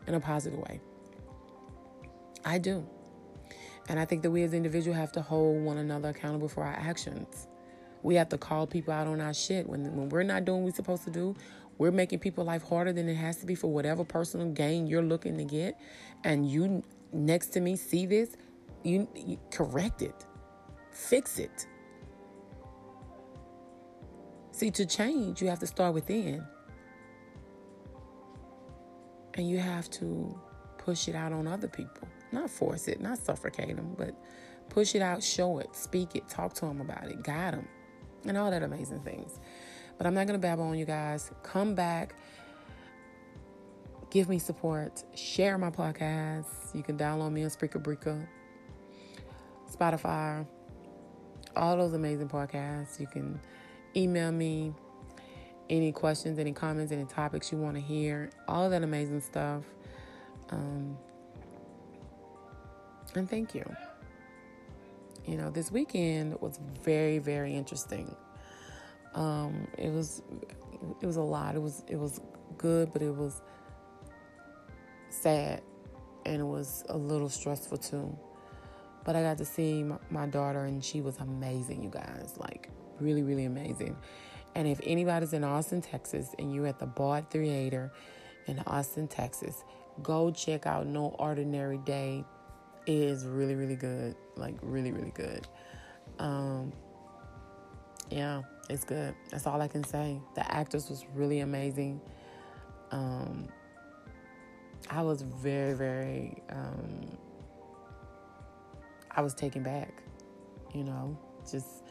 in 0.07 0.15
a 0.15 0.21
positive 0.21 0.59
way. 0.59 0.81
I 2.45 2.59
do. 2.59 2.87
And 3.89 3.99
I 3.99 4.05
think 4.05 4.23
that 4.23 4.31
we 4.31 4.43
as 4.43 4.55
individuals 4.55 4.99
have 4.99 5.13
to 5.13 5.23
hold 5.23 5.63
one 5.63 5.79
another 5.79 6.11
accountable 6.11 6.49
for 6.49 6.65
our 6.65 6.75
actions. 6.75 7.49
We 8.03 8.15
have 8.17 8.29
to 8.31 8.39
call 8.39 8.67
people 8.67 8.93
out 8.93 9.07
on 9.07 9.21
our 9.21 9.35
shit. 9.35 9.69
When, 9.69 9.85
when 9.97 10.09
we're 10.09 10.23
not 10.23 10.45
doing 10.45 10.63
what 10.63 10.71
we're 10.71 10.77
supposed 10.77 11.05
to 11.05 11.11
do, 11.11 11.35
we're 11.79 11.93
making 11.93 12.19
people 12.19 12.45
life 12.45 12.63
harder 12.63 12.93
than 12.93 13.09
it 13.09 13.15
has 13.15 13.37
to 13.39 13.47
be 13.47 13.55
for 13.55 13.69
whatever 13.69 14.05
personal 14.05 14.51
gain 14.51 14.87
you're 14.87 15.03
looking 15.03 15.37
to 15.39 15.45
get. 15.45 15.79
And 16.25 16.51
you 16.51 16.83
next 17.13 17.49
to 17.49 17.61
me 17.61 17.77
see 17.77 18.07
this, 18.07 18.37
you, 18.83 19.09
you 19.15 19.39
correct 19.51 20.03
it, 20.03 20.27
fix 20.91 21.39
it. 21.39 21.67
See, 24.53 24.71
to 24.73 24.87
change, 24.87 25.41
you 25.41 25.49
have 25.49 25.61
to 25.61 25.67
start 25.67 25.95
within. 25.95 26.45
And 29.35 29.49
you 29.49 29.59
have 29.59 29.89
to 29.91 30.37
push 30.79 31.07
it 31.07 31.15
out 31.15 31.33
on 31.33 31.47
other 31.47 31.69
people. 31.69 32.09
Not 32.33 32.51
force 32.51 32.89
it, 32.89 33.01
not 33.01 33.19
suffocate 33.19 33.77
them, 33.77 33.95
but 33.97 34.15
push 34.69 34.97
it 34.97 35.03
out, 35.03 35.23
show 35.23 35.59
it, 35.59 35.77
speak 35.77 36.17
it, 36.17 36.29
talk 36.29 36.55
to 36.55 36.67
them 36.67 36.81
about 36.81 37.09
it, 37.09 37.23
guide 37.23 37.55
them, 37.55 37.69
and 38.29 38.39
all 38.39 38.51
that 38.51 38.63
amazing 38.63 39.01
things. 39.01 39.41
But 39.97 40.07
I'm 40.07 40.15
not 40.15 40.27
going 40.27 40.39
to 40.39 40.43
babble 40.43 40.65
on 40.65 40.79
you 40.79 40.85
guys. 40.85 41.31
Come 41.43 41.75
back. 41.75 42.15
Give 44.11 44.29
me 44.29 44.39
support. 44.39 45.03
Share 45.15 45.59
my 45.59 45.71
podcast. 45.71 46.47
You 46.75 46.83
can 46.83 46.97
download 46.97 47.33
me 47.33 47.43
on 47.43 47.51
Spreaker 47.51 47.83
Breaker, 47.83 48.29
Spotify, 49.71 50.47
all 51.57 51.77
those 51.77 51.93
amazing 51.93 52.29
podcasts. 52.29 53.01
You 53.01 53.07
can 53.07 53.41
email 53.97 54.31
me 54.31 54.73
any 55.69 55.93
questions, 55.93 56.39
any 56.39 56.53
comments, 56.53 56.93
any 56.93 57.05
topics 57.05 57.53
you 57.53 57.59
want 57.59 57.75
to 57.75 57.83
hear, 57.83 58.31
all 58.47 58.71
that 58.71 58.83
amazing 58.83 59.21
stuff. 59.21 59.65
Um, 60.51 60.97
and 63.15 63.29
thank 63.29 63.55
you. 63.55 63.65
You 65.29 65.37
know, 65.37 65.51
this 65.51 65.71
weekend 65.71 66.41
was 66.41 66.59
very, 66.83 67.19
very 67.19 67.55
interesting. 67.55 68.17
Um, 69.15 69.69
it 69.77 69.93
was 69.93 70.23
it 71.03 71.07
was 71.07 71.17
a 71.17 71.23
lot. 71.23 71.55
It 71.55 71.61
was 71.61 71.85
it 71.87 71.97
was 71.97 72.21
good, 72.57 72.93
but 72.95 73.03
it 73.03 73.15
was 73.15 73.43
sad 75.11 75.61
and 76.25 76.41
it 76.41 76.45
was 76.45 76.83
a 76.89 76.97
little 76.97 77.29
stressful 77.29 77.77
too. 77.77 78.17
But 79.05 79.17
I 79.17 79.23
got 79.23 79.37
to 79.39 79.45
see 79.45 79.83
my, 79.83 79.99
my 80.11 80.27
daughter 80.27 80.65
and 80.65 80.83
she 80.83 81.03
was 81.03 81.19
amazing, 81.19 81.83
you 81.83 81.91
guys. 81.91 82.35
Like 82.39 82.71
really, 82.99 83.23
really 83.23 83.45
amazing. 83.45 83.97
And 84.55 84.67
if 84.67 84.81
anybody's 84.83 85.35
in 85.35 85.45
Austin, 85.45 85.83
Texas, 85.83 86.35
and 86.39 86.55
you're 86.55 86.67
at 86.67 86.79
the 86.79 86.87
Bard 86.87 87.31
Theater 87.31 87.93
in 88.47 88.61
Austin, 88.67 89.09
Texas, 89.09 89.63
go 90.03 90.31
check 90.31 90.67
out 90.67 90.87
No 90.87 91.15
Ordinary 91.19 91.79
Day. 91.79 92.25
Is 92.91 93.27
really, 93.27 93.55
really 93.55 93.77
good. 93.77 94.17
Like 94.35 94.55
really, 94.63 94.93
really 94.93 95.11
good. 95.11 95.47
Um, 96.19 96.73
yeah, 98.11 98.41
it's 98.71 98.83
good. 98.83 99.15
That's 99.31 99.47
all 99.47 99.61
I 99.61 99.69
can 99.69 99.85
say. 99.85 100.19
The 100.35 100.51
actors 100.51 100.89
was 100.89 101.05
really 101.15 101.41
amazing. 101.41 102.01
Um, 102.91 103.47
I 104.89 105.03
was 105.03 105.21
very, 105.21 105.75
very, 105.75 106.43
um, 106.49 107.19
I 109.11 109.21
was 109.21 109.35
taken 109.35 109.63
back, 109.63 110.03
you 110.75 110.83
know, 110.83 111.15
just, 111.51 111.85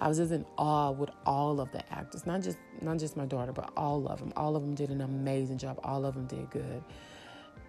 I 0.00 0.06
was 0.06 0.18
just 0.18 0.30
in 0.30 0.46
awe 0.56 0.92
with 0.92 1.10
all 1.26 1.60
of 1.60 1.72
the 1.72 1.82
actors, 1.92 2.26
not 2.26 2.42
just, 2.42 2.58
not 2.80 2.98
just 2.98 3.16
my 3.16 3.26
daughter, 3.26 3.50
but 3.50 3.72
all 3.76 4.06
of 4.06 4.20
them. 4.20 4.32
All 4.36 4.54
of 4.54 4.62
them 4.62 4.76
did 4.76 4.90
an 4.90 5.00
amazing 5.00 5.58
job. 5.58 5.80
All 5.82 6.06
of 6.06 6.14
them 6.14 6.26
did 6.26 6.48
good. 6.50 6.84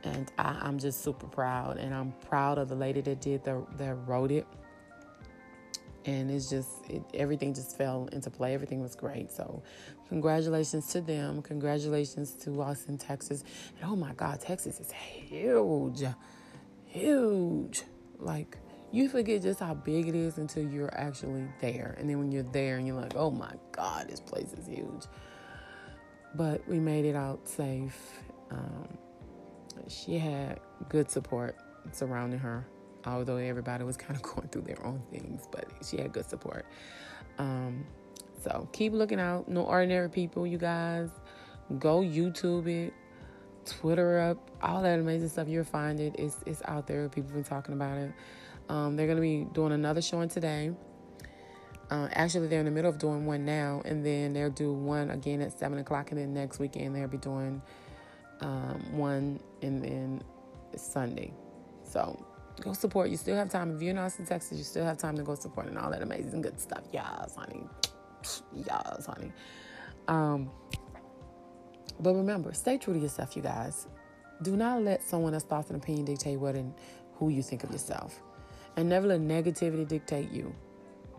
And 0.03 0.31
I, 0.37 0.67
am 0.67 0.79
just 0.79 1.03
super 1.03 1.27
proud. 1.27 1.77
And 1.77 1.93
I'm 1.93 2.13
proud 2.27 2.57
of 2.57 2.69
the 2.69 2.75
lady 2.75 3.01
that 3.01 3.21
did 3.21 3.43
the, 3.43 3.65
that 3.77 3.95
wrote 4.07 4.31
it. 4.31 4.47
And 6.05 6.31
it's 6.31 6.49
just 6.49 6.69
it, 6.89 7.03
everything 7.13 7.53
just 7.53 7.77
fell 7.77 8.07
into 8.13 8.29
play. 8.29 8.53
Everything 8.53 8.81
was 8.81 8.95
great. 8.95 9.31
So 9.31 9.61
congratulations 10.07 10.87
to 10.93 11.01
them. 11.01 11.41
Congratulations 11.41 12.31
to 12.43 12.61
austin 12.61 12.97
texas. 12.97 13.43
And 13.81 13.91
oh 13.91 13.95
my 13.95 14.13
god 14.13 14.39
texas 14.39 14.79
is 14.79 14.91
huge. 14.91 16.03
Huge. 16.85 17.83
Like 18.17 18.57
you 18.91 19.09
forget 19.09 19.41
just 19.41 19.59
how 19.59 19.73
big 19.73 20.07
it 20.07 20.15
is 20.15 20.37
until 20.37 20.63
you're 20.63 20.93
actually 20.97 21.45
there. 21.59 21.95
And 21.99 22.09
then 22.09 22.17
when 22.17 22.31
you're 22.31 22.43
there 22.43 22.77
and 22.77 22.87
you're 22.87 22.99
like 22.99 23.15
oh 23.17 23.29
my 23.29 23.53
god 23.73 24.07
this 24.07 24.21
place 24.21 24.53
is 24.53 24.65
huge. 24.65 25.03
But 26.33 26.65
we 26.67 26.79
made 26.79 27.03
it 27.03 27.15
out 27.15 27.47
safe. 27.47 28.21
Um, 28.51 28.87
she 29.87 30.17
had 30.17 30.59
good 30.89 31.09
support 31.09 31.55
surrounding 31.91 32.39
her 32.39 32.65
although 33.05 33.37
everybody 33.37 33.83
was 33.83 33.97
kind 33.97 34.15
of 34.15 34.21
going 34.21 34.47
through 34.49 34.63
their 34.63 34.83
own 34.85 35.01
things, 35.11 35.47
but 35.51 35.65
she 35.83 35.97
had 35.97 36.11
good 36.11 36.29
support. 36.29 36.65
Um, 37.37 37.85
so 38.43 38.67
keep 38.71 38.93
looking 38.93 39.19
out. 39.19 39.47
No 39.47 39.63
ordinary 39.63 40.09
people, 40.09 40.45
you 40.47 40.57
guys. 40.57 41.09
Go 41.77 41.99
YouTube 41.99 42.67
it, 42.67 42.93
Twitter 43.65 44.19
up, 44.19 44.49
all 44.61 44.81
that 44.81 44.99
amazing 44.99 45.29
stuff. 45.29 45.47
You'll 45.47 45.63
find 45.63 45.99
it. 45.99 46.15
It's 46.17 46.37
it's 46.45 46.61
out 46.65 46.87
there. 46.87 47.07
People 47.09 47.29
have 47.29 47.35
been 47.35 47.43
talking 47.43 47.75
about 47.75 47.97
it. 47.97 48.11
Um, 48.69 48.95
they're 48.95 49.07
gonna 49.07 49.21
be 49.21 49.45
doing 49.53 49.71
another 49.71 50.01
showing 50.01 50.29
today. 50.29 50.71
Uh, 51.91 52.07
actually, 52.11 52.47
they're 52.47 52.59
in 52.59 52.65
the 52.65 52.71
middle 52.71 52.89
of 52.89 52.97
doing 52.97 53.25
one 53.25 53.45
now, 53.45 53.81
and 53.85 54.05
then 54.05 54.33
they'll 54.33 54.49
do 54.49 54.73
one 54.73 55.11
again 55.11 55.41
at 55.41 55.57
seven 55.57 55.77
o'clock, 55.77 56.11
and 56.11 56.19
then 56.19 56.33
next 56.33 56.59
weekend 56.59 56.95
they'll 56.95 57.07
be 57.07 57.17
doing 57.17 57.61
um, 58.41 58.97
one, 58.97 59.39
and 59.61 59.83
then 59.83 60.21
Sunday. 60.75 61.33
So 61.83 62.25
go 62.61 62.73
support. 62.73 63.09
You 63.09 63.17
still 63.17 63.35
have 63.35 63.49
time. 63.49 63.75
If 63.75 63.81
you're 63.81 63.91
in 63.91 63.97
Austin, 63.97 64.25
Texas, 64.25 64.57
you 64.57 64.63
still 64.63 64.85
have 64.85 64.97
time 64.97 65.15
to 65.17 65.23
go 65.23 65.35
support 65.35 65.67
and 65.67 65.77
all 65.77 65.91
that 65.91 66.01
amazing 66.01 66.41
good 66.41 66.59
stuff. 66.59 66.83
Yes, 66.91 67.35
honey. 67.35 67.63
Yes, 68.53 69.05
honey. 69.05 69.31
Um, 70.07 70.49
but 71.99 72.13
remember, 72.15 72.53
stay 72.53 72.77
true 72.77 72.93
to 72.93 72.99
yourself, 72.99 73.35
you 73.35 73.41
guys. 73.41 73.87
Do 74.41 74.55
not 74.55 74.81
let 74.83 75.03
someone 75.03 75.33
else's 75.33 75.49
thoughts 75.49 75.69
and 75.69 75.81
opinion 75.81 76.05
dictate 76.05 76.39
what 76.39 76.55
and 76.55 76.73
who 77.15 77.29
you 77.29 77.43
think 77.43 77.63
of 77.63 77.71
yourself. 77.71 78.21
And 78.77 78.87
never 78.87 79.07
let 79.07 79.19
negativity 79.19 79.87
dictate 79.87 80.31
you. 80.31 80.55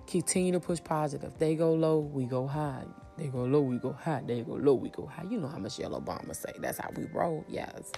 Continue 0.07 0.53
to 0.53 0.61
push 0.61 0.83
positive. 0.83 1.37
They 1.39 1.55
go 1.55 1.75
low, 1.75 1.99
we 1.99 2.25
go 2.25 2.47
high. 2.47 2.85
They 3.19 3.27
go 3.27 3.45
low, 3.45 3.61
we 3.61 3.77
go 3.77 3.93
high. 3.93 4.23
They 4.27 4.41
go 4.41 4.55
low, 4.55 4.75
we 4.75 4.89
go 4.89 5.07
high. 5.07 5.25
You 5.29 5.39
know 5.39 5.49
how 5.49 5.59
Michelle 5.59 6.01
Obama 6.01 6.35
say. 6.35 6.53
That's 6.59 6.79
how 6.79 6.91
we 6.97 7.05
roll. 7.13 7.45
Yes. 7.49 7.93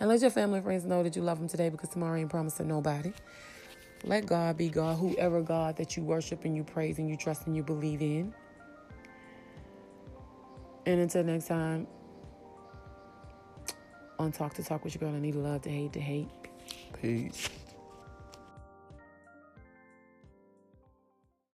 And 0.00 0.08
let 0.08 0.22
your 0.22 0.30
family 0.30 0.56
and 0.56 0.64
friends 0.64 0.84
know 0.86 1.02
that 1.02 1.14
you 1.14 1.22
love 1.22 1.38
them 1.38 1.48
today 1.48 1.68
because 1.68 1.90
tomorrow 1.90 2.18
ain't 2.18 2.30
promised 2.30 2.56
to 2.56 2.64
nobody. 2.64 3.12
Let 4.04 4.24
God 4.26 4.56
be 4.56 4.70
God, 4.70 4.96
whoever 4.96 5.42
God 5.42 5.76
that 5.76 5.96
you 5.96 6.02
worship 6.02 6.46
and 6.46 6.56
you 6.56 6.64
praise 6.64 6.98
and 6.98 7.08
you 7.08 7.16
trust 7.16 7.46
and 7.46 7.54
you 7.54 7.62
believe 7.62 8.00
in. 8.00 8.34
And 10.86 11.00
until 11.00 11.22
next 11.22 11.48
time, 11.48 11.86
on 14.18 14.32
Talk 14.32 14.54
That 14.54 14.66
Talk 14.66 14.84
with 14.84 14.94
your 14.94 15.00
girl, 15.00 15.14
Anita 15.16 15.38
love 15.38 15.62
to 15.62 15.70
hate 15.70 15.92
to 15.92 16.00
hate. 16.00 16.28
Peace. 17.00 17.48